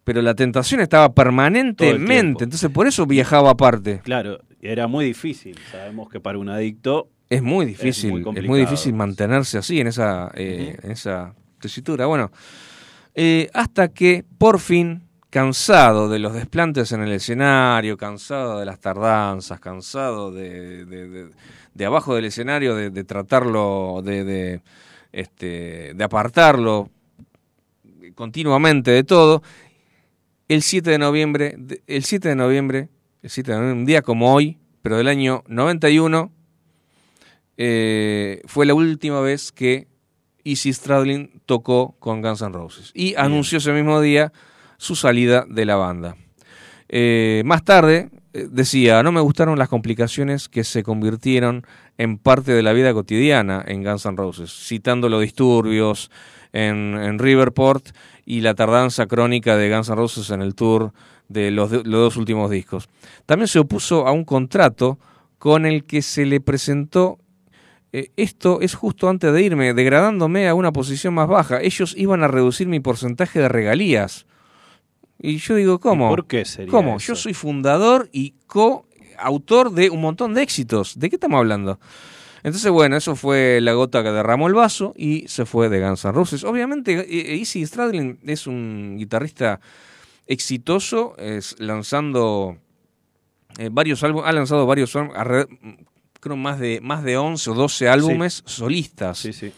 pero 0.07 0.21
la 0.21 0.35
tentación 0.35 0.79
estaba 0.79 1.13
permanentemente, 1.13 2.45
entonces 2.45 2.69
por 2.71 2.87
eso 2.87 3.05
viajaba 3.05 3.49
aparte. 3.49 3.99
Claro, 4.05 4.39
era 4.61 4.87
muy 4.87 5.03
difícil. 5.03 5.59
Sabemos 5.69 6.07
que 6.09 6.21
para 6.21 6.37
un 6.37 6.47
adicto 6.47 7.09
Es 7.29 7.41
muy 7.41 7.65
difícil, 7.65 8.25
es 8.35 8.45
muy, 8.45 8.61
difícil 8.61 8.93
mantenerse 8.93 9.57
así 9.57 9.81
en 9.81 9.87
esa, 9.87 10.31
eh, 10.33 10.77
en 10.81 10.91
esa 10.91 11.35
tesitura. 11.59 12.05
Bueno, 12.05 12.31
eh, 13.15 13.49
hasta 13.53 13.89
que 13.89 14.23
por 14.37 14.59
fin, 14.59 15.03
cansado 15.29 16.09
de 16.09 16.19
los 16.19 16.33
desplantes 16.33 16.91
en 16.91 17.01
el 17.01 17.11
escenario, 17.11 17.97
cansado 17.97 18.59
de 18.59 18.65
las 18.65 18.79
tardanzas, 18.79 19.59
cansado 19.59 20.31
de, 20.31 20.85
de- 20.85 21.07
de- 21.09 21.29
de 21.73 21.85
abajo 21.85 22.15
del 22.15 22.25
escenario, 22.25 22.75
de, 22.75 23.03
tratarlo, 23.03 24.01
de, 24.03 24.23
de, 24.23 24.61
este, 25.11 25.93
de 25.93 26.03
apartarlo 26.03 26.89
continuamente 28.15 28.89
de 28.91 29.03
todo, 29.03 29.43
el 30.47 30.63
7 30.63 30.89
de 30.89 30.97
noviembre, 30.97 31.57
el 31.85 32.03
7 32.03 32.29
de 32.29 32.35
noviembre, 32.35 32.89
el 33.21 33.29
7 33.29 33.51
de 33.51 33.57
noviembre, 33.57 33.79
un 33.81 33.85
día 33.85 34.01
como 34.01 34.33
hoy, 34.33 34.57
pero 34.81 34.97
del 34.97 35.07
año 35.07 35.43
91, 35.47 36.31
eh, 37.57 38.41
fue 38.45 38.65
la 38.65 38.73
última 38.73 39.19
vez 39.21 39.51
que 39.51 39.87
Easy 40.43 40.71
Stradlin 40.73 41.41
tocó 41.45 41.95
con 41.99 42.21
Guns 42.21 42.41
N' 42.41 42.53
Roses. 42.53 42.91
Y 42.95 43.13
anunció 43.15 43.57
ese 43.57 43.71
mismo 43.73 43.99
día 44.01 44.31
su 44.77 44.95
salida 44.95 45.45
de 45.49 45.65
la 45.65 45.75
banda. 45.75 46.15
Eh, 46.89 47.41
más 47.45 47.63
tarde 47.63 48.09
eh, 48.33 48.47
decía, 48.49 49.03
no 49.03 49.11
me 49.11 49.21
gustaron 49.21 49.59
las 49.59 49.69
complicaciones 49.69 50.47
que 50.47 50.63
se 50.63 50.83
convirtieron 50.83 51.65
en 51.97 52.17
parte 52.17 52.53
de 52.53 52.63
la 52.63 52.73
vida 52.73 52.93
cotidiana 52.93 53.63
en 53.67 53.83
Guns 53.83 54.05
N' 54.05 54.15
Roses, 54.15 54.51
citando 54.51 55.09
los 55.09 55.21
disturbios 55.21 56.11
en, 56.53 57.19
Riverport 57.19 57.89
y 58.25 58.41
la 58.41 58.53
tardanza 58.53 59.07
crónica 59.07 59.57
de 59.57 59.69
Guns 59.69 59.89
N' 59.89 59.95
Roses 59.95 60.29
en 60.29 60.41
el 60.41 60.55
tour 60.55 60.93
de 61.27 61.51
los, 61.51 61.71
de- 61.71 61.83
los 61.83 62.01
dos 62.01 62.17
últimos 62.17 62.49
discos. 62.49 62.87
También 63.25 63.47
se 63.47 63.59
opuso 63.59 64.07
a 64.07 64.11
un 64.11 64.23
contrato 64.23 64.97
con 65.39 65.65
el 65.65 65.83
que 65.83 66.01
se 66.01 66.25
le 66.25 66.39
presentó 66.39 67.19
eh, 67.93 68.11
esto 68.15 68.59
es 68.61 68.75
justo 68.75 69.09
antes 69.09 69.33
de 69.33 69.41
irme, 69.41 69.73
degradándome 69.73 70.47
a 70.47 70.53
una 70.53 70.71
posición 70.71 71.15
más 71.15 71.27
baja. 71.27 71.59
Ellos 71.61 71.95
iban 71.97 72.21
a 72.21 72.27
reducir 72.27 72.67
mi 72.67 72.79
porcentaje 72.79 73.39
de 73.39 73.49
regalías. 73.49 74.26
Y 75.19 75.37
yo 75.37 75.55
digo, 75.55 75.79
¿cómo? 75.79 76.07
¿Y 76.07 76.09
por 76.09 76.27
qué 76.27 76.45
sería 76.45 76.71
¿Cómo? 76.71 76.97
eso? 76.97 77.07
Yo 77.07 77.15
soy 77.15 77.33
fundador 77.33 78.09
y 78.11 78.35
coautor 78.47 79.71
de 79.71 79.89
un 79.89 80.01
montón 80.01 80.33
de 80.33 80.43
éxitos. 80.43 80.99
¿De 80.99 81.09
qué 81.09 81.15
estamos 81.15 81.39
hablando? 81.39 81.79
Entonces, 82.43 82.71
bueno, 82.71 82.95
eso 82.95 83.15
fue 83.15 83.59
la 83.61 83.73
gota 83.73 84.03
que 84.03 84.11
derramó 84.11 84.47
el 84.47 84.53
vaso 84.53 84.93
y 84.95 85.27
se 85.27 85.45
fue 85.45 85.69
de 85.69 85.81
Guns 85.81 86.05
N' 86.05 86.13
Roses. 86.13 86.43
Obviamente, 86.43 86.93
eh, 86.93 87.35
Easy 87.35 87.65
Stradlin 87.65 88.19
es 88.25 88.47
un 88.47 88.95
guitarrista 88.97 89.59
exitoso, 90.27 91.15
es 91.17 91.55
lanzando 91.59 92.57
eh, 93.57 93.69
varios 93.71 94.03
álbumes, 94.03 94.29
ha 94.29 94.33
lanzado 94.33 94.65
varios 94.65 94.95
álbumes, 94.95 95.47
creo 96.19 96.35
más 96.35 96.59
de, 96.59 96.79
más 96.81 97.03
de 97.03 97.17
11 97.17 97.49
o 97.49 97.53
12 97.53 97.89
álbumes 97.89 98.43
solistas. 98.45 99.17
Sí, 99.17 99.33
sí. 99.33 99.51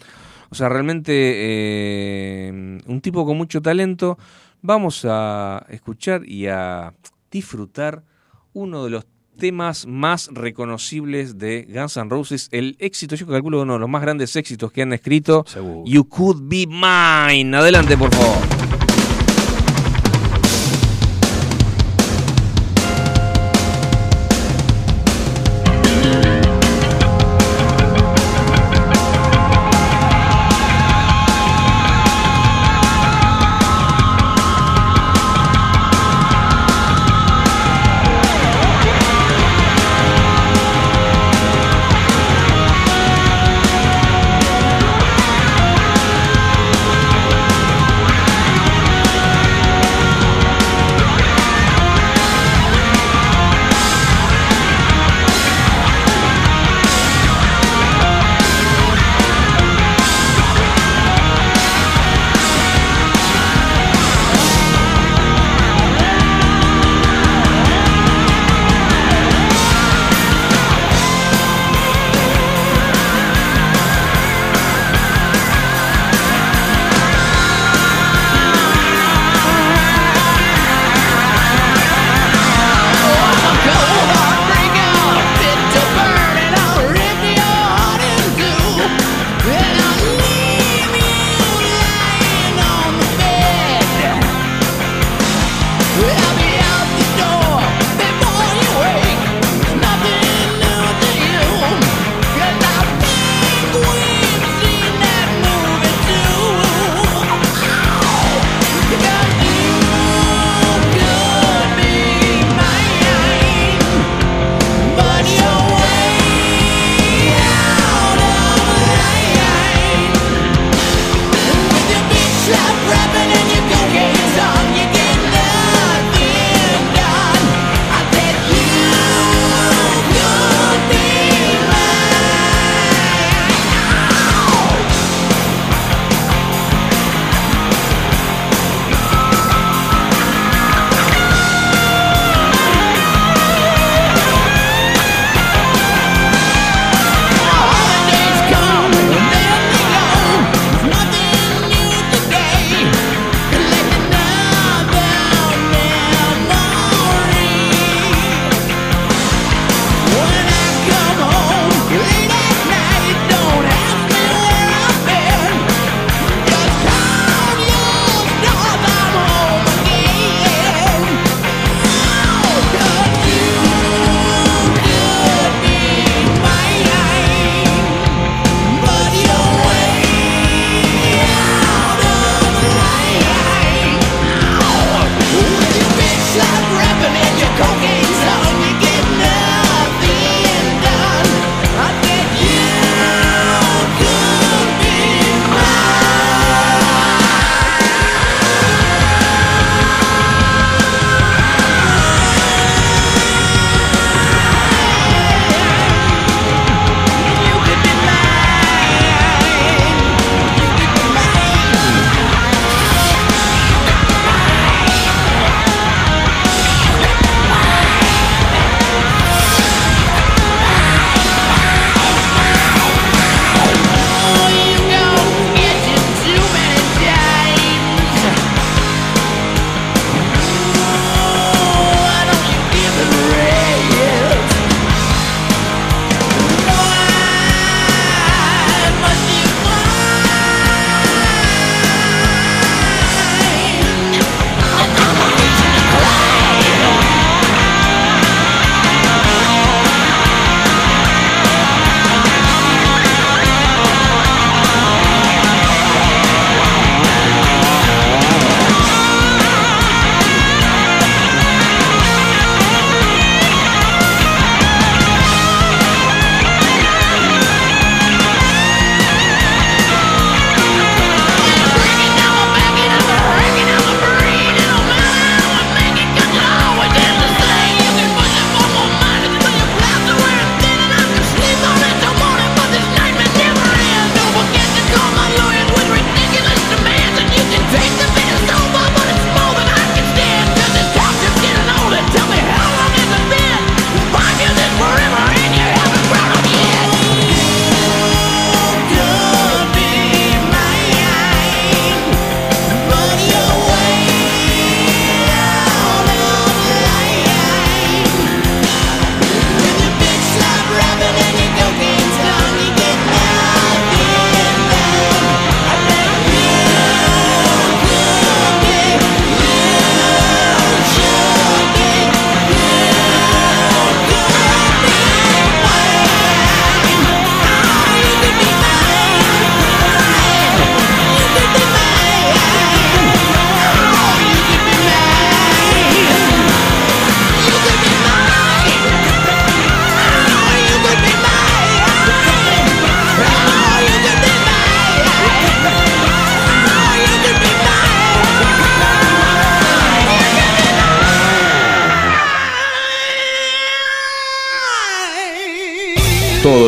O 0.49 0.55
sea, 0.55 0.69
realmente 0.69 1.11
eh, 1.13 2.79
un 2.85 3.01
tipo 3.01 3.25
con 3.25 3.37
mucho 3.37 3.61
talento. 3.61 4.17
Vamos 4.61 5.05
a 5.07 5.65
escuchar 5.69 6.27
y 6.27 6.47
a 6.47 6.93
disfrutar 7.31 8.03
uno 8.53 8.83
de 8.83 8.89
los 8.89 9.07
temas 9.37 9.87
más 9.87 10.29
reconocibles 10.33 11.37
de 11.37 11.65
Guns 11.69 11.95
N' 11.97 12.09
Roses, 12.09 12.49
el 12.51 12.75
éxito, 12.79 13.15
yo 13.15 13.25
calculo 13.25 13.61
uno 13.61 13.73
de 13.73 13.79
los 13.79 13.89
más 13.89 14.01
grandes 14.01 14.35
éxitos 14.35 14.71
que 14.71 14.81
han 14.81 14.91
escrito, 14.93 15.45
Seguro. 15.47 15.83
You 15.85 16.03
Could 16.03 16.41
Be 16.41 16.67
Mine. 16.67 17.55
Adelante, 17.55 17.97
por 17.97 18.13
favor. 18.13 18.58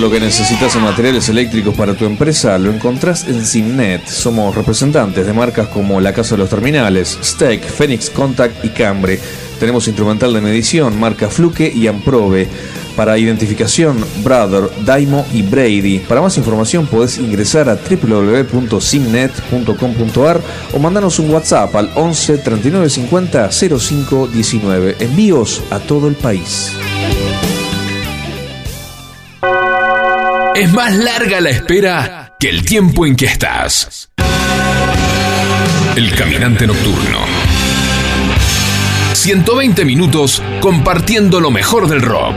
Lo 0.02 0.10
que 0.10 0.20
necesitas 0.20 0.76
en 0.76 0.82
materiales 0.82 1.30
eléctricos 1.30 1.76
para 1.76 1.94
tu 1.94 2.06
empresa 2.06 2.58
lo 2.58 2.74
encontrás 2.74 3.28
en 3.28 3.46
Simnet. 3.46 4.08
Somos 4.08 4.56
representantes 4.56 5.28
de 5.28 5.32
marcas 5.32 5.68
como 5.68 6.02
La 6.02 6.12
Casa 6.12 6.34
de 6.34 6.40
los 6.40 6.50
Terminales, 6.50 7.20
Steak, 7.24 7.64
Phoenix 7.64 8.10
Contact 8.10 8.66
y 8.66 8.70
Cambre. 8.70 9.20
Tenemos 9.60 9.88
instrumental 9.88 10.34
de 10.34 10.42
medición, 10.42 11.00
marca 11.00 11.30
Fluke 11.30 11.72
y 11.76 11.86
Amprobe. 11.86 12.48
Para 12.96 13.20
identificación, 13.20 14.04
Brother, 14.24 14.72
Daimo 14.84 15.24
y 15.34 15.44
Brady. 15.44 16.00
Para 16.00 16.22
más 16.22 16.36
información 16.36 16.88
podés 16.88 17.20
ingresar 17.20 17.70
a 17.70 17.76
www.simnet.com.ar 17.76 20.42
o 20.74 20.80
mandanos 20.80 21.20
un 21.20 21.30
WhatsApp 21.30 21.76
al 21.76 21.92
11 21.94 22.40
39 22.40 22.90
50 22.90 23.52
05 23.52 24.30
19. 24.30 24.96
Envíos 25.00 25.62
a 25.70 25.78
todo 25.78 26.08
el 26.08 26.16
país. 26.16 26.72
Es 30.62 30.72
más 30.74 30.94
larga 30.96 31.42
la 31.42 31.50
espera 31.50 32.36
que 32.40 32.48
el 32.50 32.64
tiempo 32.64 33.08
en 33.08 33.16
que 33.16 33.26
estás. 33.26 34.10
El 35.96 36.14
caminante 36.14 36.68
nocturno. 36.68 37.18
120 39.14 39.86
minutos 39.86 40.40
compartiendo 40.60 41.40
lo 41.40 41.50
mejor 41.50 41.88
del 41.88 42.04
rock. 42.04 42.36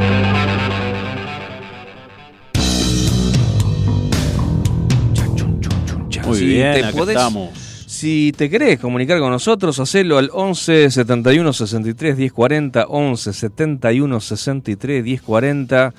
Muy 6.26 6.38
Si 6.38 6.46
bien, 6.46 6.72
te 6.72 6.84
acá 6.84 6.96
podés- 6.96 7.08
estamos. 7.10 7.50
Si 7.86 8.32
te 8.36 8.50
querés 8.50 8.80
comunicar 8.80 9.20
con 9.20 9.30
nosotros, 9.30 9.78
hacelo 9.78 10.18
al 10.18 10.30
11 10.32 10.90
71 10.90 11.52
63 11.52 12.16
10 12.16 12.32
40, 12.32 12.86
11 12.88 13.32
71 13.32 14.20
63 14.20 15.04
10 15.04 15.22
40. 15.22 15.94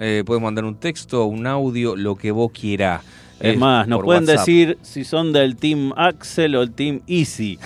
Eh, 0.00 0.22
puedes 0.24 0.42
mandar 0.42 0.64
un 0.64 0.74
texto, 0.74 1.26
un 1.26 1.46
audio, 1.46 1.94
lo 1.94 2.16
que 2.16 2.30
vos 2.30 2.50
quieras. 2.52 3.02
Es 3.38 3.56
más, 3.56 3.86
nos 3.86 4.02
pueden 4.02 4.24
WhatsApp. 4.24 4.46
decir 4.46 4.78
si 4.82 5.04
son 5.04 5.32
del 5.32 5.56
Team 5.56 5.92
Axel 5.96 6.56
o 6.56 6.62
el 6.62 6.72
Team 6.72 7.00
Easy. 7.06 7.58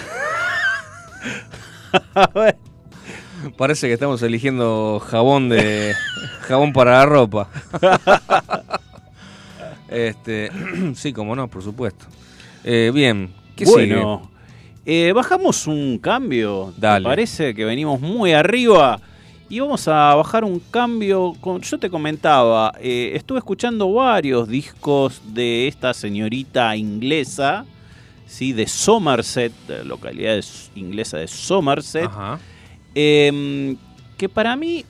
A 2.14 2.26
ver, 2.34 2.56
Parece 3.56 3.86
que 3.86 3.92
estamos 3.92 4.22
eligiendo 4.22 5.00
jabón 5.00 5.48
de 5.48 5.94
jabón 6.40 6.72
para 6.72 6.92
la 6.92 7.06
ropa. 7.06 7.48
este, 9.88 10.50
sí, 10.94 11.12
como 11.12 11.36
no, 11.36 11.48
por 11.48 11.62
supuesto. 11.62 12.06
Eh, 12.64 12.90
bien, 12.92 13.32
¿qué 13.54 13.66
sigue? 13.66 13.96
bueno, 13.96 14.30
eh, 14.86 15.12
bajamos 15.12 15.66
un 15.66 15.98
cambio. 15.98 16.72
¿te 16.74 16.80
Dale. 16.80 17.04
Parece 17.04 17.54
que 17.54 17.64
venimos 17.64 18.00
muy 18.00 18.32
arriba. 18.32 19.00
Y 19.48 19.60
vamos 19.60 19.86
a 19.88 20.14
bajar 20.14 20.44
un 20.44 20.58
cambio. 20.70 21.34
con- 21.40 21.60
yo 21.60 21.78
te 21.78 21.90
comentaba, 21.90 22.72
eh, 22.80 23.12
estuve 23.14 23.38
escuchando 23.38 23.92
varios 23.92 24.48
discos 24.48 25.20
de 25.34 25.68
esta 25.68 25.92
señorita 25.94 26.74
inglesa, 26.76 27.64
¿sí? 28.26 28.52
de 28.52 28.66
Somerset, 28.66 29.52
de 29.68 29.84
localidad 29.84 30.34
de- 30.36 30.44
inglesa 30.80 31.18
de 31.18 31.28
Somerset. 31.28 32.10
Eh, 32.94 33.76
que 34.16 34.28
para 34.28 34.56
mí 34.56 34.84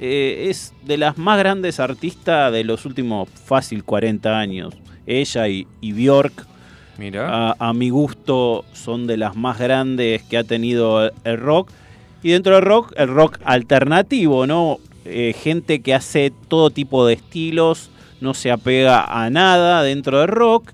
eh, 0.00 0.46
es 0.50 0.72
de 0.84 0.98
las 0.98 1.16
más 1.18 1.38
grandes 1.38 1.80
artistas 1.80 2.52
de 2.52 2.64
los 2.64 2.84
últimos 2.84 3.28
fácil 3.30 3.84
40 3.84 4.38
años. 4.38 4.74
Ella 5.06 5.48
y, 5.48 5.66
y 5.80 5.92
Bjork, 5.92 6.46
Mira. 6.98 7.50
a, 7.52 7.56
a 7.58 7.72
mi 7.72 7.90
gusto, 7.90 8.64
son 8.72 9.06
de 9.06 9.16
las 9.16 9.36
más 9.36 9.58
grandes 9.58 10.22
que 10.24 10.36
ha 10.38 10.44
tenido 10.44 11.10
el 11.24 11.38
rock. 11.38 11.70
Y 12.24 12.30
dentro 12.30 12.54
del 12.56 12.64
rock, 12.64 12.92
el 12.96 13.08
rock 13.08 13.38
alternativo, 13.44 14.46
¿no? 14.46 14.78
Eh, 15.04 15.34
gente 15.38 15.80
que 15.82 15.94
hace 15.94 16.32
todo 16.48 16.70
tipo 16.70 17.06
de 17.06 17.12
estilos, 17.14 17.90
no 18.22 18.32
se 18.32 18.50
apega 18.50 19.04
a 19.04 19.28
nada 19.28 19.82
dentro 19.82 20.18
del 20.20 20.28
rock. 20.28 20.72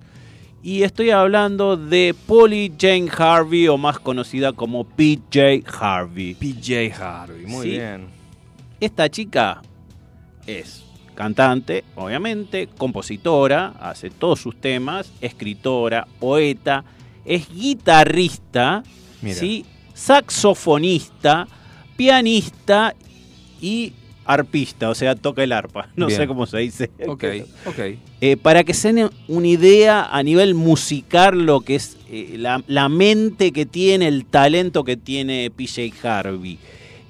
Y 0.62 0.82
estoy 0.84 1.10
hablando 1.10 1.76
de 1.76 2.14
Polly 2.26 2.72
Jane 2.78 3.08
Harvey, 3.16 3.66
o 3.66 3.76
más 3.78 3.98
conocida 3.98 4.52
como 4.52 4.84
PJ 4.84 5.64
Harvey. 5.80 6.34
PJ 6.34 6.92
Harvey, 7.02 7.46
muy 7.46 7.64
Sí. 7.66 7.70
bien. 7.72 8.06
Esta 8.78 9.10
chica 9.10 9.60
es 10.46 10.84
cantante, 11.16 11.82
obviamente, 11.96 12.68
compositora, 12.78 13.74
hace 13.80 14.08
todos 14.10 14.40
sus 14.40 14.58
temas, 14.60 15.12
escritora, 15.20 16.06
poeta, 16.20 16.84
es 17.24 17.48
guitarrista, 17.52 18.82
Mira. 19.20 19.36
¿sí? 19.36 19.64
Saxofonista, 20.00 21.46
pianista 21.96 22.94
y 23.60 23.92
arpista, 24.24 24.88
o 24.88 24.94
sea, 24.94 25.14
toca 25.14 25.42
el 25.44 25.52
arpa. 25.52 25.88
No 25.96 26.06
Bien. 26.06 26.20
sé 26.20 26.26
cómo 26.26 26.46
se 26.46 26.58
dice. 26.58 26.90
Ok, 27.06 27.24
ok. 27.66 27.78
Eh, 28.20 28.36
para 28.36 28.64
que 28.64 28.72
se 28.74 28.92
den 28.92 29.10
una 29.28 29.46
idea 29.46 30.04
a 30.10 30.22
nivel 30.22 30.54
musical 30.54 31.44
lo 31.44 31.60
que 31.60 31.74
es 31.74 31.96
eh, 32.10 32.36
la, 32.38 32.62
la 32.66 32.88
mente 32.88 33.52
que 33.52 33.66
tiene, 33.66 34.08
el 34.08 34.24
talento 34.24 34.84
que 34.84 34.96
tiene 34.96 35.50
PJ 35.50 35.92
Harvey. 36.02 36.58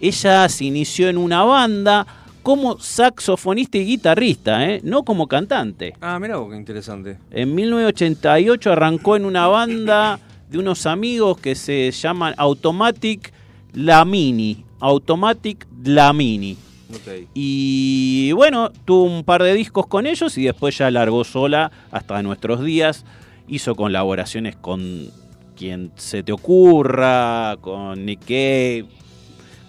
Ella 0.01 0.49
se 0.49 0.65
inició 0.65 1.09
en 1.09 1.19
una 1.19 1.45
banda 1.45 2.07
como 2.43 2.79
saxofonista 2.81 3.79
y 3.79 3.85
guitarrista, 3.85 4.67
¿eh? 4.69 4.81
no 4.83 5.05
como 5.05 5.29
cantante. 5.29 5.95
Ah, 6.01 6.19
mira 6.19 6.39
vos, 6.39 6.51
qué 6.51 6.57
interesante. 6.57 7.19
En 7.31 7.55
1988 7.55 8.73
arrancó 8.73 9.17
en 9.17 9.27
una 9.27 9.47
banda 9.47 10.19
de 10.51 10.59
unos 10.59 10.85
amigos 10.87 11.39
que 11.39 11.55
se 11.55 11.91
llaman 11.93 12.35
Automatic 12.37 13.33
Lamini. 13.73 14.65
Automatic 14.81 15.67
Lamini. 15.85 16.57
Ok. 16.93 17.29
Y 17.35 18.33
bueno, 18.33 18.73
tuvo 18.85 19.05
un 19.05 19.23
par 19.23 19.45
de 19.45 19.55
discos 19.55 19.87
con 19.87 20.07
ellos 20.07 20.37
y 20.39 20.45
después 20.45 20.77
ya 20.77 20.91
largó 20.91 21.23
sola 21.23 21.71
hasta 21.93 22.21
nuestros 22.23 22.65
días. 22.65 23.05
Hizo 23.47 23.77
colaboraciones 23.77 24.57
con 24.57 25.09
quien 25.57 25.93
se 25.95 26.25
te 26.25 26.33
ocurra, 26.33 27.57
con 27.61 28.05
Nick 28.05 28.21
Cave, 28.23 28.87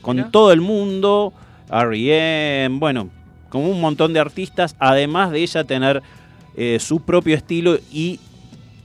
con 0.02 0.32
todo 0.32 0.52
el 0.52 0.62
mundo, 0.62 1.32
R.E.M., 1.72 2.80
bueno, 2.80 3.10
con 3.50 3.64
un 3.64 3.80
montón 3.80 4.14
de 4.14 4.20
artistas, 4.20 4.76
además 4.80 5.32
de 5.32 5.44
ella 5.44 5.64
tener 5.64 6.02
eh, 6.56 6.78
su 6.80 7.02
propio 7.02 7.36
estilo 7.36 7.78
y 7.92 8.20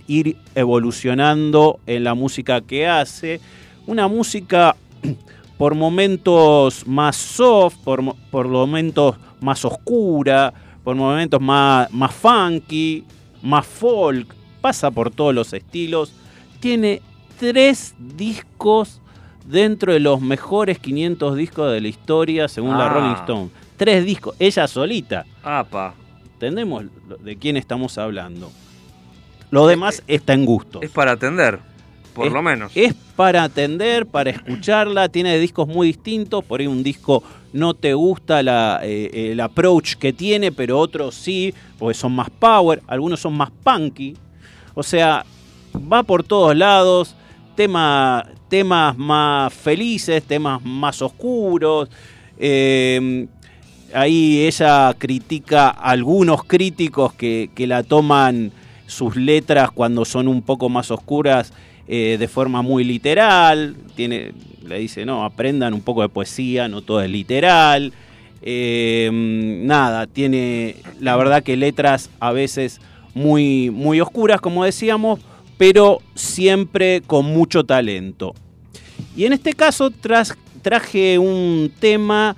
ir 0.06 0.36
evolucionando 0.54 1.80
en 1.86 2.04
la 2.04 2.14
música 2.14 2.60
que 2.60 2.86
hace. 2.86 3.40
Una 3.86 4.08
música 4.08 4.76
por 5.58 5.74
momentos 5.74 6.86
más 6.86 7.16
soft, 7.16 7.76
por, 7.84 8.14
por 8.30 8.48
momentos 8.48 9.16
más 9.40 9.64
oscura, 9.64 10.52
por 10.84 10.96
momentos 10.96 11.40
más, 11.40 11.92
más 11.92 12.14
funky, 12.14 13.04
más 13.42 13.66
folk, 13.66 14.34
pasa 14.60 14.90
por 14.90 15.10
todos 15.10 15.34
los 15.34 15.52
estilos. 15.52 16.12
Tiene 16.60 17.02
tres 17.38 17.94
discos 17.98 19.00
dentro 19.46 19.92
de 19.92 20.00
los 20.00 20.20
mejores 20.20 20.78
500 20.78 21.36
discos 21.36 21.72
de 21.72 21.80
la 21.80 21.88
historia 21.88 22.48
según 22.48 22.76
la 22.78 22.86
Ah. 22.86 22.94
Rolling 22.94 23.14
Stone. 23.16 23.50
Tres 23.76 24.04
discos, 24.04 24.34
ella 24.38 24.66
solita. 24.66 25.26
Apa. 25.42 25.94
Entendemos 26.32 26.84
de 27.22 27.36
quién 27.36 27.56
estamos 27.56 27.96
hablando. 27.98 28.50
Lo 29.50 29.66
demás 29.66 30.02
está 30.06 30.32
en 30.34 30.44
gusto. 30.44 30.80
Es 30.82 30.90
para 30.90 31.12
atender, 31.12 31.58
por 32.14 32.26
Es- 32.26 32.32
lo 32.32 32.42
menos. 32.42 32.72
Es 32.74 32.94
para 33.14 33.44
atender, 33.44 34.06
para 34.06 34.30
escucharla. 34.30 35.08
Tiene 35.08 35.38
discos 35.38 35.68
muy 35.68 35.88
distintos. 35.88 36.44
Por 36.44 36.60
ahí 36.60 36.66
un 36.66 36.82
disco 36.82 37.22
no 37.52 37.74
te 37.74 37.94
gusta 37.94 38.42
la, 38.42 38.80
eh, 38.82 39.30
el 39.32 39.40
approach 39.40 39.94
que 39.94 40.12
tiene, 40.12 40.52
pero 40.52 40.78
otros 40.78 41.14
sí, 41.14 41.54
porque 41.78 41.94
son 41.94 42.12
más 42.12 42.28
power. 42.30 42.82
Algunos 42.86 43.20
son 43.20 43.34
más 43.34 43.50
punky. 43.62 44.14
O 44.74 44.82
sea, 44.82 45.24
va 45.90 46.02
por 46.02 46.22
todos 46.24 46.56
lados. 46.56 47.14
Tema, 47.54 48.26
temas 48.50 48.98
más 48.98 49.52
felices, 49.54 50.22
temas 50.24 50.62
más 50.62 51.00
oscuros. 51.00 51.88
Eh, 52.38 53.26
ahí 53.94 54.44
ella 54.46 54.94
critica 54.98 55.68
a 55.68 55.90
algunos 55.92 56.44
críticos 56.44 57.14
que, 57.14 57.48
que 57.54 57.66
la 57.66 57.82
toman 57.82 58.52
sus 58.86 59.16
letras 59.16 59.70
cuando 59.70 60.04
son 60.04 60.28
un 60.28 60.42
poco 60.42 60.68
más 60.68 60.90
oscuras 60.90 61.52
eh, 61.88 62.16
de 62.18 62.28
forma 62.28 62.62
muy 62.62 62.84
literal. 62.84 63.76
Tiene, 63.94 64.32
le 64.66 64.78
dice, 64.78 65.04
no, 65.04 65.24
aprendan 65.24 65.74
un 65.74 65.82
poco 65.82 66.02
de 66.02 66.08
poesía, 66.08 66.68
no 66.68 66.82
todo 66.82 67.02
es 67.02 67.10
literal. 67.10 67.92
Eh, 68.42 69.10
nada, 69.12 70.06
tiene 70.06 70.76
la 71.00 71.16
verdad 71.16 71.42
que 71.42 71.56
letras 71.56 72.10
a 72.20 72.32
veces 72.32 72.80
muy, 73.14 73.70
muy 73.70 74.00
oscuras, 74.00 74.40
como 74.40 74.64
decíamos, 74.64 75.20
pero 75.56 76.00
siempre 76.14 77.02
con 77.06 77.26
mucho 77.26 77.64
talento. 77.64 78.34
Y 79.16 79.24
en 79.24 79.32
este 79.32 79.54
caso 79.54 79.90
traje 79.90 81.18
un 81.18 81.72
tema 81.80 82.36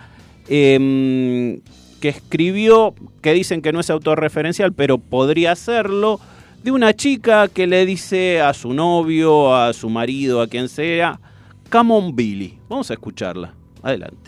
em, 0.48 1.60
que 2.00 2.08
escribió, 2.08 2.94
que 3.20 3.32
dicen 3.32 3.60
que 3.60 3.72
no 3.72 3.80
es 3.80 3.90
autorreferencial, 3.90 4.72
pero 4.72 4.98
podría 4.98 5.56
serlo, 5.56 6.20
de 6.62 6.70
una 6.70 6.94
chica 6.94 7.48
que 7.48 7.66
le 7.66 7.86
dice 7.86 8.40
a 8.40 8.52
su 8.52 8.72
novio, 8.72 9.54
a 9.54 9.72
su 9.72 9.88
marido, 9.88 10.40
a 10.40 10.46
quien 10.46 10.68
sea, 10.68 11.20
Come 11.70 11.92
on 11.92 12.16
Billy. 12.16 12.58
Vamos 12.68 12.90
a 12.90 12.94
escucharla. 12.94 13.52
Adelante. 13.82 14.27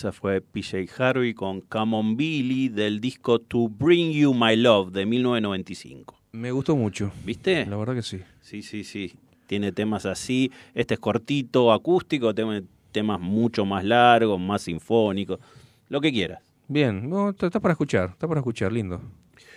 Esa 0.00 0.12
fue 0.12 0.40
PJ 0.40 0.86
Harvey 0.96 1.34
con 1.34 1.60
Come 1.60 1.94
On 1.94 2.16
Billy 2.16 2.70
del 2.70 3.02
disco 3.02 3.38
To 3.38 3.68
Bring 3.68 4.12
You 4.12 4.32
My 4.32 4.56
Love 4.56 4.92
de 4.92 5.04
1995. 5.04 6.18
Me 6.32 6.50
gustó 6.50 6.74
mucho. 6.74 7.12
¿Viste? 7.22 7.66
La 7.66 7.76
verdad 7.76 7.94
que 7.94 8.00
sí. 8.00 8.18
Sí, 8.40 8.62
sí, 8.62 8.82
sí. 8.82 9.12
Tiene 9.46 9.72
temas 9.72 10.06
así. 10.06 10.50
Este 10.72 10.94
es 10.94 11.00
cortito, 11.00 11.70
acústico, 11.70 12.34
tiene 12.34 12.62
temas 12.92 13.20
mucho 13.20 13.66
más 13.66 13.84
largos, 13.84 14.40
más 14.40 14.62
sinfónicos, 14.62 15.38
lo 15.90 16.00
que 16.00 16.10
quieras. 16.10 16.40
Bien, 16.66 17.10
no, 17.10 17.28
está 17.28 17.60
para 17.60 17.72
escuchar, 17.72 18.08
está 18.12 18.26
para 18.26 18.40
escuchar, 18.40 18.72
lindo. 18.72 19.02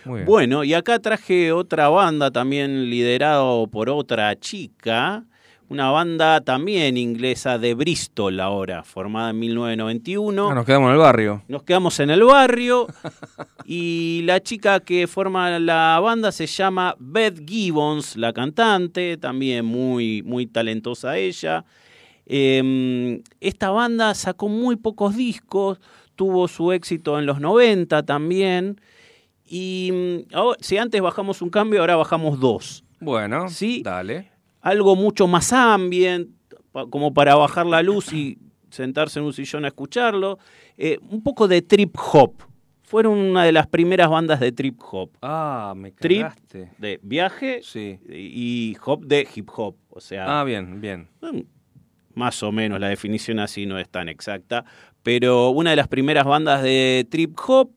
Muy 0.04 0.16
bien. 0.16 0.26
Bueno, 0.26 0.62
y 0.62 0.74
acá 0.74 0.98
traje 0.98 1.52
otra 1.52 1.88
banda 1.88 2.30
también 2.30 2.90
liderado 2.90 3.66
por 3.68 3.88
otra 3.88 4.38
chica, 4.38 5.24
una 5.68 5.90
banda 5.90 6.40
también 6.40 6.96
inglesa 6.96 7.58
de 7.58 7.74
Bristol 7.74 8.38
ahora, 8.40 8.82
formada 8.84 9.30
en 9.30 9.38
1991. 9.38 10.50
Ah, 10.50 10.54
nos 10.54 10.66
quedamos 10.66 10.88
en 10.88 10.92
el 10.92 10.98
barrio. 10.98 11.42
Nos 11.48 11.62
quedamos 11.62 12.00
en 12.00 12.10
el 12.10 12.22
barrio 12.24 12.86
y 13.64 14.22
la 14.24 14.40
chica 14.40 14.80
que 14.80 15.06
forma 15.06 15.58
la 15.58 15.98
banda 16.02 16.32
se 16.32 16.46
llama 16.46 16.94
Beth 16.98 17.48
Gibbons, 17.48 18.16
la 18.16 18.32
cantante, 18.32 19.16
también 19.16 19.64
muy, 19.64 20.22
muy 20.22 20.46
talentosa 20.46 21.16
ella. 21.16 21.64
Em, 22.26 23.22
esta 23.40 23.70
banda 23.70 24.14
sacó 24.14 24.48
muy 24.48 24.76
pocos 24.76 25.16
discos, 25.16 25.80
tuvo 26.14 26.48
su 26.48 26.72
éxito 26.72 27.18
en 27.18 27.26
los 27.26 27.40
90 27.40 28.02
también. 28.04 28.80
Y 29.46 29.90
mm, 29.92 30.40
si 30.60 30.78
antes 30.78 31.00
bajamos 31.00 31.42
un 31.42 31.50
cambio, 31.50 31.80
ahora 31.80 31.96
bajamos 31.96 32.38
dos. 32.40 32.84
Bueno, 33.00 33.48
¿Sí? 33.48 33.82
dale. 33.82 34.33
Algo 34.64 34.96
mucho 34.96 35.26
más 35.26 35.52
ambient, 35.52 36.30
como 36.90 37.12
para 37.12 37.34
bajar 37.34 37.66
la 37.66 37.82
luz 37.82 38.12
y 38.14 38.38
sentarse 38.70 39.18
en 39.18 39.26
un 39.26 39.32
sillón 39.34 39.64
a 39.66 39.68
escucharlo. 39.68 40.38
Eh, 40.78 40.98
un 41.10 41.22
poco 41.22 41.46
de 41.46 41.60
trip 41.60 41.94
hop. 42.12 42.32
Fueron 42.82 43.18
una 43.18 43.44
de 43.44 43.52
las 43.52 43.66
primeras 43.66 44.08
bandas 44.08 44.40
de 44.40 44.52
trip 44.52 44.80
hop. 44.90 45.10
Ah, 45.20 45.74
me 45.76 45.90
Trip 45.92 46.22
cagaste. 46.22 46.70
de 46.78 46.98
viaje 47.02 47.60
Sí. 47.62 47.98
y 48.08 48.74
hop 48.84 49.04
de 49.06 49.28
hip 49.34 49.50
hop. 49.54 49.76
O 49.90 50.00
sea, 50.00 50.40
Ah, 50.40 50.44
bien, 50.44 50.80
bien. 50.80 51.08
Mm, 51.20 51.40
más 52.14 52.42
o 52.42 52.50
menos 52.50 52.80
la 52.80 52.88
definición 52.88 53.40
así 53.40 53.66
no 53.66 53.78
es 53.78 53.88
tan 53.90 54.08
exacta, 54.08 54.64
pero 55.02 55.50
una 55.50 55.70
de 55.70 55.76
las 55.76 55.88
primeras 55.88 56.24
bandas 56.24 56.62
de 56.62 57.06
trip 57.10 57.36
hop 57.46 57.70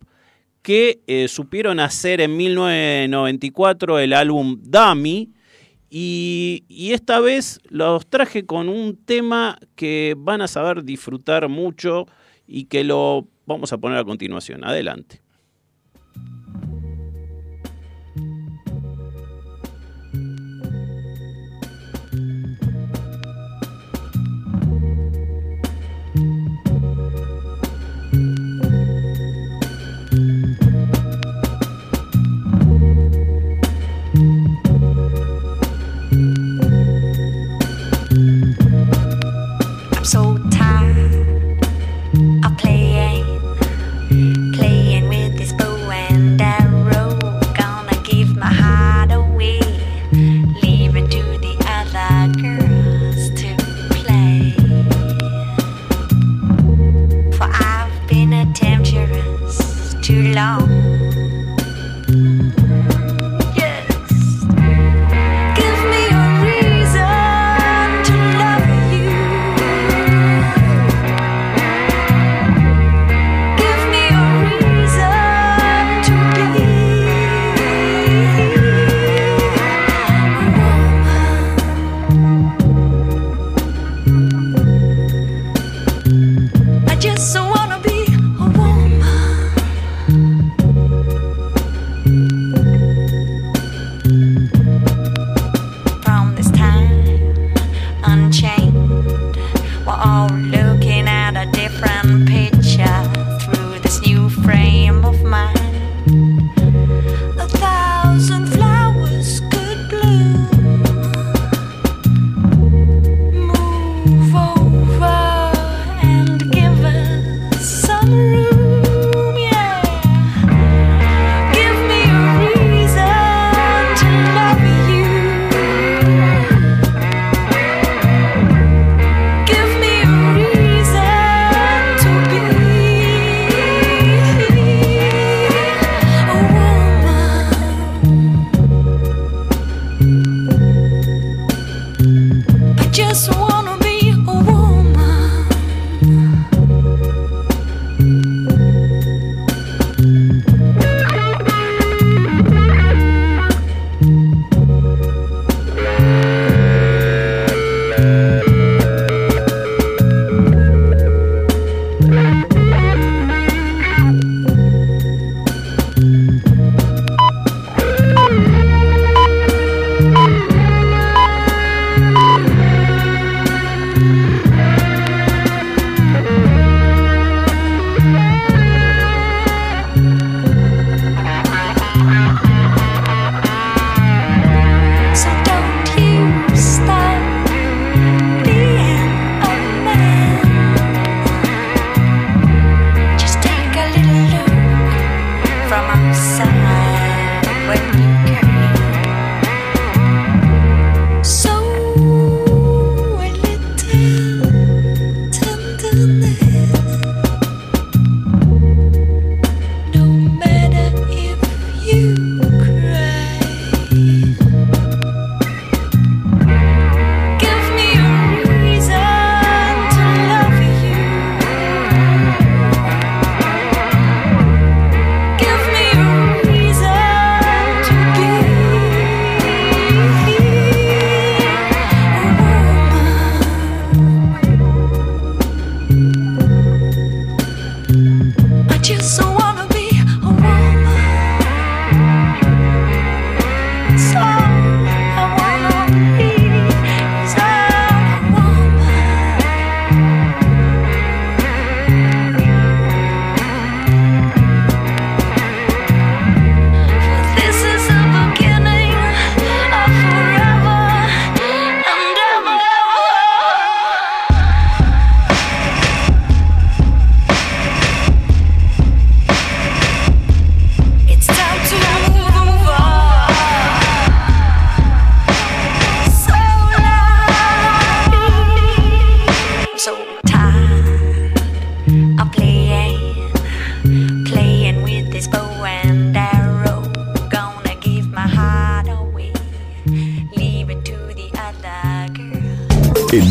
que 0.61 1.01
eh, 1.07 1.27
supieron 1.27 1.79
hacer 1.81 2.21
en 2.21 2.35
1994 2.37 3.99
el 3.99 4.13
álbum 4.13 4.57
Dummy 4.61 5.31
y, 5.89 6.63
esta 6.91 7.19
vez 7.19 7.59
los 7.69 8.07
traje 8.07 8.45
con 8.45 8.69
un 8.69 8.97
tema 8.97 9.57
que 9.75 10.15
van 10.17 10.41
a 10.41 10.47
saber 10.47 10.83
disfrutar 10.83 11.47
mucho 11.47 12.05
y 12.45 12.65
que 12.65 12.83
lo 12.83 13.27
vamos 13.45 13.71
a 13.73 13.77
poner 13.77 13.97
a 13.97 14.03
continuación. 14.03 14.63
Adelante. 14.63 15.21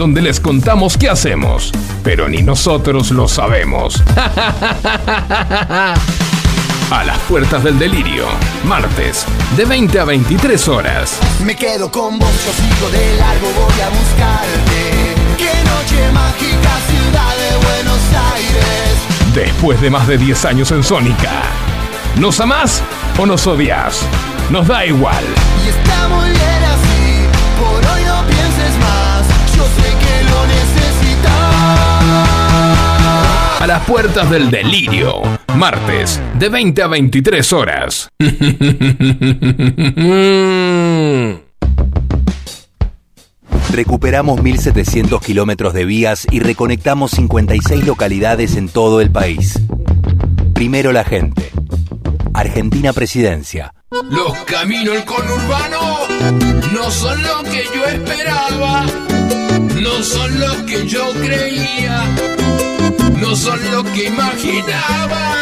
donde 0.00 0.22
les 0.22 0.40
contamos 0.40 0.96
qué 0.96 1.10
hacemos, 1.10 1.70
pero 2.02 2.26
ni 2.26 2.40
nosotros 2.40 3.10
lo 3.10 3.28
sabemos. 3.28 4.02
A 6.90 7.04
las 7.04 7.18
puertas 7.28 7.62
del 7.62 7.78
delirio, 7.78 8.24
martes, 8.64 9.26
de 9.58 9.66
20 9.66 10.00
a 10.00 10.04
23 10.06 10.68
horas. 10.68 11.18
Me 11.44 11.54
quedo 11.54 11.92
con 11.92 12.18
vos, 12.18 12.32
yo 12.46 12.50
sigo 12.50 12.88
de 12.88 13.18
largo, 13.18 13.46
voy 13.48 13.78
a 13.78 13.90
buscarte. 13.90 15.14
Qué 15.36 15.52
noche 15.68 16.10
mágica, 16.14 16.80
ciudad 16.88 17.36
de 17.36 17.58
Buenos 17.66 18.00
Aires. 18.32 19.34
Después 19.34 19.82
de 19.82 19.90
más 19.90 20.08
de 20.08 20.16
10 20.16 20.46
años 20.46 20.72
en 20.72 20.82
Sónica, 20.82 21.42
¿nos 22.16 22.40
amás 22.40 22.82
o 23.18 23.26
nos 23.26 23.46
odias? 23.46 24.00
Nos 24.48 24.66
da 24.66 24.86
igual. 24.86 25.22
Y 25.62 25.68
está 25.68 26.08
muy 26.08 26.30
bien 26.30 26.64
así, 26.64 27.26
por 27.60 27.84
hoy 27.92 27.99
sé 29.76 29.88
que 29.98 30.22
lo 30.30 30.46
necesitas. 30.46 31.30
A 33.60 33.66
las 33.66 33.84
puertas 33.84 34.30
del 34.30 34.50
delirio, 34.50 35.20
martes, 35.56 36.20
de 36.38 36.48
20 36.48 36.82
a 36.82 36.86
23 36.86 37.52
horas. 37.52 38.08
Recuperamos 43.72 44.40
1.700 44.40 45.20
kilómetros 45.24 45.74
de 45.74 45.84
vías 45.84 46.26
y 46.30 46.40
reconectamos 46.40 47.12
56 47.12 47.86
localidades 47.86 48.56
en 48.56 48.68
todo 48.68 49.00
el 49.00 49.10
país. 49.10 49.60
Primero 50.54 50.92
la 50.92 51.04
gente. 51.04 51.50
Argentina 52.34 52.92
Presidencia. 52.92 53.74
Los 54.10 54.36
caminos 54.44 54.94
del 54.94 55.04
conurbano 55.04 55.98
no 56.72 56.90
son 56.90 57.22
lo 57.22 57.42
que 57.44 57.64
yo 57.74 57.84
esperaba, 57.86 58.84
no 59.80 60.02
son 60.02 60.38
lo 60.38 60.66
que 60.66 60.86
yo 60.86 61.10
creía, 61.12 62.04
no 63.18 63.34
son 63.34 63.58
lo 63.70 63.82
que 63.84 64.04
imaginaba. 64.04 65.36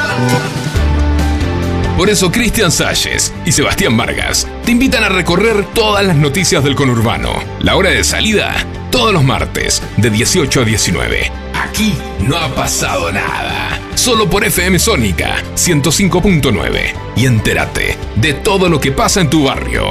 Por 1.96 2.08
eso 2.08 2.30
Cristian 2.30 2.70
Salles 2.70 3.32
y 3.44 3.50
Sebastián 3.50 3.96
Vargas 3.96 4.46
te 4.64 4.70
invitan 4.70 5.02
a 5.02 5.08
recorrer 5.08 5.64
todas 5.74 6.06
las 6.06 6.16
noticias 6.16 6.62
del 6.62 6.76
conurbano. 6.76 7.32
La 7.60 7.74
hora 7.74 7.90
de 7.90 8.04
salida, 8.04 8.54
todos 8.92 9.12
los 9.12 9.24
martes, 9.24 9.82
de 9.96 10.08
18 10.08 10.60
a 10.60 10.64
19. 10.64 11.32
Aquí 11.54 11.94
no 12.20 12.36
ha 12.36 12.54
pasado 12.54 13.10
nada. 13.10 13.80
Solo 13.96 14.30
por 14.30 14.44
FM 14.44 14.78
Sónica 14.78 15.42
105.9. 15.56 16.94
Y 17.16 17.26
entérate 17.26 17.98
de 18.14 18.34
todo 18.34 18.68
lo 18.68 18.80
que 18.80 18.92
pasa 18.92 19.20
en 19.20 19.30
tu 19.30 19.44
barrio. 19.44 19.90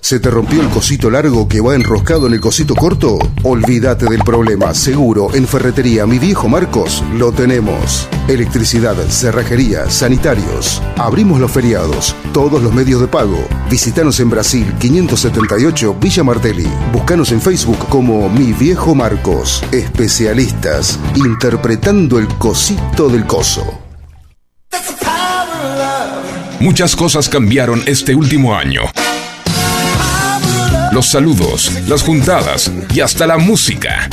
¿Se 0.00 0.20
te 0.20 0.30
rompió 0.30 0.62
el 0.62 0.68
cosito 0.68 1.10
largo 1.10 1.48
que 1.48 1.60
va 1.60 1.74
enroscado 1.74 2.28
en 2.28 2.32
el 2.32 2.40
cosito 2.40 2.74
corto? 2.74 3.18
Olvídate 3.42 4.06
del 4.06 4.22
problema. 4.22 4.72
Seguro, 4.72 5.34
en 5.34 5.46
Ferretería 5.46 6.06
Mi 6.06 6.18
Viejo 6.18 6.48
Marcos 6.48 7.02
lo 7.16 7.32
tenemos. 7.32 8.08
Electricidad, 8.28 8.94
cerrajería, 9.08 9.90
sanitarios. 9.90 10.80
Abrimos 10.96 11.40
los 11.40 11.50
feriados, 11.50 12.14
todos 12.32 12.62
los 12.62 12.72
medios 12.72 13.00
de 13.00 13.08
pago. 13.08 13.44
Visítanos 13.68 14.20
en 14.20 14.30
Brasil 14.30 14.72
578 14.78 15.96
Villa 16.00 16.22
Martelli. 16.22 16.68
Búscanos 16.92 17.32
en 17.32 17.42
Facebook 17.42 17.88
como 17.88 18.28
Mi 18.30 18.52
Viejo 18.52 18.94
Marcos. 18.94 19.64
Especialistas 19.72 20.98
interpretando 21.16 22.18
el 22.18 22.28
cosito 22.38 23.08
del 23.08 23.26
coso. 23.26 23.64
Muchas 26.60 26.96
cosas 26.96 27.28
cambiaron 27.28 27.82
este 27.86 28.14
último 28.14 28.56
año. 28.56 28.82
Los 30.92 31.06
saludos, 31.06 31.70
las 31.86 32.02
juntadas 32.02 32.70
y 32.94 33.00
hasta 33.00 33.26
la 33.26 33.36
música. 33.36 34.08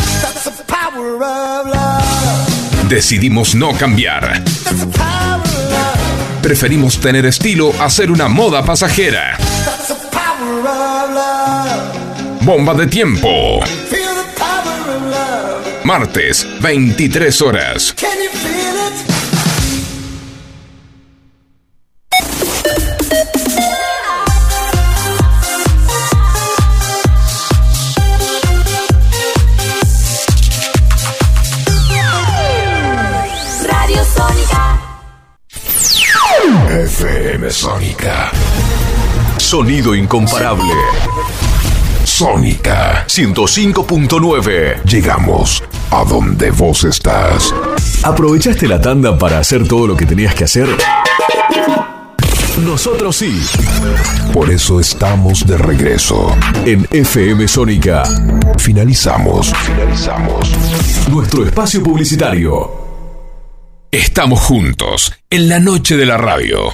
Decidimos 2.90 3.56
no 3.56 3.74
cambiar. 3.78 4.44
Preferimos 6.42 7.00
tener 7.00 7.26
estilo 7.26 7.72
a 7.80 7.90
ser 7.90 8.12
una 8.12 8.28
moda 8.28 8.64
pasajera. 8.64 9.38
Bomba 12.42 12.74
de 12.74 12.88
tiempo. 12.88 13.60
Martes, 15.84 16.46
23 16.62 17.42
horas. 17.42 17.96
FM 37.46 37.52
Sónica. 37.52 38.32
Sonido 39.38 39.94
incomparable. 39.94 40.74
Sónica 42.04 43.06
105.9. 43.08 44.84
Llegamos 44.84 45.64
a 45.92 46.04
donde 46.06 46.52
vos 46.52 46.84
estás. 46.86 47.54
¿Aprovechaste 48.04 48.68
la 48.68 48.82
tanda 48.82 49.18
para 49.18 49.40
hacer 49.40 49.68
todo 49.68 49.88
lo 49.88 49.96
que 49.96 50.06
tenías 50.06 50.34
que 50.34 50.46
hacer? 50.46 50.68
Nosotros 52.64 53.16
sí. 53.18 53.42
Por 54.34 54.50
eso 54.50 54.80
estamos 54.80 55.46
de 55.46 55.58
regreso. 55.58 56.36
En 56.66 56.88
FM 56.90 57.48
Sónica. 57.48 58.04
Finalizamos. 58.58 59.54
Finalizamos. 59.54 60.52
Nuestro 61.10 61.46
espacio 61.46 61.84
publicitario. 61.84 62.86
Estamos 63.92 64.42
juntos 64.42 65.14
en 65.30 65.48
la 65.48 65.60
noche 65.60 65.96
de 65.96 66.06
la 66.06 66.18
radio. 66.18 66.74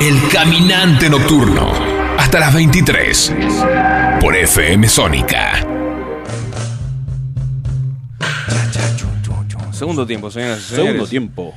El 0.00 0.28
Caminante 0.30 1.08
Nocturno. 1.08 1.72
Hasta 2.18 2.38
las 2.38 2.54
23. 2.54 3.34
Por 4.20 4.36
FM 4.36 4.86
Sónica. 4.88 5.66
Segundo 9.72 10.06
tiempo, 10.06 10.30
señoras 10.30 10.58
y 10.58 10.62
señores. 10.62 10.86
Segundo 10.86 11.06
tiempo. 11.08 11.54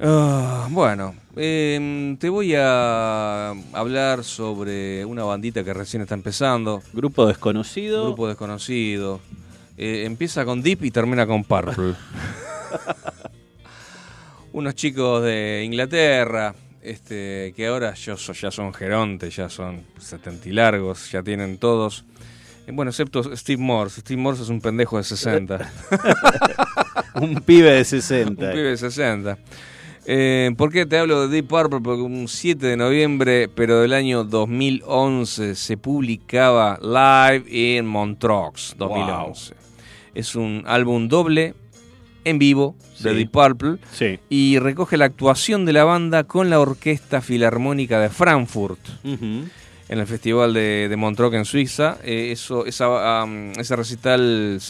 Ah, 0.00 0.68
bueno, 0.70 1.14
em, 1.36 2.16
te 2.16 2.30
voy 2.30 2.54
a 2.56 3.50
hablar 3.74 4.24
sobre 4.24 5.04
una 5.04 5.24
bandita 5.24 5.62
que 5.62 5.74
recién 5.74 6.02
está 6.02 6.14
empezando. 6.14 6.82
Grupo 6.94 7.26
desconocido. 7.26 8.04
Grupo 8.04 8.26
desconocido. 8.26 9.20
Eh, 9.76 10.04
empieza 10.06 10.46
con 10.46 10.62
Deep 10.62 10.84
y 10.84 10.90
termina 10.90 11.26
con 11.26 11.44
Purple. 11.44 11.94
Unos 14.52 14.74
chicos 14.74 15.22
de 15.22 15.62
Inglaterra, 15.64 16.54
este, 16.82 17.52
que 17.56 17.66
ahora 17.66 17.94
ya 17.94 18.16
son, 18.16 18.34
ya 18.34 18.50
son 18.50 18.72
gerontes, 18.72 19.36
ya 19.36 19.48
son 19.48 19.82
largos, 20.46 21.10
ya 21.10 21.22
tienen 21.22 21.58
todos. 21.58 22.04
Eh, 22.66 22.72
Bueno, 22.72 22.90
excepto 22.90 23.36
Steve 23.36 23.62
Morse. 23.62 24.00
Steve 24.00 24.20
Morse 24.20 24.42
es 24.42 24.48
un 24.48 24.60
pendejo 24.60 24.96
de 24.96 25.04
60. 25.04 25.72
Un 27.14 27.34
pibe 27.40 27.72
de 27.72 27.84
60. 27.84 28.30
Un 28.30 28.36
pibe 28.52 28.70
de 28.70 28.76
60. 28.76 29.38
Eh, 30.06 30.50
¿Por 30.56 30.72
qué 30.72 30.86
te 30.86 30.96
hablo 30.96 31.22
de 31.22 31.28
Deep 31.28 31.48
Purple? 31.48 31.80
Porque 31.80 32.02
un 32.02 32.28
7 32.28 32.66
de 32.66 32.76
noviembre, 32.76 33.48
pero 33.48 33.80
del 33.80 33.92
año 33.92 34.24
2011, 34.24 35.54
se 35.54 35.76
publicaba 35.76 36.78
Live 36.80 37.44
in 37.50 37.86
Montreux 37.86 38.74
2011. 38.78 39.54
Es 40.14 40.34
un 40.34 40.64
álbum 40.66 41.08
doble 41.08 41.54
en 42.24 42.38
vivo 42.38 42.76
de 43.00 43.10
Sí. 43.10 43.16
Deep 43.16 43.30
Purple 43.30 43.76
Sí. 43.92 44.18
y 44.28 44.58
recoge 44.58 44.96
la 44.96 45.06
actuación 45.06 45.64
de 45.64 45.72
la 45.72 45.84
banda 45.84 46.24
con 46.24 46.50
la 46.50 46.60
Orquesta 46.60 47.20
Filarmónica 47.20 47.98
de 48.00 48.10
Frankfurt 48.10 48.78
en 49.04 49.50
el 49.88 50.06
Festival 50.06 50.52
de, 50.54 50.88
de 50.88 50.96
Montreux 50.96 51.34
en 51.34 51.44
Suiza. 51.44 51.98
Eh, 52.04 52.30
eso, 52.32 52.66
esa, 52.66 53.24
ese 53.58 53.74
recital, 53.76 54.60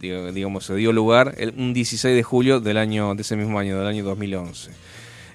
digamos, 0.00 0.64
se 0.64 0.74
dio 0.76 0.92
lugar 0.92 1.34
el, 1.38 1.52
un 1.56 1.74
16 1.74 2.14
de 2.14 2.22
julio 2.22 2.60
del 2.60 2.76
año, 2.78 3.14
de 3.14 3.22
ese 3.22 3.36
mismo 3.36 3.58
año, 3.58 3.78
del 3.78 3.86
año 3.86 4.04
2011. 4.04 4.70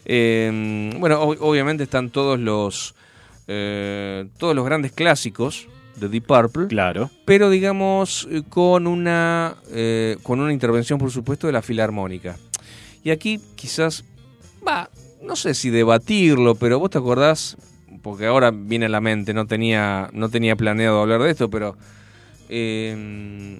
Eh, 0.06 0.92
bueno, 1.00 1.22
ob- 1.24 1.38
obviamente 1.40 1.84
están 1.84 2.10
todos 2.10 2.40
los 2.40 2.96
eh, 3.48 4.26
todos 4.38 4.56
los 4.56 4.66
grandes 4.66 4.92
clásicos 4.92 5.68
de 5.96 6.10
Deep 6.10 6.26
Purple, 6.26 6.68
Claro. 6.68 7.10
pero 7.26 7.50
digamos 7.50 8.28
eh, 8.32 8.44
con 8.50 8.88
una 8.88 9.56
eh, 9.72 10.18
con 10.24 10.40
una 10.40 10.52
intervención 10.54 11.00
por 11.00 11.12
supuesto 11.12 11.48
de 11.48 11.54
la 11.54 11.62
filarmónica. 11.62 12.38
Y 13.04 13.12
aquí 13.12 13.40
quizás 13.56 14.04
va, 14.68 14.90
no 15.24 15.36
sé 15.36 15.54
si 15.54 15.70
debatirlo, 15.70 16.56
pero 16.56 16.80
vos 16.80 16.90
te 16.90 16.98
acordás 16.98 17.56
porque 18.02 18.26
ahora 18.28 18.52
viene 18.52 18.86
a 18.88 18.90
la 18.90 19.02
mente, 19.02 19.34
no 19.34 19.46
tenía 19.48 20.10
no 20.14 20.30
tenía 20.30 20.56
planeado 20.56 21.02
hablar 21.02 21.22
de 21.24 21.32
esto, 21.32 21.50
pero 21.50 21.76
eh, 22.50 23.60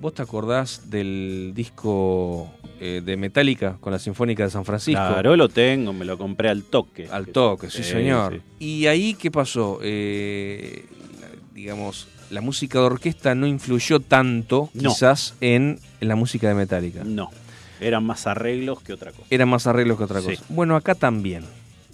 vos 0.00 0.14
te 0.14 0.22
acordás 0.22 0.90
del 0.90 1.52
disco 1.54 2.52
eh, 2.80 3.00
de 3.04 3.16
Metallica 3.16 3.76
con 3.80 3.92
la 3.92 3.98
Sinfónica 3.98 4.44
de 4.44 4.50
San 4.50 4.64
Francisco. 4.64 5.00
Claro, 5.00 5.36
lo 5.36 5.48
tengo, 5.48 5.92
me 5.92 6.04
lo 6.04 6.18
compré 6.18 6.48
al 6.48 6.64
toque. 6.64 7.08
Al 7.10 7.28
toque, 7.28 7.70
sí, 7.70 7.82
Sí, 7.82 7.90
señor. 7.92 8.40
sí. 8.58 8.64
Y 8.64 8.86
ahí, 8.86 9.14
¿qué 9.14 9.30
pasó? 9.30 9.78
Eh, 9.82 10.84
digamos, 11.54 12.08
la 12.30 12.40
música 12.40 12.78
de 12.78 12.84
orquesta 12.86 13.34
no 13.34 13.46
influyó 13.46 14.00
tanto, 14.00 14.70
No. 14.74 14.90
quizás, 14.90 15.34
en, 15.40 15.78
en 16.00 16.08
la 16.08 16.16
música 16.16 16.48
de 16.48 16.54
Metallica. 16.54 17.02
No, 17.04 17.30
eran 17.80 18.04
más 18.04 18.26
arreglos 18.26 18.80
que 18.82 18.92
otra 18.92 19.10
cosa. 19.12 19.26
Era 19.30 19.46
más 19.46 19.66
arreglos 19.66 19.98
que 19.98 20.04
otra 20.04 20.20
Sí. 20.20 20.28
cosa. 20.36 20.44
Bueno, 20.48 20.76
acá 20.76 20.94
también. 20.94 21.44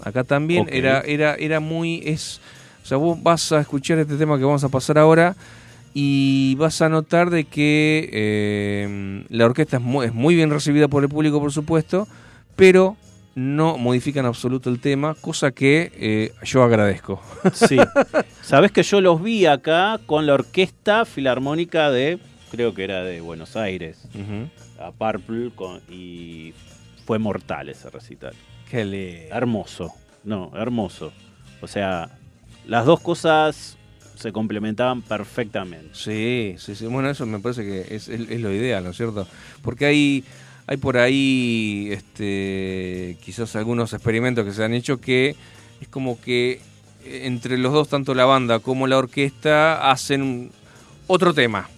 Acá 0.04 0.22
también 0.24 0.68
era, 0.70 1.00
era, 1.00 1.34
era 1.34 1.58
muy. 1.60 2.02
Es, 2.04 2.40
o 2.84 2.86
sea, 2.86 2.96
vos 2.98 3.20
vas 3.22 3.50
a 3.52 3.60
escuchar 3.60 3.98
este 3.98 4.16
tema 4.16 4.38
que 4.38 4.44
vamos 4.44 4.62
a 4.62 4.68
pasar 4.68 4.96
ahora 4.96 5.34
y 5.92 6.54
vas 6.54 6.80
a 6.82 6.88
notar 6.88 7.30
de 7.30 7.44
que 7.44 8.08
eh, 8.12 9.24
la 9.30 9.44
orquesta 9.46 9.78
es 9.78 9.82
muy, 9.82 10.06
es 10.06 10.14
muy 10.14 10.36
bien 10.36 10.50
recibida 10.50 10.86
por 10.86 11.02
el 11.02 11.08
público, 11.08 11.40
por 11.40 11.50
supuesto, 11.52 12.06
pero 12.54 12.96
no 13.38 13.78
modifican 13.78 14.24
en 14.24 14.28
absoluto 14.28 14.68
el 14.68 14.80
tema, 14.80 15.14
cosa 15.14 15.52
que 15.52 15.92
eh, 15.94 16.32
yo 16.44 16.62
agradezco. 16.64 17.22
Sí. 17.52 17.76
Sabés 18.42 18.72
que 18.72 18.82
yo 18.82 19.00
los 19.00 19.22
vi 19.22 19.46
acá 19.46 20.00
con 20.06 20.26
la 20.26 20.34
Orquesta 20.34 21.04
Filarmónica 21.04 21.90
de, 21.90 22.18
creo 22.50 22.74
que 22.74 22.82
era 22.84 23.02
de 23.04 23.20
Buenos 23.20 23.56
Aires, 23.56 24.08
a 24.80 24.90
Purple, 24.92 25.50
con- 25.54 25.80
y 25.88 26.52
fue 27.06 27.18
mortal 27.18 27.68
ese 27.68 27.88
recital. 27.90 28.34
Qué 28.70 28.84
lindo. 28.84 29.34
Hermoso, 29.34 29.92
no, 30.24 30.50
hermoso. 30.56 31.12
O 31.60 31.66
sea, 31.68 32.10
las 32.66 32.84
dos 32.86 33.00
cosas 33.00 33.76
se 34.16 34.32
complementaban 34.32 35.00
perfectamente. 35.02 35.90
Sí, 35.92 36.56
sí, 36.58 36.74
sí. 36.74 36.86
Bueno, 36.86 37.08
eso 37.08 37.24
me 37.24 37.38
parece 37.38 37.62
que 37.64 37.94
es, 37.94 38.08
es- 38.08 38.28
es 38.30 38.40
lo 38.40 38.52
ideal, 38.52 38.82
¿no 38.82 38.90
es 38.90 38.96
cierto? 38.96 39.28
Porque 39.62 39.86
hay, 39.86 40.24
hay 40.68 40.76
por 40.76 40.98
ahí 40.98 41.88
este, 41.90 43.16
quizás 43.24 43.56
algunos 43.56 43.92
experimentos 43.94 44.44
que 44.44 44.52
se 44.52 44.62
han 44.62 44.74
hecho 44.74 45.00
que 45.00 45.34
es 45.80 45.88
como 45.88 46.20
que 46.20 46.60
eh, 47.04 47.22
entre 47.24 47.56
los 47.56 47.72
dos, 47.72 47.88
tanto 47.88 48.14
la 48.14 48.26
banda 48.26 48.58
como 48.58 48.86
la 48.86 48.98
orquesta, 48.98 49.90
hacen 49.90 50.50
otro 51.06 51.32
tema. 51.32 51.68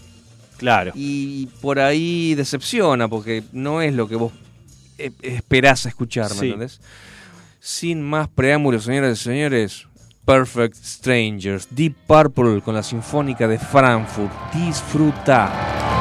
Claro. 0.59 0.91
Y 0.97 1.47
por 1.63 1.79
ahí 1.79 2.35
decepciona, 2.35 3.07
porque 3.09 3.45
no 3.53 3.81
es 3.81 3.95
lo 3.95 4.09
que 4.09 4.17
vos 4.17 4.33
eh, 4.99 5.13
esperás 5.23 5.87
escuchar, 5.87 6.29
¿me 6.31 6.37
Sí. 6.41 6.45
entendés? 6.47 6.81
Sin 7.61 8.03
más 8.03 8.29
preámbulos, 8.29 8.85
señoras 8.85 9.21
y 9.21 9.23
señores, 9.23 9.87
Perfect 10.25 10.75
Strangers, 10.77 11.69
Deep 11.71 11.95
Purple 12.07 12.61
con 12.61 12.75
la 12.75 12.83
Sinfónica 12.83 13.47
de 13.47 13.59
Frankfurt. 13.59 14.33
Disfruta. 14.53 16.00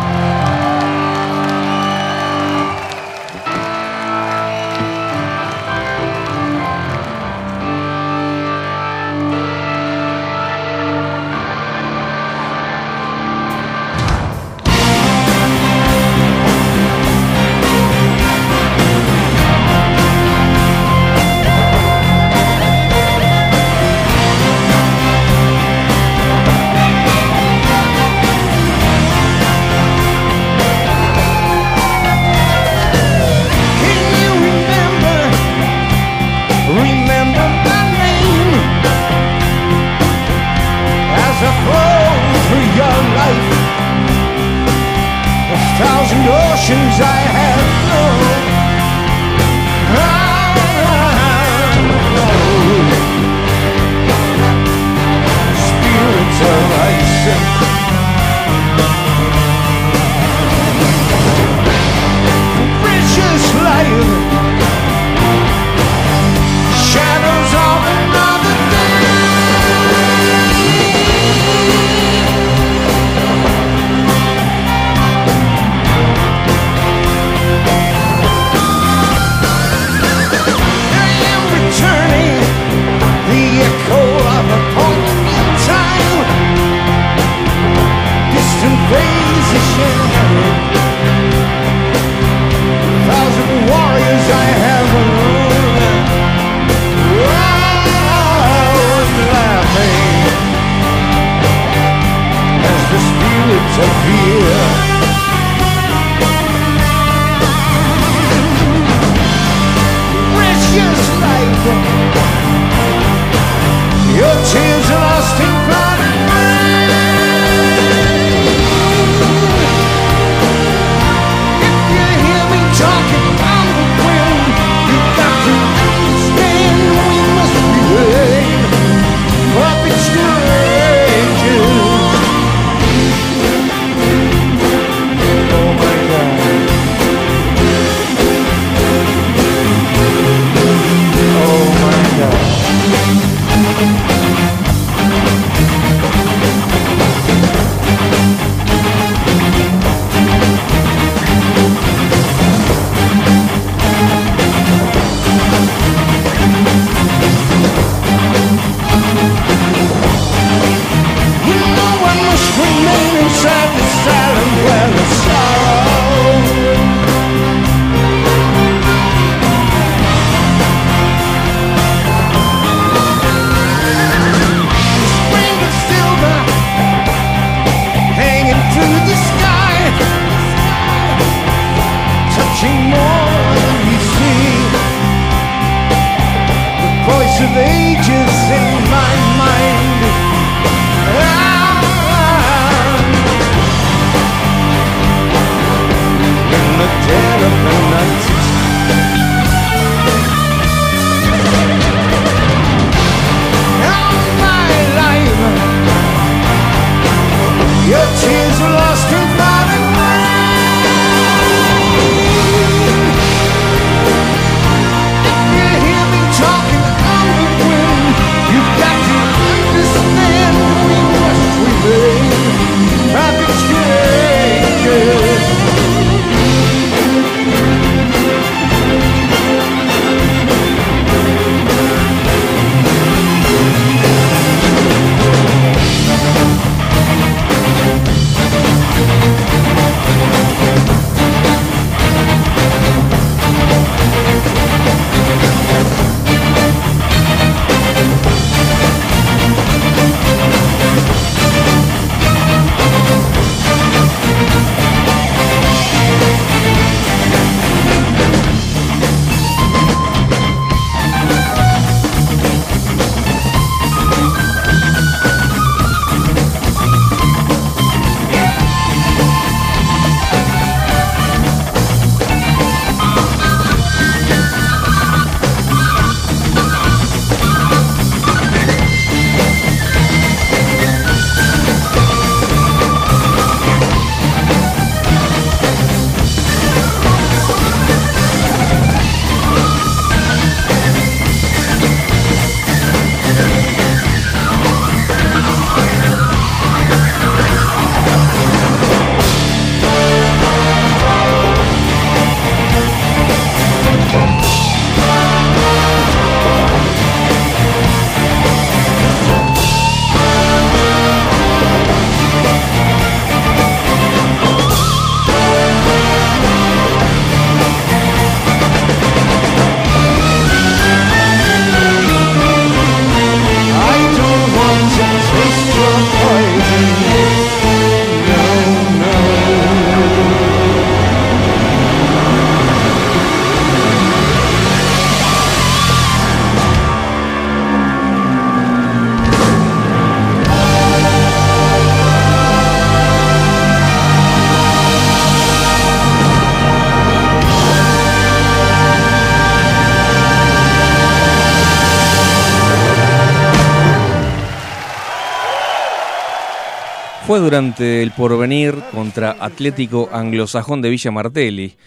Durante 357.39 358.03
el 358.03 358.11
porvenir 358.11 358.75
contra 358.91 359.37
Atlético 359.39 360.09
Anglosajón 360.11 360.81
de 360.81 360.89
Villa 360.89 361.09
Martelli, 361.09 361.77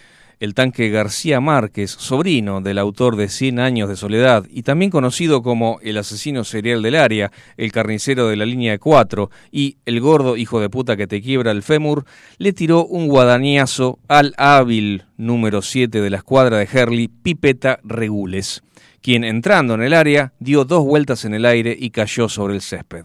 el 0.41 0.55
tanque 0.55 0.89
García 0.89 1.41
Márquez, 1.41 1.91
sobrino 1.91 2.63
del 2.63 2.79
autor 2.79 3.17
de 3.17 3.29
Cien 3.29 3.61
años 3.61 3.91
de 3.91 3.97
soledad 3.97 4.47
y 4.49 4.63
también 4.63 4.91
conocido 4.91 5.43
como 5.43 5.79
el 5.83 5.99
asesino 5.99 6.45
serial 6.45 6.81
del 6.81 6.95
área, 6.95 7.31
el 7.59 7.71
carnicero 7.71 8.29
de 8.29 8.37
la 8.37 8.47
línea 8.47 8.73
de 8.73 8.79
cuatro 8.79 9.31
y 9.51 9.77
el 9.85 10.01
gordo 10.01 10.39
hijo 10.39 10.59
de 10.59 10.71
puta 10.71 10.97
que 10.97 11.07
te 11.07 11.21
quiebra 11.21 11.51
el 11.51 11.63
fémur, 11.63 12.07
le 12.39 12.55
tiró 12.55 12.87
un 12.87 13.09
guadañazo 13.09 13.99
al 14.09 14.35
hábil 14.39 15.05
número 15.19 15.61
7 15.61 16.01
de 16.01 16.11
la 16.11 16.17
escuadra 16.17 16.57
de 16.57 16.69
Herley, 16.73 17.09
Pipeta 17.09 17.79
Regules, 17.85 18.63
quien 19.03 19.23
entrando 19.23 19.75
en 19.75 19.83
el 19.83 19.93
área 19.93 20.33
dio 20.41 20.65
dos 20.65 20.83
vueltas 20.83 21.27
en 21.27 21.35
el 21.35 21.45
aire 21.45 21.77
y 21.79 21.91
cayó 21.91 22.31
sobre 22.31 22.55
el 22.55 22.63
césped. 22.63 23.05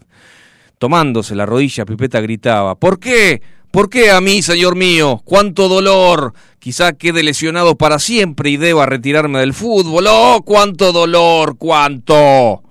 Tomándose 0.77 1.35
la 1.35 1.45
rodilla, 1.45 1.85
Pipeta 1.85 2.21
gritaba, 2.21 2.75
¿Por 2.75 2.99
qué? 2.99 3.41
¿Por 3.71 3.89
qué 3.89 4.11
a 4.11 4.21
mí, 4.21 4.41
señor 4.41 4.75
mío? 4.75 5.21
¡Cuánto 5.25 5.67
dolor! 5.67 6.33
Quizá 6.59 6.93
quede 6.93 7.23
lesionado 7.23 7.75
para 7.75 7.99
siempre 7.99 8.49
y 8.49 8.57
deba 8.57 8.85
retirarme 8.85 9.39
del 9.39 9.53
fútbol. 9.53 10.05
¡Oh, 10.07 10.41
cuánto 10.45 10.91
dolor! 10.91 11.57
¡Cuánto! 11.57 12.63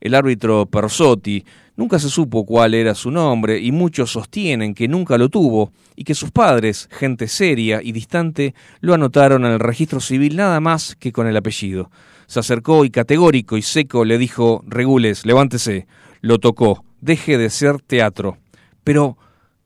El 0.00 0.14
árbitro 0.14 0.66
Persotti 0.66 1.44
nunca 1.76 1.98
se 1.98 2.08
supo 2.08 2.44
cuál 2.44 2.74
era 2.74 2.94
su 2.94 3.10
nombre 3.10 3.58
y 3.58 3.70
muchos 3.70 4.10
sostienen 4.12 4.74
que 4.74 4.88
nunca 4.88 5.18
lo 5.18 5.28
tuvo 5.28 5.72
y 5.96 6.04
que 6.04 6.14
sus 6.14 6.30
padres, 6.30 6.88
gente 6.90 7.28
seria 7.28 7.80
y 7.82 7.92
distante, 7.92 8.54
lo 8.80 8.94
anotaron 8.94 9.44
en 9.44 9.52
el 9.52 9.60
registro 9.60 10.00
civil 10.00 10.36
nada 10.36 10.60
más 10.60 10.96
que 10.96 11.12
con 11.12 11.26
el 11.26 11.36
apellido. 11.36 11.90
Se 12.26 12.40
acercó 12.40 12.84
y 12.84 12.90
categórico 12.90 13.58
y 13.58 13.62
seco 13.62 14.04
le 14.04 14.16
dijo, 14.16 14.64
Regules, 14.66 15.26
levántese. 15.26 15.86
Lo 16.22 16.38
tocó, 16.38 16.84
deje 17.00 17.38
de 17.38 17.50
ser 17.50 17.80
teatro. 17.80 18.38
Pero, 18.84 19.16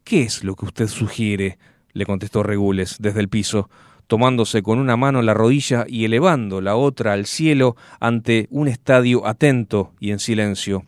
¿qué 0.05 0.23
es 0.23 0.45
lo 0.45 0.55
que 0.55 0.67
usted 0.67 0.89
sugiere? 0.89 1.59
le 1.93 2.07
contestó 2.07 2.43
Regules 2.43 2.97
desde 2.99 3.21
el 3.21 3.29
piso, 3.29 3.71
tomándose 4.07 4.63
con 4.63 4.79
una 4.79 4.97
mano 4.97 5.23
la 5.23 5.33
rodilla 5.33 5.87
y 5.89 6.05
elevando 6.05 6.61
la 6.61 6.77
otra 6.77 7.13
al 7.13 7.27
cielo 7.27 7.77
ante 8.01 8.49
un 8.51 8.69
estadio 8.69 9.27
atento 9.27 9.93
y 10.01 10.11
en 10.11 10.19
silencio. 10.19 10.85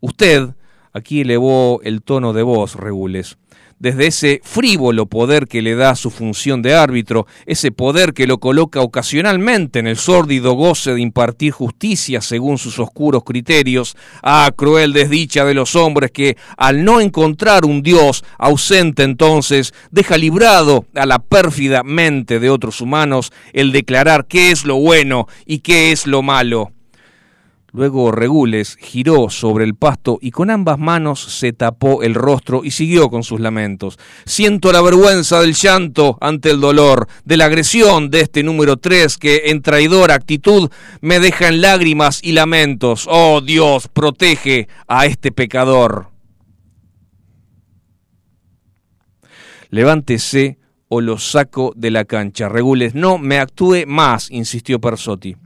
Usted, 0.00 0.50
aquí 0.92 1.22
elevó 1.22 1.80
el 1.82 2.02
tono 2.02 2.32
de 2.32 2.42
voz, 2.42 2.76
Regules, 2.76 3.38
desde 3.82 4.06
ese 4.06 4.40
frívolo 4.44 5.06
poder 5.06 5.48
que 5.48 5.60
le 5.60 5.74
da 5.74 5.96
su 5.96 6.10
función 6.10 6.62
de 6.62 6.74
árbitro, 6.74 7.26
ese 7.46 7.72
poder 7.72 8.14
que 8.14 8.28
lo 8.28 8.38
coloca 8.38 8.80
ocasionalmente 8.80 9.80
en 9.80 9.88
el 9.88 9.96
sórdido 9.96 10.52
goce 10.52 10.94
de 10.94 11.00
impartir 11.00 11.50
justicia 11.50 12.20
según 12.20 12.58
sus 12.58 12.78
oscuros 12.78 13.24
criterios. 13.24 13.96
Ah, 14.22 14.52
cruel 14.54 14.92
desdicha 14.92 15.44
de 15.44 15.54
los 15.54 15.74
hombres 15.74 16.12
que, 16.12 16.36
al 16.56 16.84
no 16.84 17.00
encontrar 17.00 17.64
un 17.64 17.82
Dios 17.82 18.24
ausente 18.38 19.02
entonces, 19.02 19.74
deja 19.90 20.16
librado 20.16 20.86
a 20.94 21.04
la 21.04 21.18
pérfida 21.18 21.82
mente 21.82 22.38
de 22.38 22.50
otros 22.50 22.80
humanos 22.80 23.32
el 23.52 23.72
declarar 23.72 24.26
qué 24.28 24.52
es 24.52 24.64
lo 24.64 24.76
bueno 24.76 25.26
y 25.44 25.58
qué 25.58 25.90
es 25.90 26.06
lo 26.06 26.22
malo. 26.22 26.70
Luego 27.74 28.12
Regules 28.12 28.76
giró 28.78 29.30
sobre 29.30 29.64
el 29.64 29.74
pasto 29.74 30.18
y 30.20 30.30
con 30.30 30.50
ambas 30.50 30.78
manos 30.78 31.20
se 31.20 31.54
tapó 31.54 32.02
el 32.02 32.14
rostro 32.14 32.64
y 32.64 32.70
siguió 32.70 33.08
con 33.08 33.22
sus 33.22 33.40
lamentos. 33.40 33.98
Siento 34.26 34.72
la 34.72 34.82
vergüenza 34.82 35.40
del 35.40 35.54
llanto 35.54 36.18
ante 36.20 36.50
el 36.50 36.60
dolor, 36.60 37.08
de 37.24 37.38
la 37.38 37.46
agresión 37.46 38.10
de 38.10 38.20
este 38.20 38.42
número 38.42 38.76
tres 38.76 39.16
que 39.16 39.44
en 39.46 39.62
traidora 39.62 40.14
actitud 40.14 40.70
me 41.00 41.18
deja 41.18 41.48
en 41.48 41.62
lágrimas 41.62 42.20
y 42.22 42.32
lamentos. 42.32 43.06
Oh 43.08 43.40
Dios, 43.40 43.88
protege 43.88 44.68
a 44.86 45.06
este 45.06 45.32
pecador. 45.32 46.08
Levántese 49.70 50.58
o 50.88 51.00
lo 51.00 51.16
saco 51.16 51.72
de 51.74 51.90
la 51.90 52.04
cancha. 52.04 52.50
Regules, 52.50 52.94
no 52.94 53.16
me 53.16 53.38
actúe 53.38 53.86
más, 53.86 54.30
insistió 54.30 54.78
Persotti. 54.78 55.36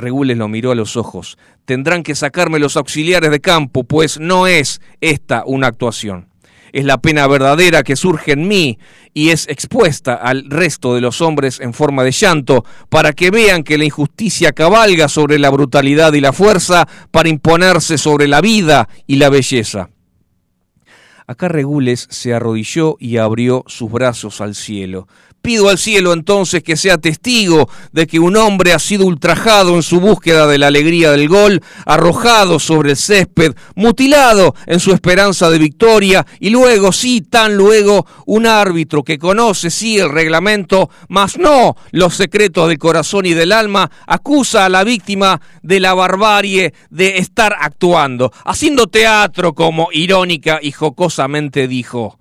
Regules 0.00 0.36
lo 0.36 0.48
miró 0.48 0.72
a 0.72 0.74
los 0.74 0.96
ojos. 0.96 1.38
Tendrán 1.64 2.02
que 2.02 2.14
sacarme 2.14 2.58
los 2.58 2.76
auxiliares 2.76 3.30
de 3.30 3.40
campo, 3.40 3.84
pues 3.84 4.18
no 4.18 4.46
es 4.46 4.80
esta 5.00 5.44
una 5.46 5.68
actuación. 5.68 6.28
Es 6.72 6.84
la 6.84 6.98
pena 6.98 7.26
verdadera 7.26 7.82
que 7.82 7.96
surge 7.96 8.32
en 8.32 8.46
mí 8.46 8.78
y 9.12 9.30
es 9.30 9.48
expuesta 9.48 10.14
al 10.14 10.48
resto 10.48 10.94
de 10.94 11.00
los 11.00 11.20
hombres 11.20 11.60
en 11.60 11.74
forma 11.74 12.04
de 12.04 12.12
llanto, 12.12 12.64
para 12.88 13.12
que 13.12 13.30
vean 13.30 13.64
que 13.64 13.78
la 13.78 13.84
injusticia 13.84 14.52
cabalga 14.52 15.08
sobre 15.08 15.38
la 15.38 15.50
brutalidad 15.50 16.12
y 16.12 16.20
la 16.20 16.32
fuerza 16.32 16.86
para 17.10 17.28
imponerse 17.28 17.98
sobre 17.98 18.28
la 18.28 18.40
vida 18.40 18.88
y 19.06 19.16
la 19.16 19.30
belleza. 19.30 19.90
Acá 21.26 21.46
Regules 21.46 22.08
se 22.10 22.34
arrodilló 22.34 22.96
y 22.98 23.18
abrió 23.18 23.62
sus 23.68 23.90
brazos 23.90 24.40
al 24.40 24.56
cielo. 24.56 25.06
Pido 25.42 25.70
al 25.70 25.78
cielo 25.78 26.12
entonces 26.12 26.62
que 26.62 26.76
sea 26.76 26.98
testigo 26.98 27.68
de 27.92 28.06
que 28.06 28.18
un 28.18 28.36
hombre 28.36 28.74
ha 28.74 28.78
sido 28.78 29.06
ultrajado 29.06 29.74
en 29.74 29.82
su 29.82 29.98
búsqueda 29.98 30.46
de 30.46 30.58
la 30.58 30.66
alegría 30.66 31.12
del 31.12 31.28
gol, 31.28 31.62
arrojado 31.86 32.58
sobre 32.58 32.90
el 32.90 32.96
césped, 32.96 33.54
mutilado 33.74 34.54
en 34.66 34.80
su 34.80 34.92
esperanza 34.92 35.48
de 35.48 35.58
victoria 35.58 36.26
y 36.40 36.50
luego, 36.50 36.92
sí, 36.92 37.22
tan 37.22 37.56
luego, 37.56 38.06
un 38.26 38.46
árbitro 38.46 39.02
que 39.02 39.18
conoce, 39.18 39.70
sí, 39.70 39.98
el 39.98 40.10
reglamento, 40.10 40.90
mas 41.08 41.38
no 41.38 41.74
los 41.90 42.14
secretos 42.14 42.68
del 42.68 42.78
corazón 42.78 43.24
y 43.24 43.32
del 43.32 43.52
alma, 43.52 43.90
acusa 44.06 44.66
a 44.66 44.68
la 44.68 44.84
víctima 44.84 45.40
de 45.62 45.80
la 45.80 45.94
barbarie 45.94 46.74
de 46.90 47.16
estar 47.16 47.56
actuando, 47.58 48.30
haciendo 48.44 48.88
teatro 48.88 49.54
como 49.54 49.88
irónica 49.90 50.58
y 50.60 50.72
jocosamente 50.72 51.66
dijo 51.66 52.19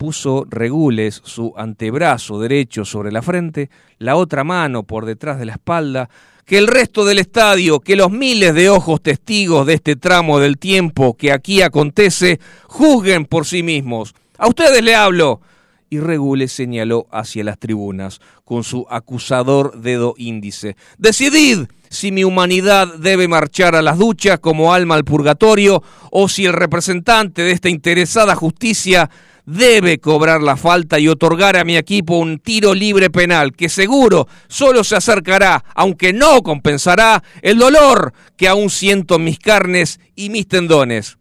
puso 0.00 0.46
Regules 0.48 1.20
su 1.26 1.52
antebrazo 1.58 2.40
derecho 2.40 2.86
sobre 2.86 3.12
la 3.12 3.20
frente, 3.20 3.68
la 3.98 4.16
otra 4.16 4.44
mano 4.44 4.82
por 4.82 5.04
detrás 5.04 5.38
de 5.38 5.44
la 5.44 5.52
espalda, 5.52 6.08
que 6.46 6.56
el 6.56 6.68
resto 6.68 7.04
del 7.04 7.18
estadio, 7.18 7.80
que 7.80 7.96
los 7.96 8.10
miles 8.10 8.54
de 8.54 8.70
ojos 8.70 9.02
testigos 9.02 9.66
de 9.66 9.74
este 9.74 9.96
tramo 9.96 10.40
del 10.40 10.56
tiempo 10.56 11.18
que 11.18 11.32
aquí 11.32 11.60
acontece, 11.60 12.40
juzguen 12.66 13.26
por 13.26 13.44
sí 13.44 13.62
mismos. 13.62 14.14
A 14.38 14.48
ustedes 14.48 14.82
le 14.82 14.94
hablo. 14.94 15.42
Y 15.90 15.98
Regules 15.98 16.52
señaló 16.52 17.06
hacia 17.10 17.44
las 17.44 17.58
tribunas 17.58 18.20
con 18.44 18.64
su 18.64 18.86
acusador 18.88 19.82
dedo 19.82 20.14
índice. 20.16 20.76
Decidid 20.96 21.66
si 21.90 22.12
mi 22.12 22.22
humanidad 22.24 22.94
debe 22.94 23.26
marchar 23.26 23.74
a 23.74 23.82
las 23.82 23.98
duchas 23.98 24.38
como 24.38 24.72
alma 24.72 24.94
al 24.94 25.04
purgatorio 25.04 25.82
o 26.12 26.28
si 26.28 26.46
el 26.46 26.52
representante 26.52 27.42
de 27.42 27.50
esta 27.50 27.68
interesada 27.68 28.36
justicia 28.36 29.10
debe 29.50 29.98
cobrar 29.98 30.40
la 30.42 30.56
falta 30.56 30.98
y 30.98 31.08
otorgar 31.08 31.56
a 31.56 31.64
mi 31.64 31.76
equipo 31.76 32.18
un 32.18 32.38
tiro 32.38 32.72
libre 32.72 33.10
penal 33.10 33.52
que 33.52 33.68
seguro 33.68 34.28
solo 34.48 34.84
se 34.84 34.96
acercará, 34.96 35.64
aunque 35.74 36.12
no 36.12 36.42
compensará, 36.42 37.22
el 37.42 37.58
dolor 37.58 38.12
que 38.36 38.48
aún 38.48 38.70
siento 38.70 39.16
en 39.16 39.24
mis 39.24 39.38
carnes 39.38 39.98
y 40.14 40.30
mis 40.30 40.46
tendones. 40.46 41.18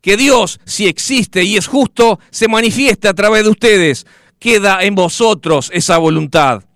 Que 0.00 0.16
Dios, 0.16 0.60
si 0.64 0.86
existe 0.86 1.44
y 1.44 1.56
es 1.56 1.66
justo, 1.66 2.18
se 2.30 2.48
manifieste 2.48 3.08
a 3.08 3.14
través 3.14 3.44
de 3.44 3.50
ustedes. 3.50 4.06
Queda 4.38 4.82
en 4.82 4.94
vosotros 4.94 5.70
esa 5.72 5.98
voluntad. 5.98 6.67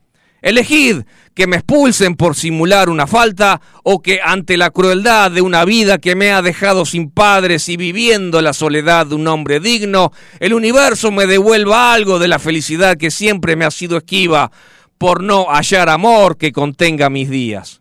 Elegid 0.43 1.05
que 1.35 1.47
me 1.47 1.56
expulsen 1.56 2.16
por 2.16 2.35
simular 2.35 2.90
una 2.90 3.06
falta 3.06 3.60
o 3.85 4.02
que 4.02 4.20
ante 4.23 4.56
la 4.56 4.70
crueldad 4.70 5.31
de 5.31 5.40
una 5.40 5.64
vida 5.64 5.98
que 5.98 6.16
me 6.16 6.32
ha 6.32 6.43
dejado 6.43 6.85
sin 6.85 7.10
padres 7.10 7.69
y 7.69 7.77
viviendo 7.77 8.43
la 8.43 8.52
soledad 8.52 9.06
de 9.06 9.14
un 9.14 9.27
hombre 9.28 9.60
digno, 9.60 10.12
el 10.40 10.52
universo 10.52 11.10
me 11.12 11.27
devuelva 11.27 11.94
algo 11.94 12.19
de 12.19 12.28
la 12.28 12.40
felicidad 12.40 12.97
que 12.97 13.12
siempre 13.12 13.56
me 13.56 13.64
ha 13.64 13.70
sido 13.70 13.97
esquiva 13.97 14.51
por 14.98 15.23
no 15.23 15.47
hallar 15.47 15.89
amor 15.89 16.36
que 16.36 16.52
contenga 16.52 17.09
mis 17.09 17.31
días. 17.31 17.81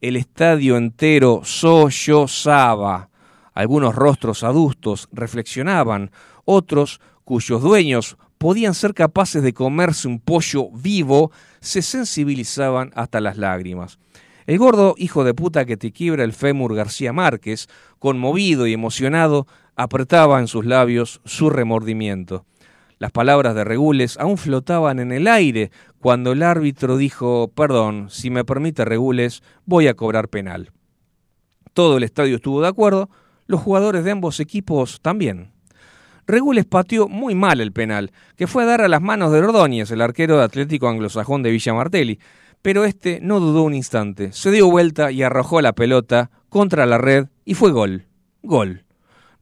El 0.00 0.16
estadio 0.16 0.76
entero 0.76 1.42
sollozaba. 1.44 3.10
Algunos 3.52 3.94
rostros 3.94 4.42
adustos 4.42 5.08
reflexionaban, 5.12 6.12
otros, 6.44 7.00
cuyos 7.24 7.60
dueños 7.60 8.16
podían 8.38 8.74
ser 8.74 8.94
capaces 8.94 9.42
de 9.42 9.52
comerse 9.52 10.06
un 10.08 10.20
pollo 10.20 10.70
vivo, 10.70 11.32
se 11.60 11.82
sensibilizaban 11.82 12.90
hasta 12.94 13.20
las 13.20 13.36
lágrimas. 13.36 13.98
El 14.46 14.58
gordo 14.58 14.94
hijo 14.96 15.24
de 15.24 15.34
puta 15.34 15.66
que 15.66 15.76
te 15.76 15.92
quiebra 15.92 16.24
el 16.24 16.32
fémur 16.32 16.74
García 16.74 17.12
Márquez, 17.12 17.68
conmovido 17.98 18.66
y 18.66 18.72
emocionado, 18.72 19.46
apretaba 19.76 20.40
en 20.40 20.48
sus 20.48 20.64
labios 20.64 21.20
su 21.24 21.50
remordimiento. 21.50 22.46
Las 22.98 23.12
palabras 23.12 23.54
de 23.54 23.64
Regules 23.64 24.16
aún 24.18 24.38
flotaban 24.38 24.98
en 24.98 25.12
el 25.12 25.28
aire 25.28 25.70
cuando 26.00 26.32
el 26.32 26.42
árbitro 26.42 26.96
dijo, 26.96 27.52
perdón, 27.54 28.08
si 28.10 28.30
me 28.30 28.44
permite 28.44 28.84
Regules, 28.84 29.42
voy 29.66 29.86
a 29.86 29.94
cobrar 29.94 30.28
penal. 30.28 30.72
Todo 31.74 31.96
el 31.96 32.02
estadio 32.02 32.36
estuvo 32.36 32.60
de 32.60 32.68
acuerdo, 32.68 33.08
los 33.46 33.60
jugadores 33.60 34.02
de 34.02 34.10
ambos 34.10 34.40
equipos 34.40 35.00
también. 35.00 35.52
Regules 36.28 36.66
pateó 36.66 37.08
muy 37.08 37.34
mal 37.34 37.58
el 37.58 37.72
penal, 37.72 38.12
que 38.36 38.46
fue 38.46 38.62
a 38.62 38.66
dar 38.66 38.82
a 38.82 38.88
las 38.88 39.00
manos 39.00 39.32
de 39.32 39.38
Ordóñez, 39.38 39.90
el 39.90 40.02
arquero 40.02 40.36
de 40.36 40.44
Atlético 40.44 40.86
Anglosajón 40.86 41.42
de 41.42 41.50
Villa 41.50 41.72
Martelli, 41.72 42.18
pero 42.60 42.84
este 42.84 43.18
no 43.22 43.40
dudó 43.40 43.62
un 43.62 43.74
instante, 43.74 44.30
se 44.34 44.50
dio 44.50 44.70
vuelta 44.70 45.10
y 45.10 45.22
arrojó 45.22 45.62
la 45.62 45.72
pelota 45.72 46.30
contra 46.50 46.84
la 46.84 46.98
red 46.98 47.28
y 47.46 47.54
fue 47.54 47.70
gol. 47.70 48.08
Gol. 48.42 48.84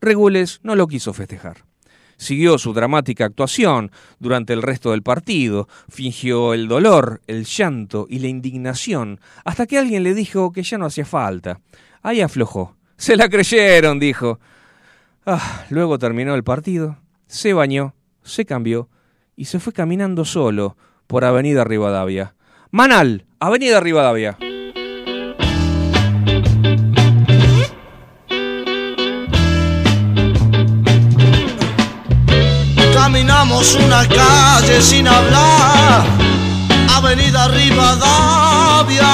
Regules 0.00 0.60
no 0.62 0.76
lo 0.76 0.86
quiso 0.86 1.12
festejar. 1.12 1.64
Siguió 2.18 2.56
su 2.56 2.72
dramática 2.72 3.24
actuación 3.24 3.90
durante 4.20 4.52
el 4.52 4.62
resto 4.62 4.92
del 4.92 5.02
partido, 5.02 5.68
fingió 5.88 6.54
el 6.54 6.68
dolor, 6.68 7.20
el 7.26 7.46
llanto 7.46 8.06
y 8.08 8.20
la 8.20 8.28
indignación, 8.28 9.20
hasta 9.44 9.66
que 9.66 9.78
alguien 9.78 10.04
le 10.04 10.14
dijo 10.14 10.52
que 10.52 10.62
ya 10.62 10.78
no 10.78 10.86
hacía 10.86 11.04
falta. 11.04 11.58
Ahí 12.02 12.20
aflojó. 12.20 12.76
Se 12.96 13.16
la 13.16 13.28
creyeron, 13.28 13.98
dijo. 13.98 14.38
Ah, 15.28 15.64
luego 15.70 15.98
terminó 15.98 16.36
el 16.36 16.44
partido, 16.44 16.98
se 17.26 17.52
bañó, 17.52 17.96
se 18.22 18.46
cambió 18.46 18.88
y 19.34 19.46
se 19.46 19.58
fue 19.58 19.72
caminando 19.72 20.24
solo 20.24 20.76
por 21.08 21.24
Avenida 21.24 21.64
Rivadavia. 21.64 22.36
Manal, 22.70 23.26
Avenida 23.40 23.80
Rivadavia. 23.80 24.38
Caminamos 32.94 33.74
una 33.74 34.06
calle 34.06 34.80
sin 34.80 35.08
hablar, 35.08 36.04
Avenida 36.94 37.48
Rivadavia. 37.48 39.08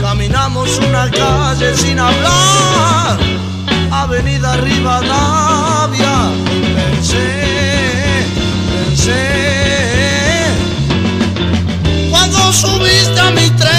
Caminamos 0.00 0.78
una 0.78 1.10
calle 1.10 1.74
sin 1.76 1.98
hablar, 1.98 3.18
Avenida 3.90 4.56
Rivadavia. 4.56 6.30
Pensé, 6.74 8.26
pensé, 8.70 9.24
cuando 12.10 12.52
subiste 12.52 13.20
a 13.20 13.30
mi 13.30 13.50
tren, 13.50 13.75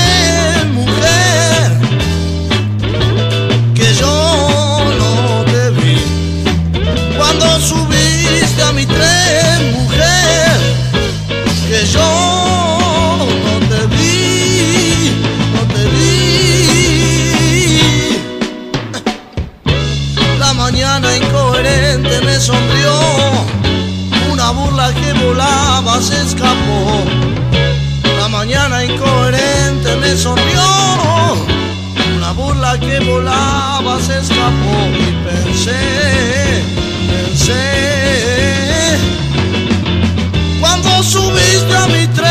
sonrió, 30.17 31.45
una 32.17 32.31
burla 32.31 32.79
que 32.79 32.99
volaba 33.01 33.99
se 33.99 34.17
escapó 34.17 34.89
y 34.97 35.11
pensé, 35.25 36.63
pensé. 37.07 38.97
Cuando 40.59 41.03
subiste 41.03 41.77
a 41.77 41.87
mi 41.87 42.07
tren, 42.07 42.26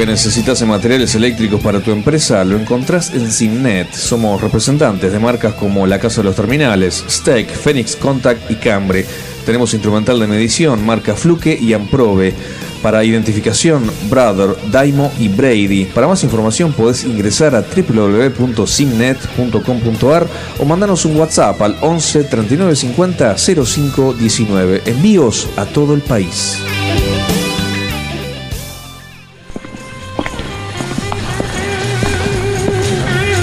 que 0.00 0.06
necesitas 0.06 0.62
en 0.62 0.68
materiales 0.68 1.14
eléctricos 1.14 1.60
para 1.60 1.80
tu 1.80 1.90
empresa 1.90 2.42
lo 2.42 2.58
encontrás 2.58 3.12
en 3.12 3.30
Simnet. 3.30 3.92
Somos 3.92 4.40
representantes 4.40 5.12
de 5.12 5.18
marcas 5.18 5.52
como 5.52 5.86
La 5.86 5.98
Casa 5.98 6.22
de 6.22 6.24
los 6.24 6.36
Terminales, 6.36 7.04
Steck, 7.06 7.50
Phoenix 7.50 7.96
Contact 7.96 8.50
y 8.50 8.54
Cambre. 8.54 9.04
Tenemos 9.44 9.74
instrumental 9.74 10.18
de 10.18 10.26
medición, 10.26 10.86
marca 10.86 11.14
Fluke 11.14 11.58
y 11.60 11.74
Amprobe. 11.74 12.32
Para 12.80 13.04
identificación, 13.04 13.90
Brother, 14.08 14.56
Daimo 14.70 15.12
y 15.18 15.28
Brady. 15.28 15.84
Para 15.84 16.06
más 16.06 16.24
información 16.24 16.72
podés 16.72 17.04
ingresar 17.04 17.54
a 17.54 17.60
www.simnet.com.ar 17.60 20.26
o 20.60 20.64
mandanos 20.64 21.04
un 21.04 21.16
WhatsApp 21.16 21.60
al 21.60 21.76
11 21.82 22.24
39 22.24 22.74
50 22.74 23.36
05 23.36 24.14
19. 24.14 24.80
Envíos 24.86 25.46
a 25.58 25.66
todo 25.66 25.92
el 25.92 26.00
país. 26.00 26.56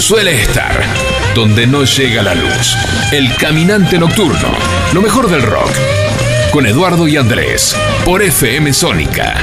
Suele 0.08 0.40
estar 0.40 0.72
donde 1.34 1.66
no 1.66 1.84
llega 1.84 2.22
la 2.22 2.34
luz. 2.34 2.74
El 3.12 3.36
caminante 3.36 3.98
nocturno. 3.98 4.48
Lo 4.94 5.02
mejor 5.02 5.28
del 5.28 5.42
rock. 5.42 5.68
Con 6.50 6.64
Eduardo 6.64 7.06
y 7.06 7.18
Andrés. 7.18 7.76
Por 8.06 8.22
FM 8.22 8.72
Sónica. 8.72 9.34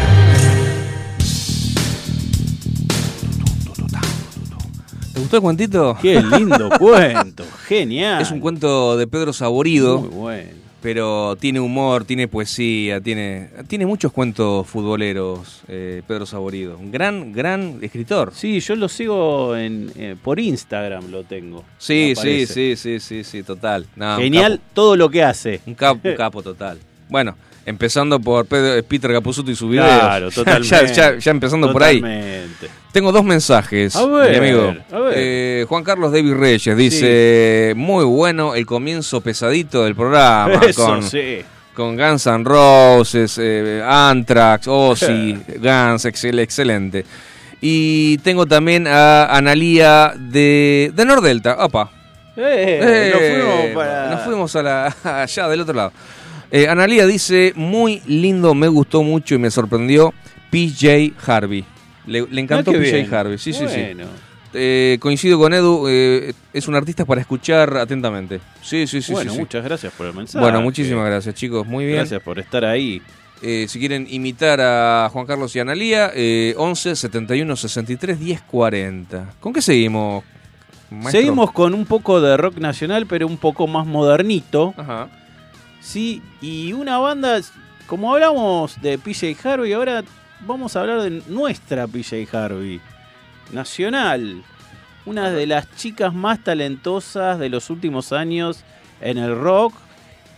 ¿Te 5.14 5.20
gustó 5.20 5.36
el 5.36 5.42
cuentito? 5.44 5.98
Qué 6.02 6.20
lindo 6.20 6.68
cuento, 6.80 7.46
genial. 7.68 8.24
Es 8.24 8.32
un 8.32 8.40
cuento 8.40 8.98
de 8.98 9.06
Pedro 9.06 9.34
Saborido. 9.34 10.00
Muy 10.00 10.10
bueno. 10.10 10.55
Pero 10.86 11.36
tiene 11.38 11.60
humor, 11.60 12.06
tiene 12.06 12.28
poesía, 12.28 13.02
tiene, 13.02 13.49
tiene 13.68 13.88
muchos 13.88 14.12
cuentos 14.12 14.68
futboleros, 14.68 15.64
eh, 15.68 16.03
Pedro 16.07 16.28
Saborido. 16.28 16.78
Un 16.78 16.91
gran, 16.91 17.34
gran 17.34 17.80
escritor. 17.82 18.32
Sí, 18.36 18.60
yo 18.60 18.76
lo 18.76 18.88
sigo 18.88 19.57
en, 19.57 19.91
eh, 19.95 20.16
por 20.22 20.40
Instagram, 20.40 21.10
lo 21.10 21.24
tengo. 21.24 21.64
Sí, 21.80 22.14
sí, 22.16 22.45
sí, 22.45 22.76
sí, 22.76 22.99
sí, 22.99 23.24
sí, 23.24 23.41
total. 23.41 23.88
No, 23.95 24.18
Genial 24.18 24.62
todo 24.76 24.95
lo 24.95 25.10
que 25.10 25.24
hace. 25.24 25.60
un 25.66 25.74
capo, 25.74 26.07
un 26.07 26.16
capo 26.18 26.44
total. 26.44 26.78
Bueno, 27.10 27.36
empezando 27.66 28.20
por 28.20 28.46
Pedro- 28.46 28.84
Peter 28.84 29.12
Capusotto 29.12 29.52
y 29.52 29.56
su 29.56 29.68
video. 29.70 29.84
Claro, 29.86 30.30
totalmente. 30.32 30.68
Ya, 30.70 30.86
ya- 30.86 31.18
ya 31.18 31.32
empezando 31.32 31.72
por 31.72 31.84
ahí. 31.84 32.02
Tengo 32.92 33.12
dos 33.12 33.24
mensajes, 33.26 33.96
A 33.96 34.06
ver, 34.06 34.32
mi 34.32 34.38
amigo. 34.50 34.74
a 34.92 35.00
ver. 35.00 35.14
Eh, 35.18 35.66
Juan 35.68 35.84
Carlos 35.84 36.12
David 36.14 36.34
Reyes 36.36 36.78
dice, 36.78 37.74
muy 37.76 38.06
bueno 38.06 38.56
el 38.56 38.66
comienzo 38.66 39.20
pesadito 39.22 39.84
del 39.84 39.96
programa. 39.96 40.62
Eso, 40.68 40.86
con, 40.86 41.04
sí. 41.04 41.42
con 41.74 41.98
Guns 41.98 42.26
N' 42.28 42.44
Roses, 42.46 43.38
eh, 43.42 43.84
Anthrax, 43.86 44.68
Ozzy, 44.70 45.34
Guns, 45.58 46.06
excel- 46.06 46.40
excelente. 46.40 47.06
Y 47.60 48.18
tengo 48.20 48.46
también 48.46 48.88
a 48.88 49.26
Analía 49.26 50.14
de, 50.18 50.92
de 50.96 51.06
Nordelta. 51.06 51.58
Opa. 51.66 51.90
Eh, 52.38 52.80
Eh, 52.82 53.12
nos 53.14 53.22
fuimos 53.48 53.76
para... 53.76 54.10
nos 54.10 54.22
fuimos 54.24 54.56
a 54.56 54.62
la, 54.64 54.96
allá 55.24 55.48
del 55.50 55.62
otro 55.62 55.74
lado. 55.74 55.92
Eh, 56.51 56.67
Analía 56.67 57.05
dice, 57.05 57.53
muy 57.55 58.01
lindo, 58.07 58.53
me 58.53 58.67
gustó 58.67 59.03
mucho 59.03 59.35
y 59.35 59.38
me 59.38 59.49
sorprendió 59.51 60.13
PJ 60.51 61.13
Harvey. 61.26 61.65
Le, 62.05 62.26
le 62.30 62.41
encantó 62.41 62.72
Ah, 62.72 62.73
PJ 62.76 62.91
bien. 62.97 63.13
Harvey, 63.13 63.38
sí, 63.38 63.51
sí, 63.53 63.65
sí. 63.67 63.81
Eh, 64.57 64.97
coincido 65.01 65.38
con 65.38 65.53
Edu, 65.53 65.85
eh, 65.89 66.34
es 66.53 66.67
un 66.67 66.76
artista 66.76 67.03
para 67.03 67.19
escuchar 67.19 67.76
atentamente. 67.77 68.39
Sí, 68.61 68.88
sí, 68.88 69.01
sí. 69.01 69.11
bueno, 69.11 69.31
sí, 69.31 69.35
sí. 69.35 69.41
muchas 69.41 69.63
gracias 69.65 69.91
por 69.93 70.07
el 70.07 70.13
mensaje. 70.13 70.41
Bueno, 70.41 70.61
muchísimas 70.61 71.05
gracias, 71.07 71.35
chicos. 71.35 71.67
Muy 71.67 71.85
bien. 71.85 71.97
Gracias 71.97 72.22
por 72.22 72.39
estar 72.39 72.63
ahí. 72.63 73.01
Eh, 73.41 73.65
si 73.67 73.80
quieren 73.80 74.07
imitar 74.09 74.61
a 74.61 75.09
Juan 75.11 75.26
Carlos 75.26 75.53
y 75.55 75.59
Analía, 75.59 76.09
eh, 76.15 76.53
11 76.57 76.95
71 76.95 77.55
63 77.55 78.17
10 78.17 78.41
40. 78.43 79.34
¿Con 79.41 79.51
qué 79.51 79.61
seguimos? 79.61 80.23
maestro? 80.89 81.11
Seguimos 81.11 81.51
con 81.51 81.73
un 81.73 81.85
poco 81.85 82.22
de 82.22 82.38
rock 82.38 82.57
nacional, 82.59 83.07
pero 83.07 83.27
un 83.27 83.38
poco 83.38 83.67
más 83.67 83.85
modernito. 83.85 84.73
Ajá. 84.77 85.09
Sí, 85.86 86.24
y 86.41 86.74
una 86.74 86.98
banda, 86.98 87.40
como 87.86 88.12
hablamos 88.12 88.82
de 88.82 88.98
PJ 88.98 89.36
Harvey, 89.48 89.72
ahora 89.72 90.03
vamos 90.40 90.76
a 90.76 90.82
hablar 90.82 91.03
de 91.03 91.22
nuestra 91.28 91.86
PJ 91.86 92.28
Harvey, 92.36 92.82
nacional. 93.53 94.41
Una 95.06 95.30
de 95.30 95.45
las 95.45 95.74
chicas 95.76 96.12
más 96.12 96.44
talentosas 96.44 97.38
de 97.38 97.49
los 97.49 97.70
últimos 97.70 98.12
años 98.14 98.64
en 98.99 99.20
el 99.20 99.40
rock 99.40 99.76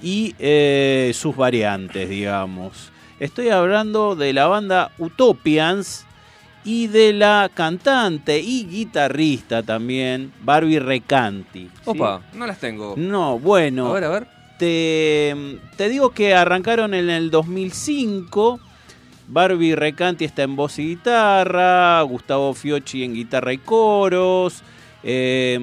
y 0.01 0.35
eh, 0.37 1.13
sus 1.15 1.33
variantes, 1.37 2.09
digamos. 2.09 2.91
Estoy 3.17 3.47
hablando 3.47 4.17
de 4.17 4.33
la 4.33 4.47
banda 4.47 4.91
Utopians 4.97 6.05
y 6.65 6.87
de 6.87 7.13
la 7.13 7.49
cantante 7.53 8.37
y 8.37 8.65
guitarrista 8.65 9.63
también, 9.63 10.33
Barbie 10.41 10.79
Recanti. 10.79 11.67
¿sí? 11.67 11.71
Opa, 11.85 12.21
no 12.33 12.45
las 12.45 12.59
tengo. 12.59 12.95
No, 12.97 13.39
bueno. 13.39 13.87
A 13.87 13.93
ver, 13.93 14.03
a 14.03 14.09
ver. 14.09 14.36
Te, 14.57 15.59
te 15.75 15.89
digo 15.89 16.11
que 16.11 16.33
arrancaron 16.33 16.93
en 16.93 17.09
el 17.09 17.29
2005. 17.29 18.59
Barbie 19.27 19.75
Recanti 19.75 20.25
está 20.25 20.43
en 20.43 20.55
voz 20.55 20.79
y 20.79 20.87
guitarra, 20.87 22.01
Gustavo 22.03 22.53
Fiocchi 22.53 23.03
en 23.03 23.13
guitarra 23.13 23.51
y 23.51 23.57
coros, 23.57 24.63
eh, 25.03 25.59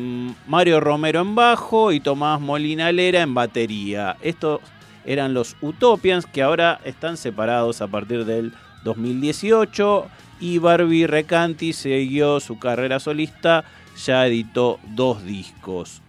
Mario 0.46 0.80
Romero 0.80 1.22
en 1.22 1.34
bajo 1.34 1.90
y 1.90 2.00
Tomás 2.00 2.40
Molina 2.40 2.92
Lera 2.92 3.22
en 3.22 3.32
batería. 3.32 4.16
Estos 4.20 4.60
eran 5.06 5.32
los 5.32 5.56
Utopians 5.62 6.26
que 6.26 6.42
ahora 6.42 6.78
están 6.84 7.16
separados 7.16 7.80
a 7.80 7.88
partir 7.88 8.26
del 8.26 8.52
2018 8.84 10.06
y 10.40 10.58
Barbie 10.58 11.06
Recanti 11.06 11.72
siguió 11.72 12.40
su 12.40 12.58
carrera 12.58 13.00
solista, 13.00 13.64
ya 14.04 14.26
editó 14.26 14.78
dos 14.94 15.24
discos. 15.24 16.03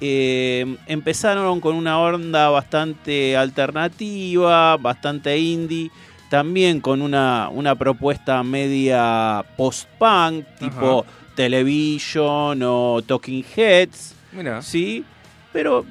Eh, 0.00 0.76
empezaron 0.86 1.60
con 1.60 1.74
una 1.74 1.98
onda 1.98 2.48
bastante 2.48 3.36
alternativa, 3.36 4.76
bastante 4.78 5.38
indie, 5.38 5.90
también 6.30 6.80
con 6.80 7.02
una, 7.02 7.48
una 7.50 7.74
propuesta 7.74 8.42
media 8.42 9.44
post-punk, 9.56 10.46
tipo 10.58 11.04
Television 11.34 12.62
o 12.62 13.02
Talking 13.06 13.44
Heads. 13.56 14.14
¿sí? 14.62 15.04
Pero 15.52 15.84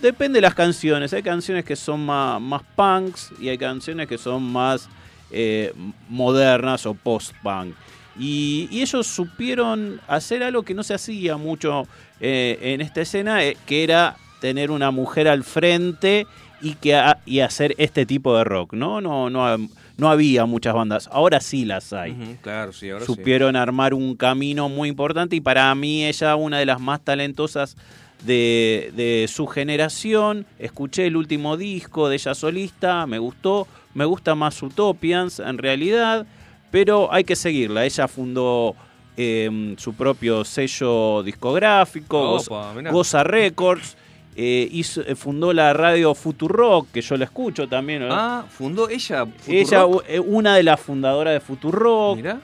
depende 0.00 0.36
de 0.36 0.42
las 0.42 0.54
canciones. 0.54 1.12
Hay 1.12 1.22
canciones 1.22 1.64
que 1.64 1.74
son 1.74 2.04
más, 2.04 2.40
más 2.40 2.62
punks 2.76 3.32
y 3.40 3.48
hay 3.48 3.58
canciones 3.58 4.06
que 4.06 4.18
son 4.18 4.42
más 4.42 4.88
eh, 5.30 5.72
modernas 6.08 6.86
o 6.86 6.94
post-punk. 6.94 7.74
Y, 8.18 8.68
y 8.70 8.82
ellos 8.82 9.06
supieron 9.06 10.00
hacer 10.08 10.42
algo 10.42 10.62
que 10.62 10.74
no 10.74 10.82
se 10.82 10.94
hacía 10.94 11.36
mucho 11.36 11.86
eh, 12.20 12.58
en 12.62 12.80
esta 12.80 13.00
escena, 13.02 13.44
eh, 13.44 13.56
que 13.66 13.84
era 13.84 14.16
tener 14.40 14.70
una 14.70 14.90
mujer 14.90 15.28
al 15.28 15.44
frente 15.44 16.26
y, 16.60 16.74
que 16.74 16.94
ha- 16.96 17.18
y 17.26 17.40
hacer 17.40 17.74
este 17.78 18.06
tipo 18.06 18.36
de 18.36 18.44
rock, 18.44 18.72
¿no? 18.72 19.00
No, 19.00 19.30
no, 19.30 19.56
no 19.96 20.10
había 20.10 20.44
muchas 20.46 20.74
bandas, 20.74 21.08
ahora 21.12 21.40
sí 21.40 21.64
las 21.64 21.92
hay. 21.92 22.36
Claro, 22.42 22.72
sí, 22.72 22.90
ahora 22.90 23.04
sí. 23.04 23.12
Supieron 23.14 23.54
armar 23.56 23.94
un 23.94 24.16
camino 24.16 24.68
muy 24.68 24.88
importante 24.88 25.36
y 25.36 25.40
para 25.40 25.72
mí 25.74 26.04
ella 26.04 26.34
una 26.36 26.58
de 26.58 26.66
las 26.66 26.80
más 26.80 27.00
talentosas 27.00 27.76
de, 28.24 28.92
de 28.96 29.26
su 29.32 29.46
generación. 29.46 30.46
Escuché 30.58 31.06
el 31.06 31.16
último 31.16 31.56
disco 31.56 32.08
de 32.08 32.16
ella 32.16 32.34
solista, 32.34 33.06
me 33.06 33.18
gustó, 33.20 33.68
me 33.94 34.04
gusta 34.04 34.34
más 34.34 34.60
Utopians 34.62 35.38
en 35.40 35.58
realidad, 35.58 36.26
pero 36.70 37.12
hay 37.12 37.24
que 37.24 37.36
seguirla. 37.36 37.84
Ella 37.84 38.08
fundó 38.08 38.74
eh, 39.16 39.74
su 39.78 39.94
propio 39.94 40.44
sello 40.44 41.22
discográfico, 41.22 42.32
Goza- 42.38 42.50
Opa, 42.54 42.72
mirá. 42.74 42.90
Goza 42.92 43.24
Records. 43.24 43.96
eh, 44.40 44.68
hizo- 44.70 45.02
eh, 45.04 45.16
fundó 45.16 45.52
la 45.52 45.72
radio 45.72 46.14
Futurock, 46.14 46.92
que 46.92 47.00
yo 47.00 47.16
la 47.16 47.24
escucho 47.24 47.66
también. 47.68 48.06
¿no? 48.06 48.14
Ah, 48.14 48.44
fundó 48.48 48.88
ella. 48.88 49.26
Ella, 49.48 49.82
Futurock? 49.82 50.04
eh, 50.08 50.20
una 50.20 50.54
de 50.54 50.62
las 50.62 50.78
fundadoras 50.80 51.34
de 51.34 51.40
Futurock. 51.40 52.16
Mirá. 52.16 52.38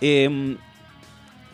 Eh, 0.00 0.56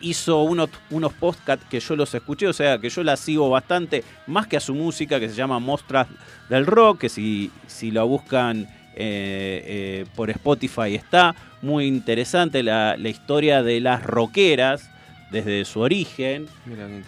hizo 0.01 0.43
unos, 0.43 0.71
unos 0.91 1.13
podcasts 1.13 1.65
que 1.71 1.79
yo 1.79 1.95
los 1.95 2.13
escuché, 2.15 2.49
o 2.49 2.53
sea, 2.53 2.79
que 2.79 2.89
yo 2.91 3.05
la 3.05 3.17
sigo 3.17 3.49
bastante, 3.51 4.03
más 4.27 4.47
que 4.47 4.57
a 4.57 4.61
su 4.61 4.75
música, 4.75 5.21
que 5.21 5.29
se 5.29 5.35
llama 5.35 5.59
Mostras 5.61 6.09
del 6.49 6.67
Rock, 6.67 6.99
que 7.01 7.09
si, 7.09 7.51
si 7.67 7.91
la 7.93 8.03
buscan 8.03 8.67
eh, 8.95 9.63
eh, 9.67 10.07
por 10.15 10.31
Spotify 10.31 10.95
está. 10.95 11.35
Muy 11.63 11.87
interesante 11.87 12.63
la, 12.63 12.97
la 12.97 13.09
historia 13.09 13.63
de 13.63 13.81
las 13.81 14.03
rockeras 14.03 14.89
desde 15.31 15.65
su 15.65 15.81
origen, 15.81 16.47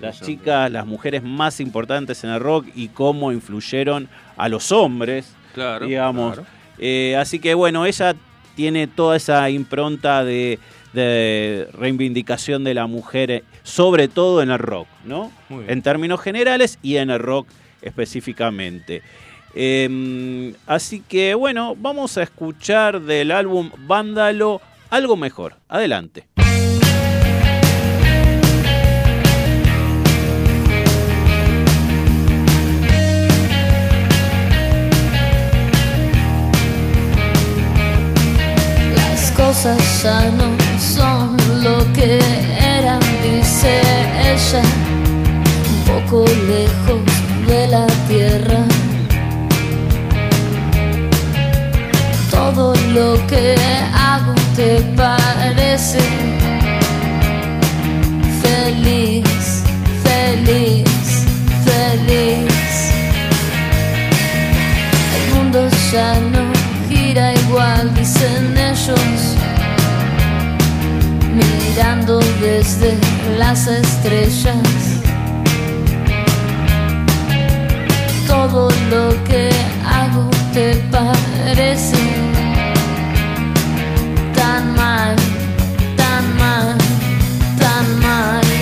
las 0.01 0.21
chicas, 0.23 0.71
las 0.71 0.87
mujeres 0.87 1.23
más 1.23 1.61
importantes 1.61 2.25
en 2.25 2.31
el 2.31 2.41
rock 2.41 2.67
y 2.75 2.89
cómo 2.89 3.33
influyeron 3.33 4.09
a 4.37 4.49
los 4.49 4.73
hombres 4.73 5.35
Claro. 5.53 5.87
digamos. 5.87 6.35
claro. 6.35 6.49
Eh, 6.79 7.17
así 7.17 7.39
que 7.39 7.55
bueno, 7.55 7.85
ella 7.85 8.15
tiene 8.57 8.87
toda 8.87 9.17
esa 9.17 9.51
impronta 9.51 10.25
de, 10.25 10.59
de 10.95 11.69
reivindicación 11.75 12.65
de 12.65 12.73
la 12.75 12.87
mujer, 12.87 13.31
eh, 13.31 13.45
sobre 13.63 14.09
todo 14.09 14.41
en 14.43 14.51
el 14.51 14.59
rock, 14.59 14.87
¿no? 15.05 15.31
En 15.69 15.83
términos 15.83 16.21
generales 16.21 16.79
y 16.83 16.97
en 16.97 17.11
el 17.11 17.19
rock 17.19 17.47
específicamente. 17.83 19.03
Eh, 19.55 20.55
así 20.67 21.01
que 21.01 21.35
bueno, 21.35 21.77
vamos 21.77 22.19
a 22.19 22.23
escuchar 22.25 23.01
del 23.01 23.31
álbum 23.31 23.71
Vándalo 23.87 24.61
algo 24.95 25.17
mejor. 25.17 25.57
Adelante. 25.69 26.29
Las 38.95 39.31
cosas 39.33 40.03
ya 40.03 40.31
no 40.31 40.57
son 40.79 41.37
lo 41.65 41.93
que 41.93 42.19
eran, 42.79 43.01
dice 43.23 43.81
ella, 44.33 44.63
un 45.71 45.85
poco 45.85 46.25
lejos 46.25 47.03
de 47.49 47.67
la 47.67 47.87
tierra. 48.09 48.84
Todo 52.35 52.75
lo 52.93 53.27
que 53.27 53.55
hago 53.95 54.35
te 54.57 54.81
parece 54.97 56.01
feliz, 58.43 59.63
feliz, 60.03 61.27
feliz. 61.65 62.75
El 65.17 65.35
mundo 65.35 65.69
ya 65.93 66.15
no 66.33 66.45
gira 66.89 67.33
igual, 67.35 67.95
dicen 67.95 68.57
ellos, 68.57 69.37
mirando 71.39 72.19
desde 72.41 72.99
las 73.39 73.67
estrellas. 73.67 74.59
Todo 78.27 78.69
lo 78.91 79.25
que 79.25 79.51
hago 79.87 80.29
te 80.53 80.75
parece 80.91 82.24
tan 88.03 88.54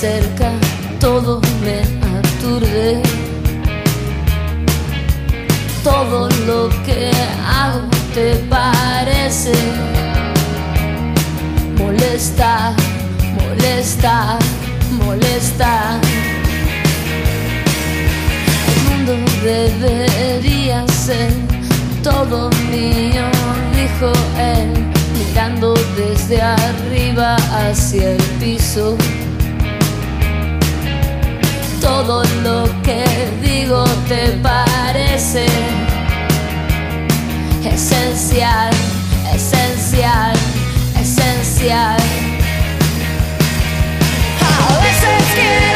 cerca 0.00 0.52
todo 1.00 1.40
me 1.64 1.80
aturde. 2.18 3.02
Todo 5.82 6.28
lo 6.46 6.68
que 6.86 7.10
hago 7.44 7.80
te 8.14 8.36
parece 8.48 9.52
molestar, 11.76 12.74
molestar, 13.40 14.38
molestar. 15.04 16.00
El 18.70 18.80
mundo 18.84 19.14
debería 19.42 20.86
ser 20.86 21.32
todo 22.04 22.50
mío, 22.70 23.26
dijo 23.74 24.12
él, 24.38 24.68
mirando 25.18 25.74
desde 25.96 26.40
arriba 26.40 27.34
hacia 27.50 28.10
el 28.12 28.22
piso. 28.38 28.96
Todo 31.98 32.22
lo 32.44 32.64
que 32.84 33.04
digo 33.42 33.82
te 34.08 34.30
parece 34.40 35.46
esencial, 37.64 38.70
esencial, 39.34 40.32
esencial. 41.00 41.98
A 44.40 44.78
veces 44.80 45.24
quiero 45.34 45.67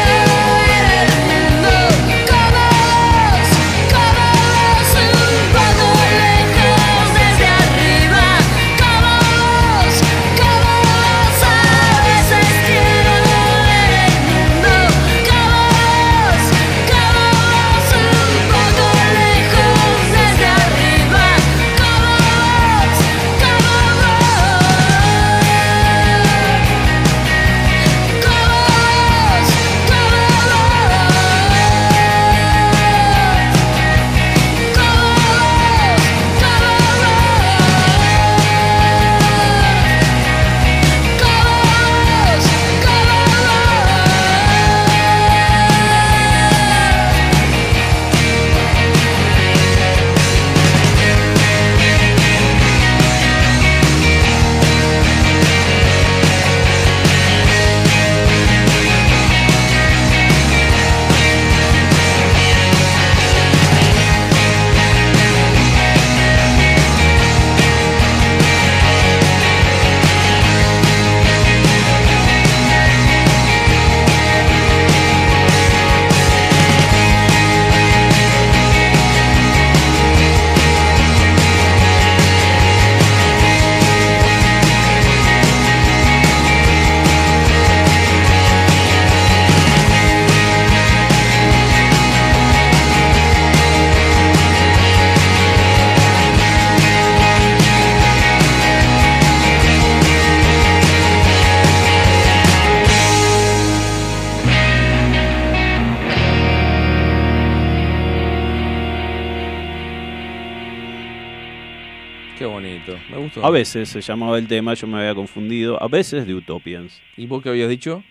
Qué 112.43 112.47
bonito, 112.47 112.91
me 113.09 113.19
gustó. 113.19 113.45
A 113.45 113.49
veces 113.49 113.87
se 113.87 114.01
llamaba 114.01 114.37
el 114.37 114.49
tema, 114.49 114.73
yo 114.73 114.85
me 114.85 114.97
había 114.99 115.15
confundido. 115.15 115.81
A 115.81 115.87
veces 115.87 116.27
de 116.27 116.35
Utopians. 116.35 117.01
¿Y 117.15 117.25
vos 117.25 117.41
qué 117.41 117.47
habías 117.47 117.69
dicho? 117.69 118.03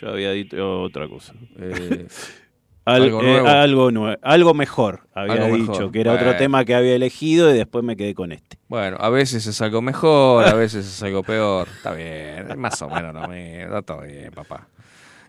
Yo 0.00 0.10
había 0.10 0.30
dicho 0.30 0.80
otra 0.82 1.08
cosa. 1.08 1.34
Eh, 1.58 2.06
Al- 2.84 3.02
algo 3.02 3.20
eh, 3.20 3.92
nuevo. 3.92 4.18
algo, 4.22 4.54
mejor 4.54 5.08
había 5.12 5.32
Algo 5.46 5.56
dicho, 5.56 5.72
mejor. 5.72 5.90
que 5.90 6.00
era 6.02 6.12
otro 6.12 6.36
tema 6.36 6.64
que 6.64 6.76
había 6.76 6.94
elegido 6.94 7.52
y 7.52 7.58
después 7.58 7.82
me 7.84 7.96
quedé 7.96 8.14
con 8.14 8.30
este. 8.30 8.58
Bueno, 8.68 8.96
a 9.00 9.10
veces 9.10 9.44
es 9.44 9.60
algo 9.60 9.82
mejor, 9.82 10.46
a 10.46 10.54
veces 10.54 10.86
es 10.86 11.02
algo 11.02 11.24
peor. 11.24 11.66
Está 11.66 11.94
bien, 11.94 12.56
más 12.56 12.80
o 12.80 12.88
menos 12.88 13.12
no 13.12 13.26
me 13.26 13.62
está 13.64 13.82
todo 13.82 14.02
bien, 14.02 14.30
papá. 14.32 14.68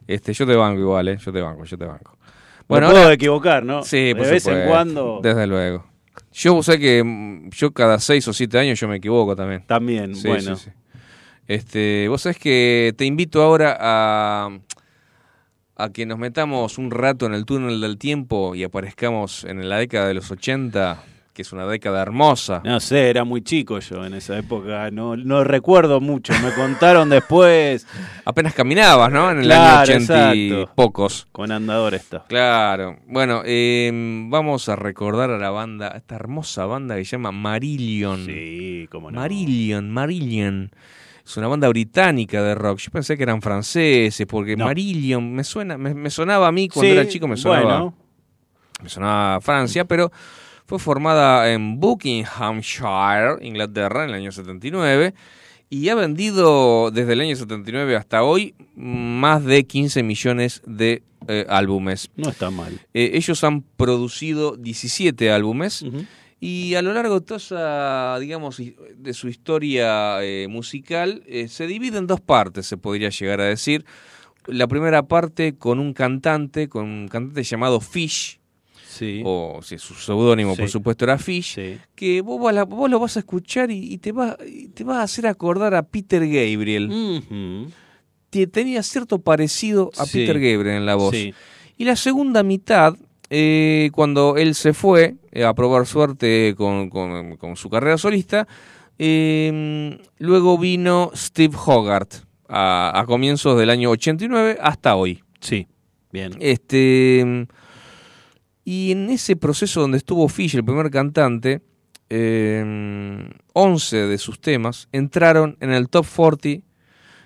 Este, 0.05 0.33
yo 0.33 0.45
te 0.45 0.55
banco 0.55 0.79
igual, 0.81 1.07
eh, 1.07 1.17
yo 1.17 1.33
te 1.33 1.41
banco, 1.41 1.63
yo 1.63 1.79
te 1.79 1.85
banco. 1.85 2.15
Bueno, 2.67 2.91
puedo 2.91 3.09
equivocar, 3.11 3.63
¿no? 3.63 3.81
Sí, 3.81 4.13
de 4.13 4.15
por 4.15 4.27
vez 4.27 4.45
en 4.45 4.67
cuando. 4.67 5.19
Desde 5.23 5.47
luego. 5.47 5.94
Yo 6.37 6.61
sé 6.63 6.77
que 6.79 7.01
mm, 7.03 7.49
yo 7.51 7.71
cada 7.71 7.97
seis 7.99 8.27
o 8.27 8.33
siete 8.33 8.59
años 8.59 8.79
yo 8.79 8.87
me 8.87 8.97
equivoco 8.97 9.35
también. 9.35 9.63
También, 9.65 10.15
Sí, 10.15 10.27
bueno. 10.27 10.55
sí, 10.57 10.65
sí. 10.65 10.71
Este, 11.47 12.07
vos 12.09 12.23
sabés 12.23 12.37
que 12.37 12.93
te 12.97 13.05
invito 13.05 13.41
ahora 13.41 13.77
a, 13.79 14.49
a 15.75 15.89
que 15.89 16.05
nos 16.05 16.17
metamos 16.17 16.77
un 16.77 16.89
rato 16.91 17.25
en 17.27 17.33
el 17.33 17.45
túnel 17.45 17.79
del 17.79 17.97
tiempo 17.97 18.55
y 18.55 18.63
aparezcamos 18.63 19.43
en 19.45 19.69
la 19.69 19.77
década 19.77 20.07
de 20.07 20.15
los 20.15 20.31
80, 20.31 21.03
que 21.35 21.41
es 21.41 21.51
una 21.51 21.67
década 21.67 22.01
hermosa. 22.01 22.61
No 22.63 22.79
sé, 22.79 23.09
era 23.09 23.25
muy 23.25 23.41
chico 23.41 23.77
yo 23.79 24.05
en 24.05 24.13
esa 24.13 24.37
época, 24.37 24.89
no, 24.89 25.17
no 25.17 25.43
recuerdo 25.43 25.99
mucho. 25.99 26.31
Me 26.41 26.51
contaron 26.53 27.09
después. 27.09 27.85
Apenas 28.23 28.53
caminabas, 28.53 29.11
¿no? 29.11 29.29
En 29.29 29.39
el 29.39 29.43
Claro, 29.45 29.81
año 29.91 29.95
80 29.97 30.35
y 30.35 30.65
pocos. 30.75 31.27
Con 31.33 31.51
andador 31.51 31.93
está. 31.93 32.23
Claro. 32.29 32.99
Bueno, 33.05 33.41
eh, 33.45 33.91
vamos 34.29 34.69
a 34.69 34.77
recordar 34.77 35.29
a 35.29 35.37
la 35.37 35.49
banda, 35.49 35.91
a 35.93 35.97
esta 35.97 36.15
hermosa 36.15 36.65
banda 36.65 36.95
que 36.95 37.03
se 37.03 37.11
llama 37.17 37.33
Marillion. 37.33 38.25
Sí, 38.25 38.87
cómo 38.89 39.11
no. 39.11 39.19
Marillion, 39.19 39.91
Marillion. 39.91 40.71
Es 41.25 41.35
una 41.35 41.47
banda 41.49 41.67
británica 41.67 42.41
de 42.41 42.55
rock. 42.55 42.79
Yo 42.79 42.91
pensé 42.91 43.17
que 43.17 43.23
eran 43.23 43.41
franceses, 43.41 44.25
porque 44.25 44.55
No. 44.55 44.63
Marillion 44.65 45.33
me 45.33 45.43
suena, 45.43 45.77
me, 45.77 45.93
me 45.93 46.09
sonaba 46.09 46.47
a 46.47 46.51
mí 46.53 46.69
cuando 46.69 46.89
Sí, 46.93 46.97
era 46.97 47.07
chico, 47.09 47.27
me 47.27 47.35
sonaba, 47.35 47.61
bueno. 47.79 47.93
me 48.81 48.87
sonaba 48.87 49.35
a 49.35 49.41
Francia, 49.41 49.83
pero 49.83 50.11
fue 50.65 50.79
formada 50.79 51.51
en 51.51 51.79
Buckinghamshire, 51.79 53.37
Inglaterra, 53.41 54.03
en 54.03 54.09
el 54.09 54.15
año 54.15 54.31
79, 54.31 55.13
y 55.69 55.89
ha 55.89 55.95
vendido 55.95 56.91
desde 56.91 57.13
el 57.13 57.21
año 57.21 57.35
79 57.35 57.95
hasta 57.95 58.23
hoy 58.23 58.55
más 58.75 59.43
de 59.43 59.65
15 59.65 60.03
millones 60.03 60.61
de 60.65 61.03
eh, 61.27 61.45
álbumes. 61.49 62.11
No 62.15 62.29
está 62.29 62.51
mal. 62.51 62.79
Eh, 62.93 63.11
ellos 63.13 63.43
han 63.43 63.61
producido 63.61 64.57
17 64.57 65.31
álbumes 65.31 65.85
y 66.39 66.75
a 66.75 66.81
lo 66.81 66.93
largo 66.93 67.19
de 67.19 67.25
toda 67.25 67.37
esa, 67.37 68.19
digamos, 68.19 68.61
de 68.95 69.13
su 69.13 69.27
historia 69.27 70.23
eh, 70.23 70.47
musical 70.47 71.23
se 71.47 71.67
divide 71.67 71.97
en 71.97 72.07
dos 72.07 72.21
partes, 72.21 72.67
se 72.67 72.77
podría 72.77 73.09
llegar 73.09 73.41
a 73.41 73.45
decir. 73.45 73.85
La 74.47 74.67
primera 74.67 75.07
parte 75.07 75.55
con 75.55 75.79
un 75.79 75.93
cantante, 75.93 76.69
con 76.69 76.85
un 76.85 77.07
cantante 77.07 77.41
llamado 77.41 77.79
Fish, 77.79 78.39
Sí. 78.97 79.21
o 79.25 79.59
si 79.61 79.77
su 79.77 79.93
seudónimo 79.93 80.55
por 80.55 80.69
supuesto 80.69 81.03
era 81.05 81.17
Fish, 81.17 81.55
Sí. 81.55 81.77
que 81.95 82.21
vos, 82.21 82.41
vas 82.41 82.55
la- 82.55 82.63
vos 82.63 82.89
lo 82.89 82.99
vas 82.99 83.17
a 83.17 83.19
escuchar 83.19 83.69
y, 83.71 83.93
y 83.93 83.97
te, 83.97 84.11
va, 84.11 84.37
y 84.47 84.69
te 84.69 84.83
va 84.83 84.99
a 85.01 85.03
hacer 85.03 85.27
acordar 85.27 85.75
a 85.75 85.83
Peter 85.83 86.21
Gabriel. 86.21 86.89
Te- 88.29 88.47
Tenía 88.47 88.83
cierto 88.83 89.19
parecido 89.19 89.91
a. 89.97 90.05
Peter 90.05 90.35
Gabriel 90.39 90.77
en 90.77 90.85
la 90.85 90.95
voz. 90.95 91.13
Y 91.15 91.83
la 91.83 91.95
segunda 91.95 92.41
mitad, 92.43 92.95
eh, 93.29 93.89
cuando 93.93 94.37
él 94.37 94.55
se 94.55 94.73
fue 94.73 95.15
eh, 95.31 95.43
a 95.43 95.53
probar 95.53 95.85
suerte 95.85 96.53
con, 96.57 96.89
con- 96.89 97.35
con 97.37 97.55
su 97.57 97.69
carrera 97.69 97.97
solista, 97.97 98.47
eh, 98.97 99.99
luego 100.19 100.57
vino 100.57 101.11
Steve 101.15 101.55
Hogarth 101.65 102.23
a, 102.47 102.97
a 102.99 103.05
comienzos 103.05 103.57
del 103.59 103.69
año 103.69 103.89
89 103.89 104.57
hasta 104.61 104.95
hoy. 104.95 105.21
Sí. 105.41 105.67
Bien. 106.11 106.31
Este, 106.39 107.45
y 108.65 108.91
en 108.91 109.09
ese 109.09 109.35
proceso 109.37 109.79
donde 109.81 109.97
estuvo 109.99 110.27
Fish, 110.27 110.55
el 110.55 110.65
primer 110.65 110.89
cantante, 110.91 111.61
eh, 112.09 113.29
11 113.53 113.97
de 113.97 114.17
sus 114.17 114.39
temas 114.41 114.89
entraron 114.91 115.57
en 115.61 115.71
el 115.71 115.87
top 115.87 116.05
40 116.05 116.61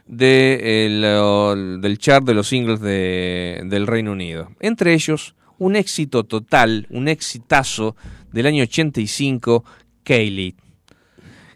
de 0.05 0.85
el- 0.85 1.81
del 1.81 1.97
chart 1.97 2.25
de 2.25 2.33
los 2.33 2.47
singles 2.47 2.79
de- 2.81 3.61
del 3.65 3.87
Reino 3.87 4.11
Unido. 4.11 4.51
Entre 4.59 4.93
ellos, 4.93 5.35
un 5.57 5.75
éxito 5.75 6.23
total, 6.23 6.87
un 6.89 7.07
exitazo 7.07 7.95
del 8.31 8.45
año 8.47 8.63
85, 8.63 9.63
Kaylee, 10.03 10.55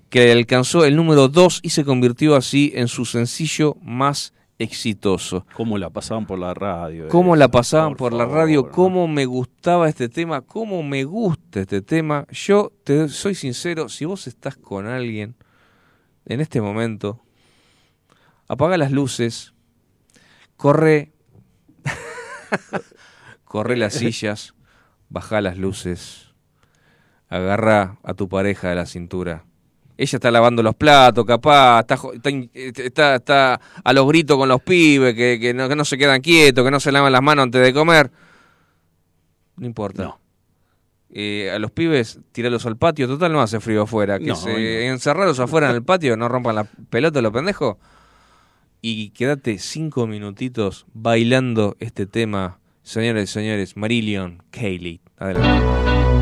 que 0.10 0.32
alcanzó 0.32 0.86
el 0.86 0.96
número 0.96 1.28
2 1.30 1.60
y 1.64 1.70
se 1.70 1.84
convirtió 1.86 2.36
así 2.36 2.72
en 2.76 2.88
su 2.88 3.06
sencillo 3.06 3.76
más 3.82 4.34
exitoso. 4.60 5.46
¿Cómo 5.54 5.78
la 5.78 5.90
pasaban 5.90 6.26
por 6.26 6.40
la 6.40 6.54
radio? 6.54 7.08
Cómo 7.10 7.36
la 7.36 7.46
esa, 7.46 7.52
pasaban 7.52 7.96
por, 7.96 8.14
la 8.14 8.26
favor, 8.26 8.38
radio, 8.38 8.64
¿no? 8.64 8.72
cómo 8.72 9.08
me 9.08 9.26
gustaba 9.26 9.90
este 9.90 10.10
tema, 10.10 10.42
cómo 10.42 10.84
me 10.84 11.04
gusta 11.04 11.62
este 11.62 11.82
tema. 11.82 12.26
Yo 12.32 12.72
te 12.84 13.10
soy 13.10 13.36
sincero, 13.36 13.90
si 13.90 14.06
vos 14.06 14.28
estás 14.28 14.56
con 14.58 14.88
alguien 14.88 15.36
en 16.26 16.42
este 16.42 16.62
momento, 16.62 17.22
apaga 18.48 18.78
las 18.78 18.92
luces, 18.92 19.54
corre, 20.56 21.14
corre 23.44 23.78
las 23.78 23.94
sillas, 23.94 24.54
baja 25.10 25.42
las 25.42 25.58
luces, 25.58 26.34
agarra 27.28 27.98
a 28.04 28.14
tu 28.14 28.30
pareja 28.30 28.70
de 28.70 28.76
la 28.76 28.86
cintura. 28.86 29.46
Ella 30.04 30.18
está 30.18 30.30
lavando 30.32 30.62
los 30.62 30.76
platos, 30.76 31.26
capaz, 31.26 31.80
está, 31.82 31.98
jo- 31.98 32.14
está, 32.14 33.16
está- 33.16 33.60
a 33.84 33.94
los 33.94 34.08
gritos 34.08 34.38
con 34.38 34.48
los 34.50 34.62
pibes, 34.62 35.16
que, 35.16 35.40
que 35.40 35.54
no, 35.54 35.68
que 35.70 35.76
no 35.76 35.86
se 35.86 35.98
quedan 35.98 36.22
quietos, 36.22 36.64
que 36.64 36.72
no 36.72 36.80
se 36.80 36.92
lavan 36.92 37.12
las 37.12 37.22
manos 37.22 37.44
antes 37.44 37.62
de 37.62 37.74
comer. 37.74 38.12
No 39.58 39.66
importa. 39.66 40.04
No. 40.04 40.20
Eh, 41.16 41.52
a 41.52 41.60
los 41.60 41.70
pibes, 41.72 42.20
tiralos 42.32 42.66
al 42.66 42.76
patio, 42.76 43.08
total 43.08 43.32
no 43.34 43.42
hace 43.42 43.60
frío 43.60 43.84
afuera. 43.84 44.18
Que 44.20 44.26
No, 44.28 44.36
se 44.36 44.52
afuera 45.40 45.70
en 45.70 45.76
el 45.76 45.84
patio, 45.84 46.18
no 46.18 46.28
rompan 46.28 46.56
la 46.56 46.64
pelota 46.64 47.22
los 47.22 47.32
pendejos. 47.32 47.78
Y 48.82 49.12
quédate 49.12 49.60
cinco 49.60 50.08
minutitos 50.08 50.86
bailando 50.94 51.78
este 51.80 52.06
tema, 52.08 52.60
señores 52.82 53.30
y 53.30 53.34
señores, 53.34 53.78
Marillion 53.78 54.42
Kaylee. 54.52 55.02
Adelante. 55.18 56.13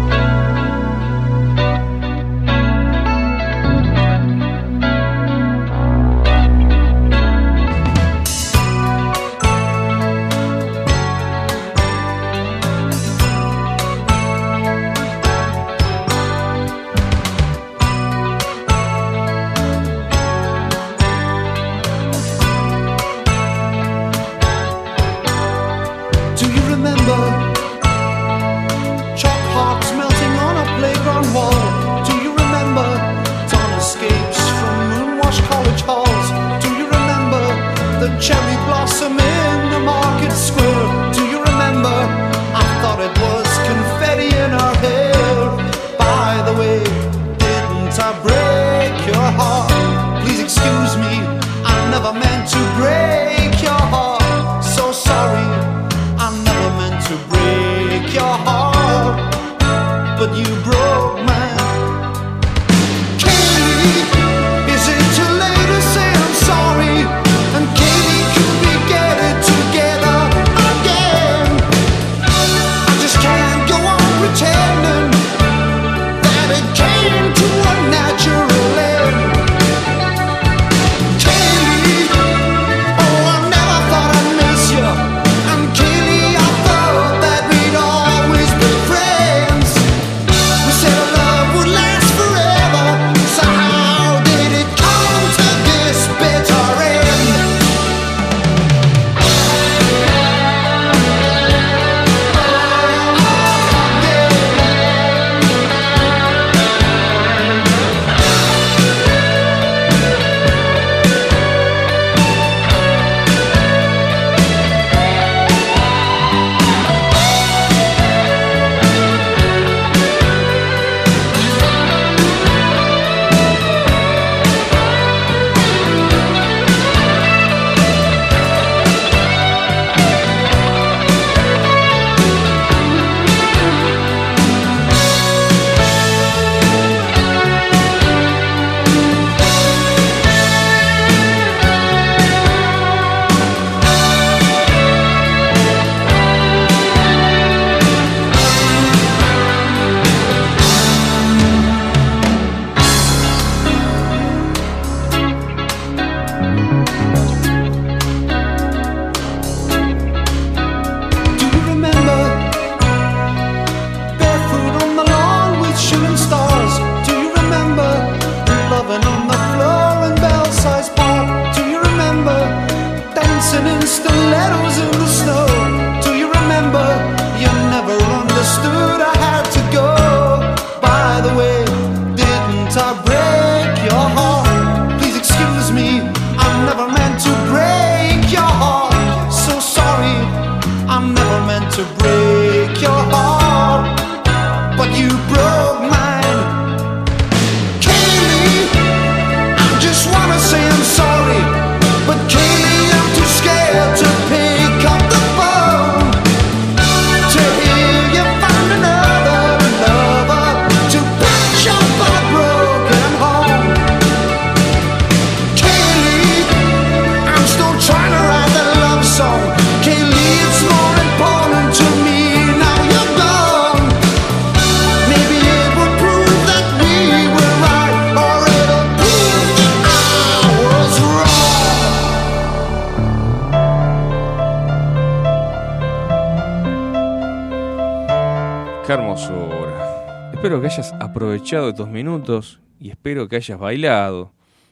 Espero 240.41 240.59
que 240.59 240.67
hayas 240.67 240.93
aprovechado 240.99 241.69
estos 241.69 241.87
minutos 241.87 242.59
y 242.79 242.89
espero 242.89 243.27
que 243.27 243.35
hayas 243.35 243.59
bailado 243.59 244.31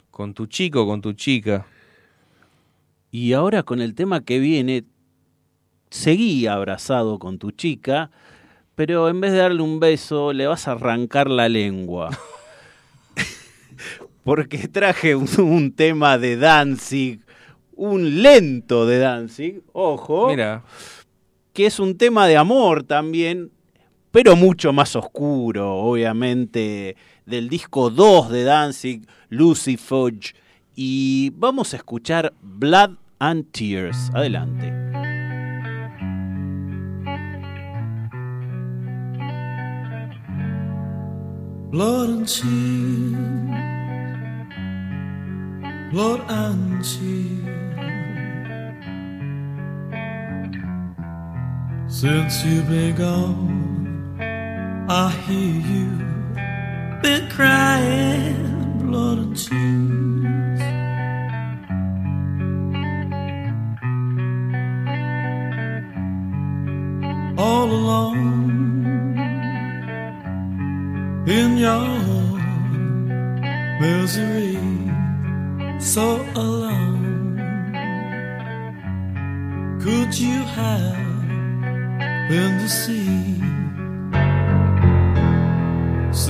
con 0.09 0.33
tu 0.33 0.47
chico 0.47 0.87
con 0.87 1.01
tu 1.01 1.13
chica. 1.13 1.67
Y 3.11 3.33
ahora 3.33 3.63
con 3.63 3.79
el 3.79 3.93
tema 3.93 4.25
que 4.25 4.39
viene, 4.39 4.83
seguí 5.91 6.47
abrazado 6.47 7.19
con 7.19 7.37
tu 7.37 7.51
chica, 7.51 8.11
pero 8.73 9.09
en 9.09 9.21
vez 9.21 9.31
de 9.31 9.37
darle 9.37 9.61
un 9.61 9.79
beso, 9.79 10.33
le 10.33 10.47
vas 10.47 10.67
a 10.67 10.71
arrancar 10.71 11.29
la 11.29 11.49
lengua. 11.49 12.09
Porque 14.23 14.67
traje 14.67 15.15
un, 15.15 15.29
un 15.39 15.71
tema 15.71 16.17
de 16.17 16.35
Danzig, 16.35 17.21
un 17.75 18.23
lento 18.23 18.85
de 18.85 18.97
Danzig, 18.99 19.61
ojo. 19.71 20.29
Mira, 20.29 20.63
que 21.53 21.67
es 21.67 21.79
un 21.79 21.97
tema 21.97 22.27
de 22.27 22.37
amor 22.37 22.83
también, 22.83 23.51
pero 24.11 24.35
mucho 24.35 24.73
más 24.73 24.95
oscuro, 24.95 25.75
obviamente, 25.75 26.95
del 27.25 27.49
disco 27.49 27.89
2 27.89 28.29
de 28.29 28.43
Danzig, 28.43 29.07
Lucy 29.29 29.77
Fudge. 29.77 30.33
Y 30.75 31.31
vamos 31.35 31.73
a 31.73 31.77
escuchar 31.77 32.33
Blood 32.41 32.97
and 33.19 33.51
Tears. 33.51 34.09
Adelante. 34.13 34.73
I 54.91 55.11
hear 55.11 55.53
you 55.71 55.89
been 57.03 57.29
crying, 57.29 58.79
blood 58.79 59.19
and 59.19 59.37
tears. 59.37 60.61
All 67.37 67.69
alone 67.69 69.19
in 71.27 71.57
your 71.59 71.87
misery, 73.79 74.57
so 75.79 76.25
alone. 76.33 77.37
Could 79.79 80.17
you 80.17 80.41
have 80.57 80.97
been 82.27 82.67
see? 82.67 83.38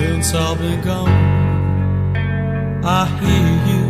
Since 0.00 0.32
I've 0.32 0.56
been 0.56 0.80
gone, 0.80 1.10
I 2.82 3.04
hear 3.20 3.50
you 3.68 3.84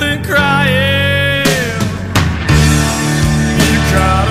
been 0.00 0.24
crying. 0.24 1.44
You 3.60 3.74
cried 3.90 4.23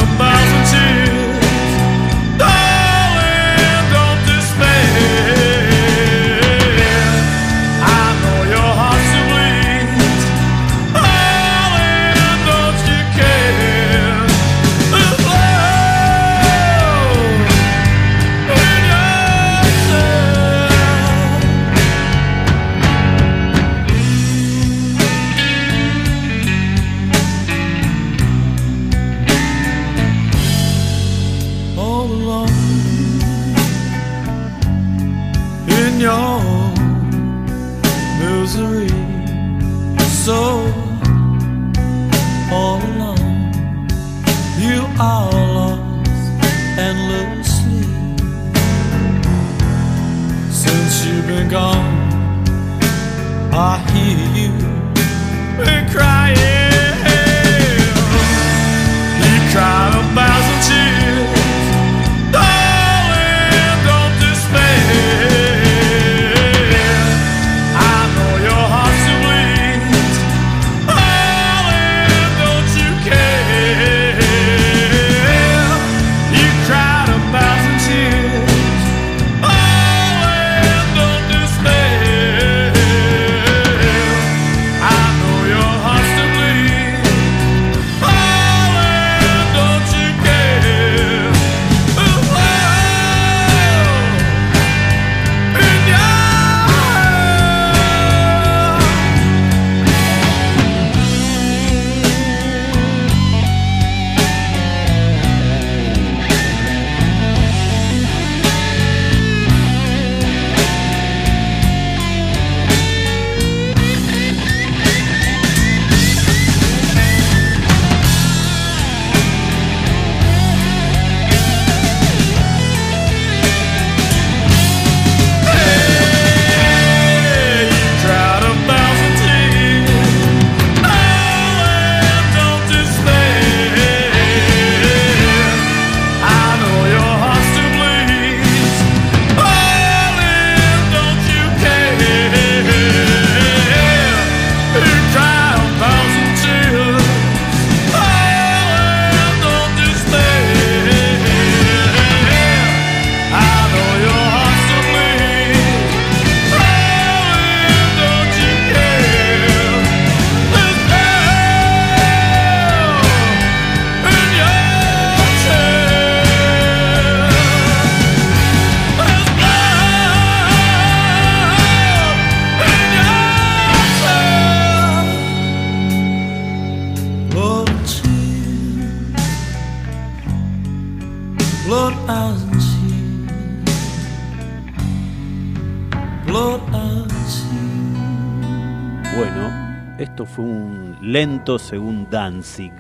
lento 191.14 191.60
según 191.60 192.10
Danzig. 192.10 192.72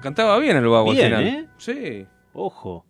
cantaba 0.00 0.38
bien 0.38 0.56
el 0.56 0.68
vago 0.68 0.92
Bien. 0.92 1.12
¿eh? 1.14 1.48
Sí. 1.58 2.06
Ojo. 2.32 2.86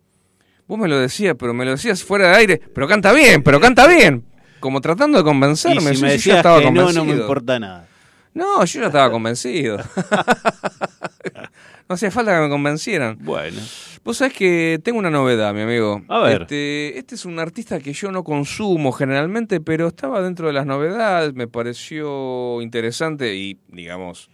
Vos 0.67 0.77
me 0.77 0.87
lo 0.87 0.99
decías, 0.99 1.35
pero 1.39 1.53
me 1.53 1.65
lo 1.65 1.71
decías 1.71 2.03
fuera 2.03 2.29
de 2.29 2.35
aire. 2.35 2.61
Pero 2.75 2.87
canta 2.87 3.11
bien, 3.11 3.41
pero 3.41 3.59
canta 3.59 3.87
bien. 3.87 4.23
Como 4.59 4.79
tratando 4.79 5.17
de 5.17 5.21
Y 5.21 5.25
convencerme. 5.25 5.81
si 5.81 5.87
me 5.87 5.95
yo 5.95 6.01
ya 6.01 6.11
decías 6.11 6.37
estaba 6.37 6.59
que 6.59 6.69
no, 6.69 6.91
no 6.91 7.05
me 7.05 7.13
importa 7.13 7.59
nada. 7.59 7.87
No, 8.35 8.63
yo 8.65 8.81
ya 8.81 8.87
estaba 8.87 9.09
convencido. 9.09 9.77
no 11.89 11.95
hacía 11.95 12.11
falta 12.11 12.35
que 12.35 12.41
me 12.43 12.49
convencieran. 12.49 13.17
Bueno. 13.21 13.59
Vos 14.03 14.17
sabés 14.17 14.33
que 14.33 14.79
tengo 14.83 14.99
una 14.99 15.09
novedad, 15.09 15.55
mi 15.55 15.61
amigo. 15.61 16.03
A 16.07 16.19
ver. 16.19 16.43
Este, 16.43 16.99
este 16.99 17.15
es 17.15 17.25
un 17.25 17.39
artista 17.39 17.79
que 17.79 17.93
yo 17.93 18.11
no 18.11 18.23
consumo 18.23 18.91
generalmente, 18.91 19.59
pero 19.59 19.87
estaba 19.87 20.21
dentro 20.21 20.47
de 20.47 20.53
las 20.53 20.67
novedades, 20.67 21.33
me 21.33 21.47
pareció 21.47 22.61
interesante 22.61 23.35
y, 23.35 23.57
digamos, 23.69 24.29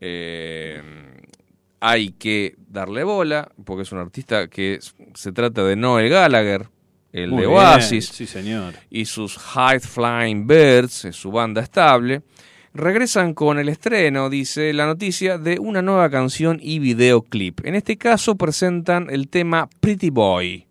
eh, 0.00 0.82
hay 1.80 2.10
que 2.12 2.54
darle 2.68 3.04
bola, 3.04 3.50
porque 3.64 3.82
es 3.82 3.92
un 3.92 3.98
artista 3.98 4.48
que 4.48 4.78
se 5.14 5.32
trata 5.32 5.64
de 5.64 5.76
Noel 5.76 6.08
Gallagher, 6.10 6.68
el 7.12 7.30
Muy 7.30 7.42
de 7.42 7.46
bien, 7.48 7.58
Oasis 7.58 8.06
Sí, 8.06 8.26
señor. 8.26 8.74
y 8.90 9.04
sus 9.06 9.36
High 9.38 9.80
Flying 9.80 10.46
Birds, 10.46 11.08
su 11.12 11.30
banda 11.32 11.60
estable, 11.62 12.22
regresan 12.72 13.34
con 13.34 13.58
el 13.58 13.68
estreno, 13.68 14.30
dice 14.30 14.72
la 14.72 14.86
noticia, 14.86 15.38
de 15.38 15.58
una 15.58 15.82
nueva 15.82 16.08
canción 16.10 16.58
y 16.62 16.78
videoclip. 16.78 17.64
En 17.66 17.74
este 17.74 17.96
caso 17.96 18.36
presentan 18.36 19.08
el 19.10 19.28
tema 19.28 19.68
Pretty 19.80 20.10
Boy. 20.10 20.66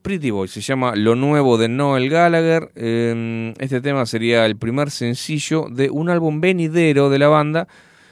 Pretty 0.00 0.30
Boy 0.30 0.48
se 0.48 0.60
llama 0.62 0.94
Lo 0.96 1.16
Nuevo 1.16 1.58
de 1.58 1.68
Noel 1.68 2.08
Gallagher. 2.08 2.70
Eh, 2.76 3.52
Este 3.58 3.80
tema 3.82 4.06
sería 4.06 4.46
el 4.46 4.56
primer 4.56 4.90
sencillo 4.90 5.66
de 5.70 5.90
un 5.90 6.08
álbum 6.08 6.40
venidero 6.40 7.10
de 7.10 7.18
la 7.18 7.28
banda 7.28 7.68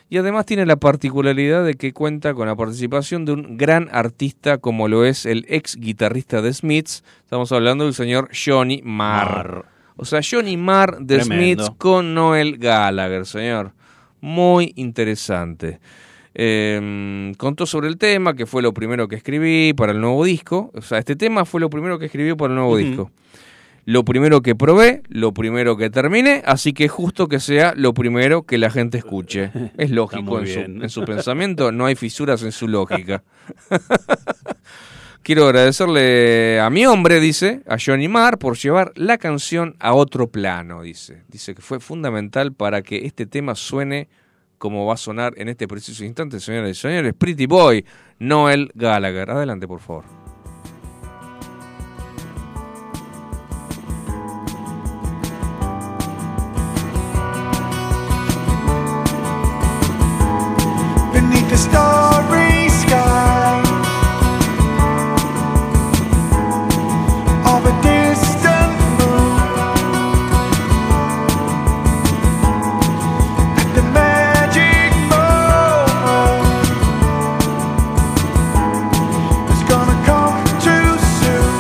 y 0.09 0.19
además 0.19 0.47
tiene 0.47 0.67
la 0.67 0.77
particularidad 0.77 1.65
de 1.65 1.75
que 1.75 1.93
cuenta 1.93 2.35
con 2.35 2.47
la 2.47 2.55
participación 2.55 3.25
de 3.25 3.33
un 3.33 3.57
gran 3.57 3.89
artista 3.91 4.59
como 4.59 4.89
lo 4.89 5.05
es 5.05 5.27
el 5.27 5.45
ex 5.49 5.77
guitarrista 5.77 6.43
de 6.43 6.53
Smiths. 6.53 7.03
Estamos 7.23 7.51
hablando 7.53 7.85
del 7.85 7.95
señor 7.95 8.29
Johnny 8.33 8.83
Marr. 8.85 9.65
O 9.97 10.05
sea, 10.05 10.21
Johnny 10.29 10.57
Marr 10.57 10.99
de 11.01 11.19
Tremendo. 11.19 11.65
Smiths 11.65 11.79
con 11.79 12.15
Noel 12.15 12.59
Gallagher, 12.59 13.27
señor. 13.27 13.73
Muy 14.21 14.73
interesante. 14.77 15.81
Eh, 16.35 17.33
contó 17.39 17.65
sobre 17.67 17.89
el 17.89 17.97
tema, 17.97 18.35
que 18.35 18.47
fue 18.47 18.61
lo 18.63 18.75
primero 18.75 19.09
que 19.09 19.17
escribí 19.17 19.73
para 19.73 19.93
el 19.93 20.01
nuevo 20.01 20.25
disco. 20.25 20.71
O 20.75 20.83
sea, 20.83 20.99
este 20.99 21.17
tema 21.17 21.45
fue 21.47 21.61
lo 21.61 21.71
primero 21.71 21.99
que 21.99 22.07
escribí 22.07 22.35
para 22.35 22.53
el 22.53 22.57
nuevo 22.57 22.77
disco. 22.77 23.11
Lo 23.87 24.05
primero 24.05 24.43
que 24.43 24.57
probé, 24.57 25.05
lo 25.09 25.33
primero 25.33 25.77
que 25.77 25.91
terminé, 25.91 26.43
así 26.45 26.73
que 26.73 26.89
justo 26.89 27.29
que 27.29 27.39
sea 27.39 27.73
lo 27.77 27.95
primero 27.95 28.43
que 28.43 28.59
la 28.59 28.69
gente 28.69 28.99
escuche. 28.99 29.53
Es 29.79 29.91
lógico 29.91 30.41
en 30.41 30.47
su, 30.49 30.59
en 30.59 30.91
su 30.91 31.05
pensamiento, 31.05 31.71
no 31.71 31.87
hay 31.87 31.95
fisuras 31.95 32.43
en 32.43 32.51
su 32.51 32.67
lógica. 32.67 33.23
Quiero 35.23 35.47
agradecerle 35.47 36.59
a 36.61 36.69
mi 36.69 36.85
hombre, 36.85 37.21
dice, 37.21 37.63
a 37.69 37.77
Johnny 37.85 38.09
Marr, 38.09 38.39
por 38.39 38.57
llevar 38.57 38.93
la 38.97 39.19
canción 39.19 39.77
a 39.79 39.95
otro 39.95 40.27
plano, 40.27 40.83
dice. 40.83 41.23
Dice 41.29 41.55
que 41.55 41.63
fue 41.63 41.79
fundamental 41.79 42.53
para 42.53 42.83
que 42.83 43.07
este 43.07 43.25
tema 43.25 43.55
suene 43.55 44.09
como 44.59 44.85
va 44.85 44.95
a 44.95 44.97
sonar 44.97 45.35
en 45.37 45.49
este 45.49 45.69
preciso 45.69 46.05
instante, 46.05 46.41
señoras 46.41 46.71
y 46.71 46.75
señores. 46.75 47.15
Pretty 47.15 47.47
Boy, 47.47 47.85
Noel 48.19 48.73
Gallagher. 48.75 49.31
Adelante, 49.31 49.69
por 49.69 49.81
favor. 49.81 50.26
Starry 61.57 62.69
sky 62.69 63.63
of 67.53 67.65
a 67.65 67.75
distant 67.83 68.75
moon. 68.99 69.37
The 73.75 73.83
magic 73.93 74.93
moment, 75.13 76.47
gonna 79.69 79.97
come 80.05 80.45
too 80.67 80.89
soon. 81.21 81.53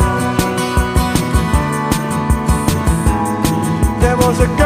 There 4.01 4.17
was 4.17 4.41
a 4.41 4.47
girl 4.59 4.66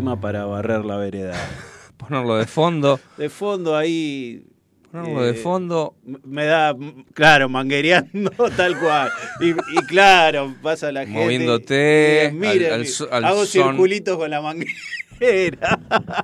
tema 0.00 0.18
para 0.18 0.46
barrer 0.46 0.82
la 0.82 0.96
vereda. 0.96 1.34
Ponerlo 1.98 2.36
de 2.36 2.46
fondo. 2.46 2.98
De 3.18 3.28
fondo 3.28 3.76
ahí. 3.76 4.42
Ponerlo 4.90 5.22
de 5.24 5.32
eh, 5.32 5.34
fondo. 5.34 5.94
Me 6.24 6.46
da, 6.46 6.74
claro, 7.12 7.50
manguereando 7.50 8.30
tal 8.56 8.78
cual. 8.80 9.10
Y, 9.40 9.50
y 9.50 9.84
claro, 9.86 10.54
pasa 10.62 10.90
la 10.90 11.04
gente. 11.04 11.20
Moviéndote 11.20 12.32
so- 12.86 13.12
al 13.12 13.26
hago 13.26 13.44
son. 13.44 13.68
circulitos 13.68 14.16
con 14.16 14.30
la 14.30 14.40
manguera. 14.40 15.78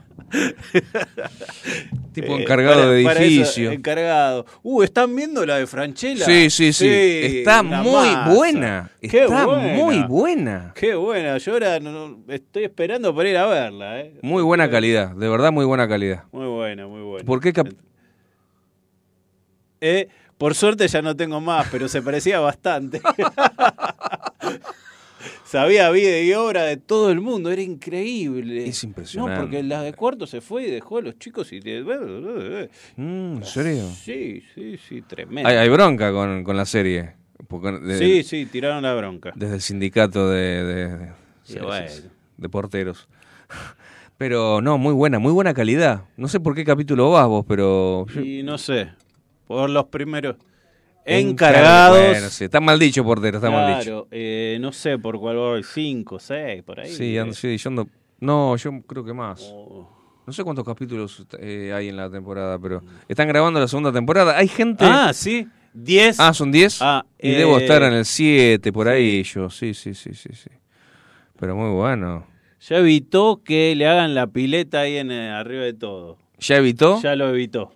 Tipo 2.12 2.36
Eh, 2.36 2.42
encargado 2.42 2.76
para- 2.80 2.90
de 2.90 3.00
eso, 3.02 3.10
edificio. 3.12 3.70
encargado. 3.72 4.46
Uh, 4.62 4.82
¿están 4.82 5.14
viendo 5.14 5.44
la 5.44 5.56
de 5.58 5.66
Franchella? 5.66 6.24
Sí, 6.24 6.48
sí, 6.50 6.72
sí. 6.72 6.88
Está 6.88 7.62
muy 7.62 7.92
masa. 7.92 8.34
buena. 8.34 8.90
Qué 9.00 9.24
Está 9.24 9.44
buena. 9.46 9.74
muy 9.74 10.02
buena. 10.02 10.72
Qué 10.74 10.94
buena. 10.94 11.36
Yo 11.38 11.52
ahora 11.52 11.78
no- 11.80 12.18
estoy 12.28 12.64
esperando 12.64 13.14
para 13.14 13.28
ir 13.28 13.36
a 13.36 13.46
verla. 13.46 14.00
¿eh? 14.00 14.14
Muy 14.22 14.42
buena 14.42 14.70
calidad. 14.70 15.10
De 15.14 15.28
verdad, 15.28 15.52
muy 15.52 15.64
buena 15.66 15.86
calidad. 15.88 16.24
Muy 16.32 16.46
buena, 16.46 16.86
muy 16.86 17.02
buena. 17.02 17.24
¿Por 17.26 17.40
qué 17.40 17.52
Eh, 19.80 20.08
por 20.38 20.54
suerte 20.54 20.88
ya 20.88 21.02
no 21.02 21.14
tengo 21.16 21.40
más, 21.40 21.68
pero 21.70 21.86
se 21.88 22.00
parecía 22.02 22.40
bastante. 22.40 23.00
Sabía 25.46 25.88
vida 25.90 26.20
y 26.20 26.32
obra 26.32 26.64
de 26.64 26.76
todo 26.76 27.12
el 27.12 27.20
mundo, 27.20 27.52
era 27.52 27.62
increíble. 27.62 28.66
Es 28.66 28.82
impresionante. 28.82 29.34
No, 29.36 29.40
porque 29.42 29.62
la 29.62 29.80
de 29.82 29.92
cuarto 29.92 30.26
se 30.26 30.40
fue 30.40 30.66
y 30.66 30.70
dejó 30.72 30.98
a 30.98 31.02
los 31.02 31.18
chicos 31.20 31.52
y... 31.52 31.60
Mm, 32.96 33.36
¿En 33.36 33.44
serio? 33.44 33.88
Sí, 33.90 34.42
sí, 34.54 34.76
sí, 34.76 35.02
tremendo. 35.02 35.48
Hay, 35.48 35.56
hay 35.56 35.68
bronca 35.68 36.10
con, 36.12 36.42
con 36.42 36.56
la 36.56 36.64
serie. 36.66 37.14
De- 37.80 37.98
sí, 37.98 38.22
sí, 38.24 38.46
tiraron 38.46 38.82
la 38.82 38.94
bronca. 38.94 39.32
Desde 39.36 39.54
el 39.54 39.60
sindicato 39.60 40.28
de, 40.30 40.64
de- 40.64 40.98
de- 40.98 41.12
Y 41.48 41.52
sí, 41.52 41.58
bueno. 41.60 41.88
sí, 41.88 42.02
sí, 42.02 42.08
de 42.38 42.48
porteros. 42.48 43.06
Pero 44.18 44.60
no, 44.62 44.78
muy 44.78 44.94
buena, 44.94 45.18
muy 45.18 45.30
buena 45.32 45.54
calidad. 45.54 46.04
No 46.16 46.26
sé 46.26 46.40
por 46.40 46.54
qué 46.56 46.64
capítulo 46.64 47.10
vas 47.10 47.28
vos, 47.28 47.44
pero... 47.46 48.06
Y 48.24 48.42
no 48.42 48.56
sé, 48.56 48.88
por 49.46 49.68
los 49.68 49.84
primeros 49.88 50.36
encargados... 51.06 51.98
Bueno, 51.98 52.28
sí, 52.30 52.44
está 52.44 52.60
mal 52.60 52.78
dicho, 52.78 53.04
portero, 53.04 53.38
está 53.38 53.50
mal 53.50 53.78
dicho. 53.78 53.84
Claro, 53.84 54.08
eh, 54.10 54.58
no 54.60 54.72
sé 54.72 54.98
por 54.98 55.18
cuál 55.18 55.36
voy, 55.36 55.62
5, 55.62 56.18
6, 56.18 56.62
por 56.62 56.80
ahí. 56.80 56.92
Sí, 56.92 57.16
ando, 57.16 57.34
sí, 57.34 57.56
yo 57.56 57.70
ando- 57.70 57.88
No, 58.20 58.56
yo 58.56 58.82
creo 58.86 59.04
que 59.04 59.12
más. 59.12 59.40
Oh. 59.52 59.88
No 60.26 60.32
sé 60.32 60.42
cuántos 60.42 60.64
capítulos 60.64 61.24
eh, 61.38 61.72
hay 61.74 61.88
en 61.88 61.96
la 61.96 62.10
temporada, 62.10 62.58
pero 62.58 62.82
están 63.08 63.28
grabando 63.28 63.60
la 63.60 63.68
segunda 63.68 63.92
temporada. 63.92 64.36
Hay 64.36 64.48
gente... 64.48 64.84
Ah, 64.84 65.12
sí, 65.14 65.46
10. 65.72 66.18
Ah, 66.18 66.34
son 66.34 66.50
10. 66.50 66.78
Ah, 66.82 67.04
y 67.18 67.30
eh, 67.30 67.36
debo 67.36 67.58
estar 67.58 67.82
en 67.84 67.92
el 67.92 68.04
7, 68.04 68.72
por 68.72 68.88
ahí 68.88 69.22
yo. 69.22 69.48
Sí, 69.50 69.72
sí, 69.74 69.94
sí, 69.94 70.14
sí, 70.14 70.30
sí. 70.32 70.50
Pero 71.38 71.54
muy 71.54 71.70
bueno. 71.70 72.26
Ya 72.68 72.78
evitó 72.78 73.42
que 73.44 73.76
le 73.76 73.86
hagan 73.86 74.14
la 74.14 74.26
pileta 74.26 74.80
ahí 74.80 74.96
en 74.96 75.12
eh, 75.12 75.30
arriba 75.30 75.62
de 75.62 75.74
todo. 75.74 76.18
¿Ya 76.40 76.56
evitó? 76.56 77.00
Ya 77.00 77.14
lo 77.14 77.28
evitó. 77.28 77.72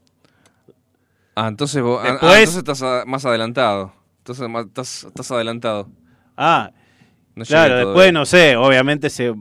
Ah, 1.34 1.48
entonces, 1.48 1.82
vos, 1.82 2.00
ah, 2.02 2.08
ah, 2.08 2.12
entonces 2.40 2.56
estás 2.56 2.82
a- 2.82 3.04
más 3.06 3.24
adelantado. 3.24 3.92
Entonces 4.18 4.48
más- 4.48 4.66
estás, 4.66 5.04
estás 5.04 5.30
adelantado. 5.30 5.88
Ah, 6.36 6.72
No 7.34 7.44
claro, 7.44 7.76
después 7.76 8.12
no 8.12 8.26
sé, 8.26 8.56
obviamente 8.56 9.08
se, 9.08 9.34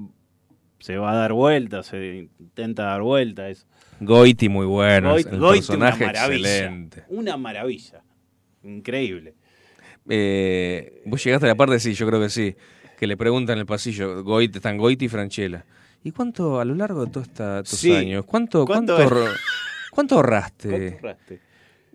se 0.80 0.98
va 0.98 1.12
a 1.12 1.16
dar 1.16 1.34
vuelta, 1.34 1.84
se 1.84 2.30
intenta 2.40 2.84
dar 2.84 3.02
vuelta 3.02 3.50
eso. 3.50 3.66
Goiti 4.00 4.48
muy 4.48 4.66
bueno. 4.66 5.16
Goiti- 5.16 5.30
el 5.34 5.40
Goiti, 5.40 5.74
una 5.74 5.88
personaje 5.92 6.06
maravilla. 6.06 6.50
excelente. 6.50 7.04
Una 7.10 7.36
maravilla. 7.38 8.02
Increíble. 8.64 9.34
Eh, 10.08 11.02
vos 11.06 11.24
llegaste 11.24 11.46
a 11.48 11.50
la 11.50 11.56
parte, 11.56 11.80
sí, 11.80 11.94
yo 11.94 12.08
creo 12.08 12.20
que 12.22 12.30
sí. 12.30 12.56
Que 12.98 13.08
le 13.08 13.18
preguntan 13.18 13.54
en 13.54 13.60
el 13.62 13.66
pasillo, 13.66 14.24
Goiti, 14.24 14.58
están 14.58 14.78
Goiti 14.78 15.06
y 15.06 15.10
Franchella. 15.10 15.66
¿Y 16.04 16.12
cuánto 16.12 16.60
a 16.60 16.66
lo 16.66 16.76
largo 16.76 17.06
de 17.06 17.12
todos 17.12 17.28
estos 17.28 17.68
Sí. 17.70 17.94
años? 17.94 18.26
¿Cuánto, 18.26 18.66
¿Cuánto 18.66 18.96
cuánto 18.96 19.04
ahorraste? 19.16 19.40
¿Cuánto 19.92 20.16
ahorraste? 20.16 21.42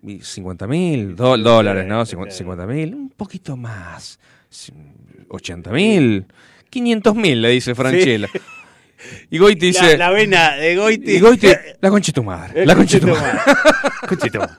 Y 0.05 0.19
50 0.21 0.67
mil 0.67 1.15
dólares, 1.15 1.85
¿no? 1.87 2.05
sí, 2.05 2.15
50 2.29 2.65
mil, 2.67 2.93
un 2.93 3.09
poquito 3.09 3.57
más. 3.57 4.19
80 5.29 5.71
mil, 5.71 6.25
500 6.69 7.15
mil, 7.15 7.41
le 7.41 7.49
dice 7.49 7.73
Franchella. 7.75 8.27
Y 9.29 9.37
Goiti 9.37 9.67
dice, 9.67 9.97
La, 9.97 10.09
la 10.09 10.11
vena 10.11 10.55
de 10.55 10.75
Goiti. 10.75 11.11
y 11.15 11.19
Goiti, 11.19 11.47
la 11.81 11.89
concha 11.89 12.07
de 12.11 12.13
tu 12.13 12.23
madre, 12.23 12.65
la 12.65 12.75
concha 12.75 12.97
de 12.99 13.05
tu 13.05 13.11
madre. 13.11 13.39
Concha 14.07 14.25
de 14.25 14.31
tu 14.31 14.39
madre. 14.39 14.53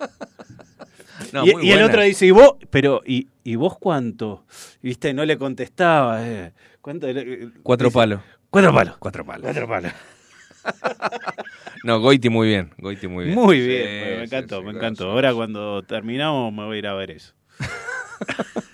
No, 1.32 1.44
y, 1.46 1.66
y 1.66 1.70
el 1.72 1.82
otro 1.82 2.02
dice, 2.02 2.26
¿y 2.26 2.30
vos? 2.30 2.52
Pero, 2.70 3.00
¿y, 3.06 3.28
y 3.44 3.56
vos 3.56 3.76
cuánto? 3.78 4.44
¿Viste? 4.82 5.12
No 5.14 5.24
le 5.24 5.36
contestaba. 5.38 6.26
eh. 6.26 6.52
¿Cuánto? 6.80 7.06
Cuatro 7.62 7.88
dice, 7.88 7.94
palos. 7.98 8.20
Cuatro 8.50 8.72
palos. 8.74 8.96
Cuatro 8.98 9.24
palos. 9.24 9.42
Cuatro 9.42 9.68
palos. 9.68 9.92
No, 11.84 12.00
Goiti 12.00 12.28
muy 12.28 12.48
bien, 12.48 12.70
Goiti 12.78 13.06
muy 13.06 13.26
bien. 13.26 13.36
Muy 13.36 13.60
Sí, 13.60 13.66
bien, 13.66 13.84
me 14.18 14.24
encantó, 14.24 14.58
sí, 14.58 14.64
me 14.64 14.70
encantó. 14.72 15.10
Ahora 15.10 15.32
cuando 15.34 15.82
terminamos 15.82 16.52
me 16.52 16.64
voy 16.64 16.76
a 16.76 16.78
ir 16.78 16.86
a 16.86 16.94
ver 16.94 17.10
eso. 17.12 17.34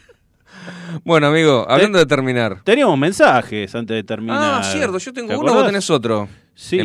Bueno, 1.04 1.26
amigo, 1.28 1.66
hablando 1.68 1.98
de 1.98 2.06
terminar. 2.06 2.62
Teníamos 2.62 2.96
mensajes 2.96 3.74
antes 3.74 3.96
de 3.96 4.04
terminar. 4.04 4.60
Ah, 4.60 4.62
cierto, 4.62 4.98
yo 4.98 5.12
tengo 5.12 5.28
¿Te 5.30 5.36
uno, 5.36 5.54
vos 5.54 5.66
tenés 5.66 5.88
otro. 5.90 6.28
Sí. 6.54 6.78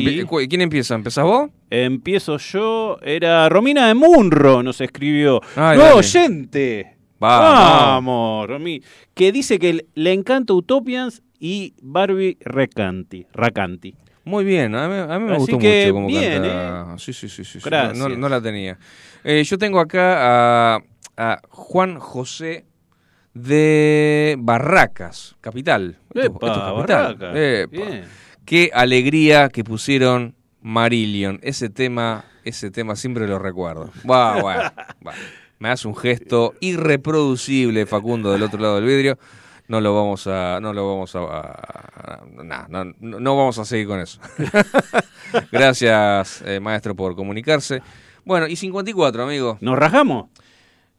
¿Quién 0.50 0.62
empieza? 0.62 0.96
¿Empezás 0.96 1.24
vos? 1.26 1.52
Empiezo 1.70 2.38
yo. 2.38 2.98
Era 3.04 3.48
Romina 3.50 3.88
de 3.88 3.94
Munro, 3.94 4.64
nos 4.64 4.82
escribió. 4.82 5.42
Ay, 5.56 5.78
¡No, 5.78 5.84
dale. 5.84 5.96
oyente! 6.00 6.98
Vamos. 7.20 7.60
Vamos, 7.60 8.48
Romy. 8.48 8.82
Que 9.14 9.32
dice 9.32 9.60
que 9.60 9.86
le 9.94 10.14
encanta 10.14 10.54
Utopians 10.54 11.22
y 11.40 11.74
Barbie 11.82 12.38
Recanti. 12.42 13.28
Racanti. 13.34 13.94
Muy 14.28 14.44
bien, 14.44 14.76
a 14.76 14.88
mí, 14.90 14.96
a 15.14 15.20
mí 15.20 15.26
me 15.26 15.32
Así 15.32 15.40
gustó 15.40 15.58
que 15.60 15.84
mucho 15.86 15.94
como 15.94 16.08
bien, 16.08 16.42
canta. 16.44 16.98
Sí, 16.98 17.14
sí, 17.14 17.30
sí, 17.30 17.46
sí, 17.46 17.60
sí, 17.62 17.70
Gracias. 17.70 17.98
No, 17.98 18.10
no 18.10 18.28
la 18.28 18.42
tenía. 18.42 18.78
Eh, 19.24 19.42
yo 19.46 19.58
tengo 19.58 19.80
acá 19.80 20.76
a, 20.76 20.80
a 21.16 21.42
Juan 21.50 21.98
José 21.98 22.66
de 23.34 24.36
Barracas, 24.40 25.36
capital. 25.42 25.98
Esto- 26.14 26.20
Epa, 26.38 26.48
esto 26.48 26.82
es 26.82 26.86
capital. 27.18 27.38
Epa. 27.38 28.08
Qué 28.46 28.70
alegría 28.74 29.50
que 29.50 29.64
pusieron 29.64 30.36
Marillion. 30.62 31.40
Ese 31.44 31.70
tema, 31.70 32.26
ese 32.44 32.72
tema 32.72 32.96
siempre 32.96 33.28
lo 33.28 33.40
recuerdo. 33.40 33.92
Buah, 34.04 34.42
buah. 34.42 34.72
Me 35.60 35.70
hace 35.70 35.88
un 35.88 35.96
gesto 35.96 36.54
irreproducible, 36.60 37.86
Facundo, 37.88 38.32
del 38.32 38.44
otro 38.44 38.60
lado 38.60 38.76
del 38.76 38.86
vidrio. 38.86 39.18
No 39.68 39.82
lo 39.82 39.94
vamos 39.94 40.26
a, 40.28 40.60
no 40.62 40.72
lo 40.74 40.88
vamos 40.88 41.16
a, 41.16 41.20
a- 41.20 42.24
nah, 42.44 42.68
no, 43.00 43.36
vamos 43.36 43.58
a 43.60 43.66
seguir 43.66 43.88
con 43.88 44.00
eso. 44.00 44.20
Gracias, 45.52 46.42
eh, 46.46 46.60
maestro, 46.60 46.96
por 46.96 47.16
comunicarse. 47.16 47.82
Bueno, 48.24 48.48
y 48.48 48.56
54, 48.56 49.24
amigo. 49.24 49.58
¿Nos 49.62 49.78
rajamos? 49.78 50.30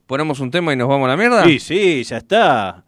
¿Ponemos 0.07 0.40
un 0.40 0.51
tema 0.51 0.73
y 0.73 0.77
nos 0.77 0.89
vamos 0.89 1.07
a 1.07 1.11
la 1.11 1.16
mierda? 1.16 1.45
Sí, 1.45 1.59
sí, 1.59 2.05
ya 2.05 2.19
está. 2.19 2.85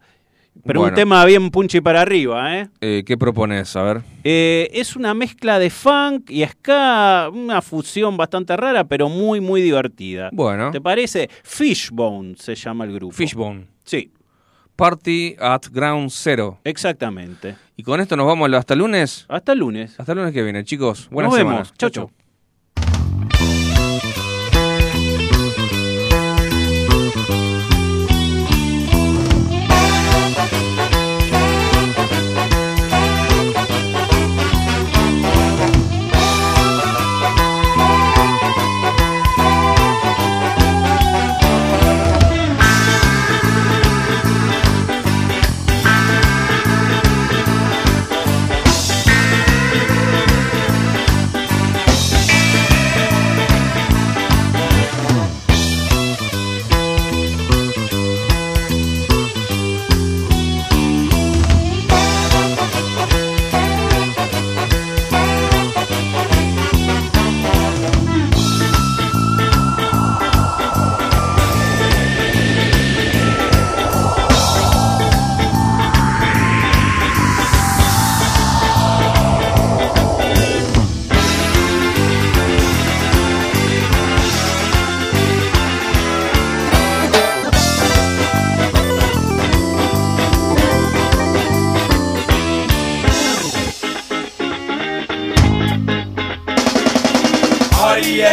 Pero 0.65 0.81
un 0.81 0.93
tema 0.93 1.23
bien 1.25 1.49
punchy 1.49 1.79
para 1.81 2.01
arriba, 2.01 2.57
¿eh? 2.59 2.69
Eh, 2.81 3.03
¿Qué 3.05 3.17
propones? 3.17 3.73
A 3.75 3.83
ver. 3.83 4.01
Eh, 4.23 4.69
es 4.73 4.95
una 4.95 5.13
mezcla 5.13 5.57
de 5.59 5.69
funk 5.69 6.29
y 6.29 6.45
ska, 6.45 7.29
una 7.33 7.61
fusión 7.61 8.17
bastante 8.17 8.55
rara, 8.57 8.83
pero 8.83 9.07
muy, 9.07 9.39
muy 9.39 9.61
divertida. 9.61 10.29
Bueno. 10.33 10.69
¿Te 10.71 10.81
parece? 10.81 11.29
Fishbone 11.43 12.35
se 12.37 12.53
llama 12.55 12.83
el 12.85 12.93
grupo. 12.93 13.15
Fishbone. 13.15 13.65
Sí, 13.85 14.11
Party 14.81 15.35
at 15.39 15.67
Ground 15.71 16.09
Zero. 16.09 16.57
exactamente. 16.63 17.55
Y 17.77 17.83
con 17.83 18.01
esto 18.01 18.17
nos 18.17 18.25
vamos 18.25 18.51
hasta 18.53 18.73
el 18.73 18.79
lunes. 18.79 19.25
Hasta 19.29 19.51
el 19.51 19.59
lunes. 19.59 19.93
Hasta 19.99 20.13
el 20.13 20.17
lunes 20.17 20.33
que 20.33 20.41
viene, 20.41 20.63
chicos. 20.63 21.07
Buena 21.11 21.29
Nos 21.29 21.37
semana. 21.37 21.57
vemos. 21.57 21.73
Chau, 21.77 21.89
chau. 21.91 22.11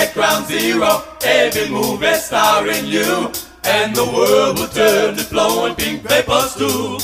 at 0.08 0.14
ground 0.14 0.46
zero. 0.46 1.02
Every 1.24 1.68
movie 1.68 2.14
star 2.14 2.62
starring 2.62 2.86
you. 2.86 3.30
And 3.64 3.94
the 3.94 4.04
world 4.04 4.58
will 4.58 4.68
turn 4.68 5.16
to 5.16 5.24
flowing 5.24 5.74
pink 5.74 6.02
vapors 6.02 6.54
too. 6.54 6.98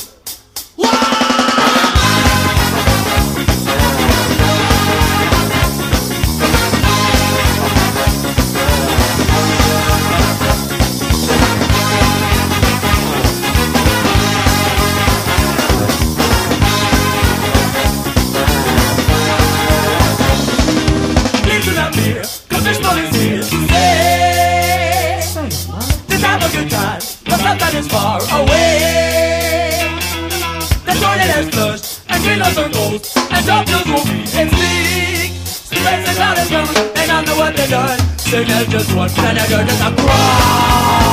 Whoa! 0.77 1.54
that 27.59 27.73
is 27.73 27.87
far 27.87 28.19
away. 28.39 29.85
The 30.85 30.93
toilet 30.93 31.31
has 31.35 31.49
flushed, 31.49 32.01
and 32.09 32.23
windows 32.25 32.57
are 32.57 32.69
closed, 32.69 33.17
and 33.31 33.45
doctors 33.45 33.85
will 33.85 34.05
be 34.05 34.19
in 34.39 34.47
sleep. 34.49 35.31
Stress 35.45 36.07
and 36.09 36.19
out 36.19 36.37
of 36.37 36.47
town, 36.49 36.67
and 36.95 37.11
I 37.11 37.23
know 37.25 37.37
what 37.37 37.55
they've 37.55 37.69
done. 37.69 37.99
Signal 38.17 38.65
just 38.65 38.95
once, 38.95 39.17
and 39.19 39.37
I 39.37 39.45
heard 39.47 39.67
just 39.67 39.81
a 39.81 39.91
cry. 40.01 41.04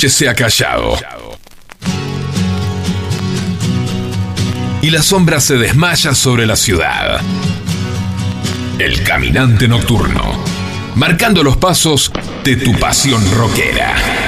Noche 0.00 0.08
se 0.08 0.30
ha 0.30 0.34
callado. 0.34 0.96
Y 4.80 4.88
la 4.88 5.02
sombra 5.02 5.40
se 5.40 5.58
desmaya 5.58 6.14
sobre 6.14 6.46
la 6.46 6.56
ciudad. 6.56 7.20
El 8.78 9.02
caminante 9.02 9.68
nocturno, 9.68 10.42
marcando 10.94 11.42
los 11.42 11.58
pasos 11.58 12.10
de 12.44 12.56
tu 12.56 12.72
pasión 12.78 13.22
rockera. 13.34 14.19